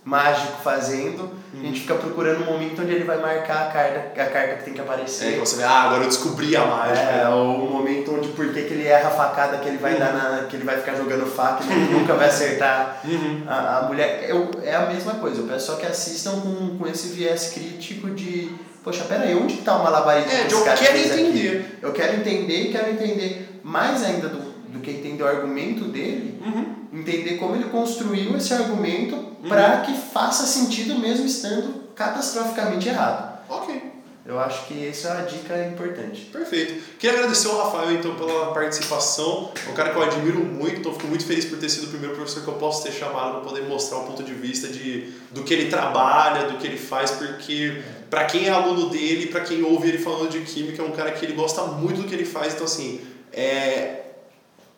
mágico 0.08 0.62
fazendo, 0.64 1.30
a 1.52 1.56
gente 1.66 1.80
fica 1.80 1.94
procurando 1.94 2.42
um 2.42 2.46
momento 2.46 2.80
onde 2.80 2.92
ele 2.92 3.04
vai 3.04 3.18
marcar 3.20 3.66
a 3.68 3.70
carta, 3.70 4.22
a 4.22 4.26
carta 4.26 4.54
que 4.56 4.64
tem 4.64 4.72
que 4.72 4.80
É, 4.80 4.82
que 4.84 4.88
aparecer. 4.90 5.38
você 5.38 5.56
vê, 5.56 5.64
ah, 5.64 5.82
agora 5.82 6.02
eu 6.04 6.08
descobri 6.08 6.56
a 6.56 6.64
mágica. 6.64 6.98
É, 7.00 7.28
ou 7.28 7.66
um 7.66 7.70
momento 7.70 8.14
onde 8.14 8.28
por 8.28 8.46
que 8.52 8.62
que 8.62 8.72
ele 8.74 8.86
erra 8.86 9.08
a 9.08 9.12
facada 9.12 9.58
que 9.58 9.68
ele 9.68 9.76
vai 9.76 9.96
dar 9.96 10.12
na, 10.14 10.46
que 10.48 10.56
ele 10.56 10.64
vai 10.64 10.78
ficar 10.78 10.94
jogando 10.94 11.26
faca 11.26 11.62
e 11.64 11.70
ele 11.72 11.92
nunca 11.98 12.14
vai 12.14 12.28
acertar 12.28 13.00
Uhum. 13.04 13.42
a, 13.46 13.78
a 13.78 13.82
mulher. 13.82 14.24
Eu, 14.28 14.50
é 14.64 14.74
a 14.74 14.86
mesma 14.86 15.14
coisa, 15.14 15.40
eu 15.42 15.46
peço 15.46 15.66
só 15.66 15.74
que 15.76 15.84
assistam 15.86 16.40
com, 16.40 16.78
com 16.78 16.86
esse 16.88 17.08
viés 17.08 17.50
crítico 17.52 18.08
de 18.10 18.50
poxa, 18.82 19.04
peraí, 19.04 19.34
onde 19.36 19.54
está 19.54 19.76
o 19.76 19.84
malabarismo 19.84 20.32
É, 20.32 20.44
que 20.44 20.54
eu 20.54 20.62
quero 20.64 20.74
aqui? 20.80 20.98
entender. 21.04 21.78
Eu 21.82 21.92
quero 21.92 22.14
entender 22.16 22.60
e 22.62 22.72
quero 22.72 22.90
entender 22.90 23.60
mais 23.62 24.02
ainda 24.02 24.28
do, 24.28 24.38
do 24.72 24.78
que 24.80 24.90
entender 24.90 25.22
o 25.22 25.26
argumento 25.28 25.84
dele, 25.84 26.40
Uhum. 26.40 26.64
entender 27.00 27.36
como 27.36 27.54
ele 27.56 27.64
construiu 27.64 28.34
esse 28.38 28.54
argumento 28.54 29.27
para 29.46 29.82
que 29.82 29.94
faça 29.94 30.46
sentido 30.46 30.98
mesmo 30.98 31.26
estando 31.26 31.88
catastroficamente 31.94 32.88
errado. 32.88 33.38
Ok. 33.48 33.98
Eu 34.26 34.38
acho 34.38 34.66
que 34.66 34.86
essa 34.86 35.08
é 35.08 35.12
uma 35.14 35.22
dica 35.22 35.66
importante. 35.68 36.26
Perfeito. 36.26 36.82
Queria 36.98 37.16
agradecer 37.16 37.48
ao 37.48 37.64
Rafael 37.64 37.92
então 37.92 38.14
pela 38.14 38.52
participação. 38.52 39.50
É 39.66 39.70
um 39.70 39.72
cara 39.72 39.88
que 39.88 39.96
eu 39.96 40.02
admiro 40.02 40.40
muito, 40.40 40.80
então 40.80 40.92
fico 40.92 41.06
muito 41.06 41.24
feliz 41.24 41.46
por 41.46 41.58
ter 41.58 41.70
sido 41.70 41.84
o 41.84 41.88
primeiro 41.88 42.14
professor 42.14 42.42
que 42.42 42.48
eu 42.48 42.54
posso 42.54 42.82
ter 42.82 42.92
chamado 42.92 43.32
para 43.32 43.40
poder 43.40 43.62
mostrar 43.62 43.98
o 43.98 44.04
ponto 44.04 44.22
de 44.22 44.34
vista 44.34 44.68
de 44.68 45.14
do 45.30 45.44
que 45.44 45.54
ele 45.54 45.70
trabalha, 45.70 46.46
do 46.46 46.58
que 46.58 46.66
ele 46.66 46.76
faz, 46.76 47.10
porque 47.12 47.82
para 48.10 48.26
quem 48.26 48.48
é 48.48 48.50
aluno 48.50 48.90
dele, 48.90 49.28
para 49.28 49.40
quem 49.40 49.62
ouve 49.62 49.88
ele 49.88 49.98
falando 49.98 50.28
de 50.28 50.40
química, 50.40 50.82
é 50.82 50.84
um 50.84 50.92
cara 50.92 51.10
que 51.12 51.24
ele 51.24 51.32
gosta 51.32 51.62
muito 51.62 52.02
do 52.02 52.06
que 52.06 52.14
ele 52.14 52.26
faz, 52.26 52.52
então 52.52 52.66
assim, 52.66 53.00
é 53.32 54.08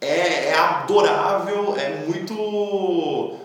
é, 0.01 0.49
é 0.49 0.55
adorável, 0.55 1.77
é 1.77 2.05
muito 2.07 3.37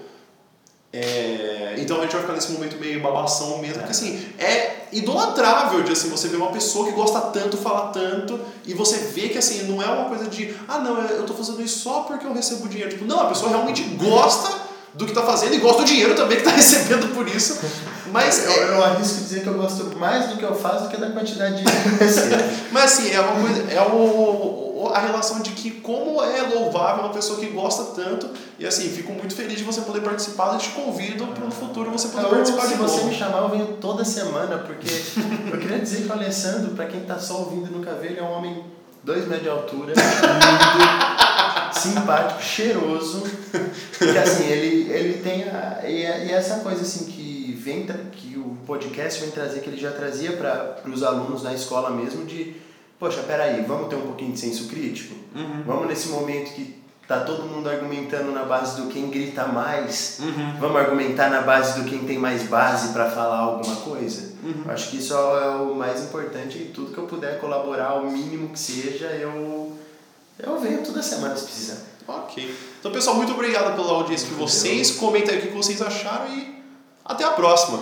é, 0.98 1.76
então 1.78 1.98
a 1.98 2.02
gente 2.04 2.12
vai 2.14 2.22
ficar 2.22 2.34
nesse 2.34 2.52
momento 2.52 2.78
meio 2.80 3.02
babação 3.02 3.58
mesmo, 3.60 3.76
porque 3.80 3.92
assim, 3.92 4.26
é 4.40 4.88
idolatrável 4.92 5.84
de 5.84 5.92
assim, 5.92 6.10
você 6.10 6.28
ver 6.28 6.38
uma 6.38 6.52
pessoa 6.52 6.86
que 6.86 6.92
gosta 6.94 7.20
tanto, 7.22 7.58
fala 7.58 7.88
tanto, 7.92 8.40
e 8.66 8.74
você 8.74 8.98
vê 8.98 9.30
que 9.30 9.38
assim, 9.38 9.64
não 9.64 9.82
é 9.82 9.86
uma 9.86 10.06
coisa 10.06 10.26
de, 10.26 10.56
ah 10.68 10.80
não, 10.80 10.98
eu 11.02 11.24
tô 11.26 11.34
fazendo 11.34 11.62
isso 11.62 11.80
só 11.80 12.02
porque 12.02 12.26
eu 12.26 12.34
recebo 12.34 12.68
dinheiro. 12.68 12.92
Tipo, 12.92 13.06
não, 13.06 13.20
a 13.22 13.26
pessoa 13.26 13.50
realmente 13.50 13.82
gosta 13.84 14.66
do 14.94 15.06
que 15.06 15.12
tá 15.12 15.24
fazendo 15.24 15.54
e 15.56 15.58
gosta 15.58 15.82
do 15.82 15.86
dinheiro 15.86 16.16
também 16.16 16.38
que 16.38 16.44
tá 16.44 16.52
recebendo 16.56 17.14
por 17.14 17.28
isso. 17.28 17.60
Mas 18.12 18.46
eu, 18.46 18.52
é, 18.52 18.70
eu 18.78 18.84
arrisco 18.84 19.18
dizer 19.20 19.42
que 19.42 19.48
eu 19.48 19.56
gosto 19.56 19.84
mais 19.98 20.30
do 20.30 20.38
que 20.38 20.44
eu 20.44 20.56
faço 20.56 20.86
do 20.86 20.90
que 20.90 20.96
da 20.98 21.10
quantidade 21.12 21.58
de 21.58 21.64
dinheiro 21.64 21.82
que 21.84 21.90
eu 22.04 22.08
recebo. 22.08 22.36
Mas 22.72 22.84
assim, 22.94 23.12
é 23.12 23.20
uma 23.20 23.42
coisa, 23.42 23.72
é 23.74 23.82
o, 23.82 23.96
o- 23.96 24.65
a 24.90 25.00
relação 25.00 25.40
de 25.42 25.52
que 25.52 25.72
como 25.72 26.22
é 26.24 26.42
louvável 26.44 27.04
uma 27.06 27.14
pessoa 27.14 27.40
que 27.40 27.48
gosta 27.48 27.84
tanto, 28.02 28.30
e 28.60 28.66
assim, 28.66 28.90
fico 28.90 29.12
muito 29.14 29.36
feliz 29.36 29.58
de 29.58 29.64
você 29.64 29.82
poder 29.82 30.02
participar 30.02 30.56
e 30.56 30.58
te 30.60 30.70
convido 30.70 31.28
para 31.28 31.46
no 31.46 31.52
futuro 31.52 31.92
você 31.92 32.08
poder 32.10 32.26
Ou, 32.26 32.32
participar 32.32 32.62
se 32.64 32.68
de 32.70 32.76
você 32.76 32.98
novo. 32.98 33.08
me 33.10 33.16
chamar, 33.16 33.38
eu 33.44 33.50
venho 33.50 33.68
toda 33.82 34.04
semana, 34.06 34.58
porque 34.60 34.88
eu 35.52 35.60
queria 35.60 35.80
dizer 35.80 36.04
que 36.04 36.10
o 36.10 36.14
Alessandro, 36.14 36.72
pra 36.76 36.86
quem 36.86 37.02
tá 37.02 37.18
só 37.20 37.40
ouvindo 37.40 37.68
e 37.68 37.72
nunca 37.72 37.94
vê, 37.94 38.08
ele 38.08 38.20
é 38.20 38.24
um 38.24 38.32
homem 38.32 38.64
dois 39.04 39.24
metros 39.28 39.44
de 39.44 39.50
altura, 39.50 39.94
lindo, 39.94 41.72
simpático, 41.74 42.42
cheiroso. 42.42 43.24
E 44.02 44.18
assim, 44.18 44.46
ele, 44.46 44.92
ele 44.92 45.14
tem 45.22 45.44
a, 45.44 45.82
e, 45.88 46.04
é- 46.04 46.26
e 46.28 46.32
essa 46.32 46.60
coisa 46.60 46.82
assim 46.82 47.06
que 47.06 47.58
vem 47.60 47.86
que 48.12 48.38
o 48.38 48.56
podcast 48.66 49.20
vem 49.22 49.32
trazer, 49.32 49.60
que 49.62 49.70
ele 49.70 49.78
já 49.80 49.92
trazia 49.92 50.34
para 50.34 50.78
os 50.88 51.04
alunos 51.04 51.44
na 51.44 51.54
escola 51.54 51.90
mesmo, 51.90 52.26
de 52.26 52.56
poxa, 53.00 53.22
peraí, 53.24 53.62
vamos 53.64 53.90
ter 53.90 53.96
um 53.96 54.02
pouquinho 54.02 54.32
de 54.34 54.40
senso 54.40 54.68
crítico? 54.68 55.16
Uhum. 55.36 55.64
Vamos 55.66 55.88
nesse 55.88 56.10
momento 56.10 56.54
que 56.54 56.84
tá 57.08 57.20
todo 57.20 57.44
mundo 57.44 57.70
argumentando 57.70 58.32
na 58.32 58.44
base 58.46 58.82
do 58.82 58.88
quem 58.88 59.10
grita 59.12 59.46
mais, 59.46 60.20
Uhum. 60.22 60.56
vamos 60.60 60.78
argumentar 60.78 61.30
na 61.30 61.42
base 61.42 61.80
do 61.80 61.88
quem 61.88 62.00
tem 62.00 62.18
mais 62.18 62.44
base 62.44 62.94
para 62.94 63.10
falar 63.12 63.40
alguma 63.40 63.76
coisa? 63.78 64.34
Uhum. 64.44 64.64
Acho 64.72 64.90
que 64.90 64.98
isso 64.98 65.14
é 65.14 65.56
o 65.58 65.76
mais 65.76 66.02
importante 66.04 66.58
e 66.58 66.66
tudo 66.74 66.92
que 66.92 66.98
eu 66.98 67.06
puder 67.06 67.40
colaborar, 67.40 67.96
o 67.96 68.10
mínimo 68.10 68.50
que 68.50 68.58
seja, 68.60 69.06
eu, 69.08 69.72
eu 70.40 70.60
venho 70.60 70.84
toda 70.84 71.02
semana 71.04 71.36
se 71.36 71.44
precisar. 71.46 71.78
Ok. 72.08 72.56
Então, 72.80 72.92
pessoal, 72.92 73.16
muito 73.16 73.34
obrigado 73.34 73.76
pela 73.76 73.92
audiência 73.94 74.28
de 74.28 74.36
vocês. 74.36 74.92
Comenta 74.92 75.32
aí 75.32 75.40
o 75.40 75.42
que 75.42 75.48
vocês 75.50 75.82
acharam 75.82 76.28
e 76.30 76.56
até 77.04 77.24
a 77.24 77.32
próxima. 77.32 77.80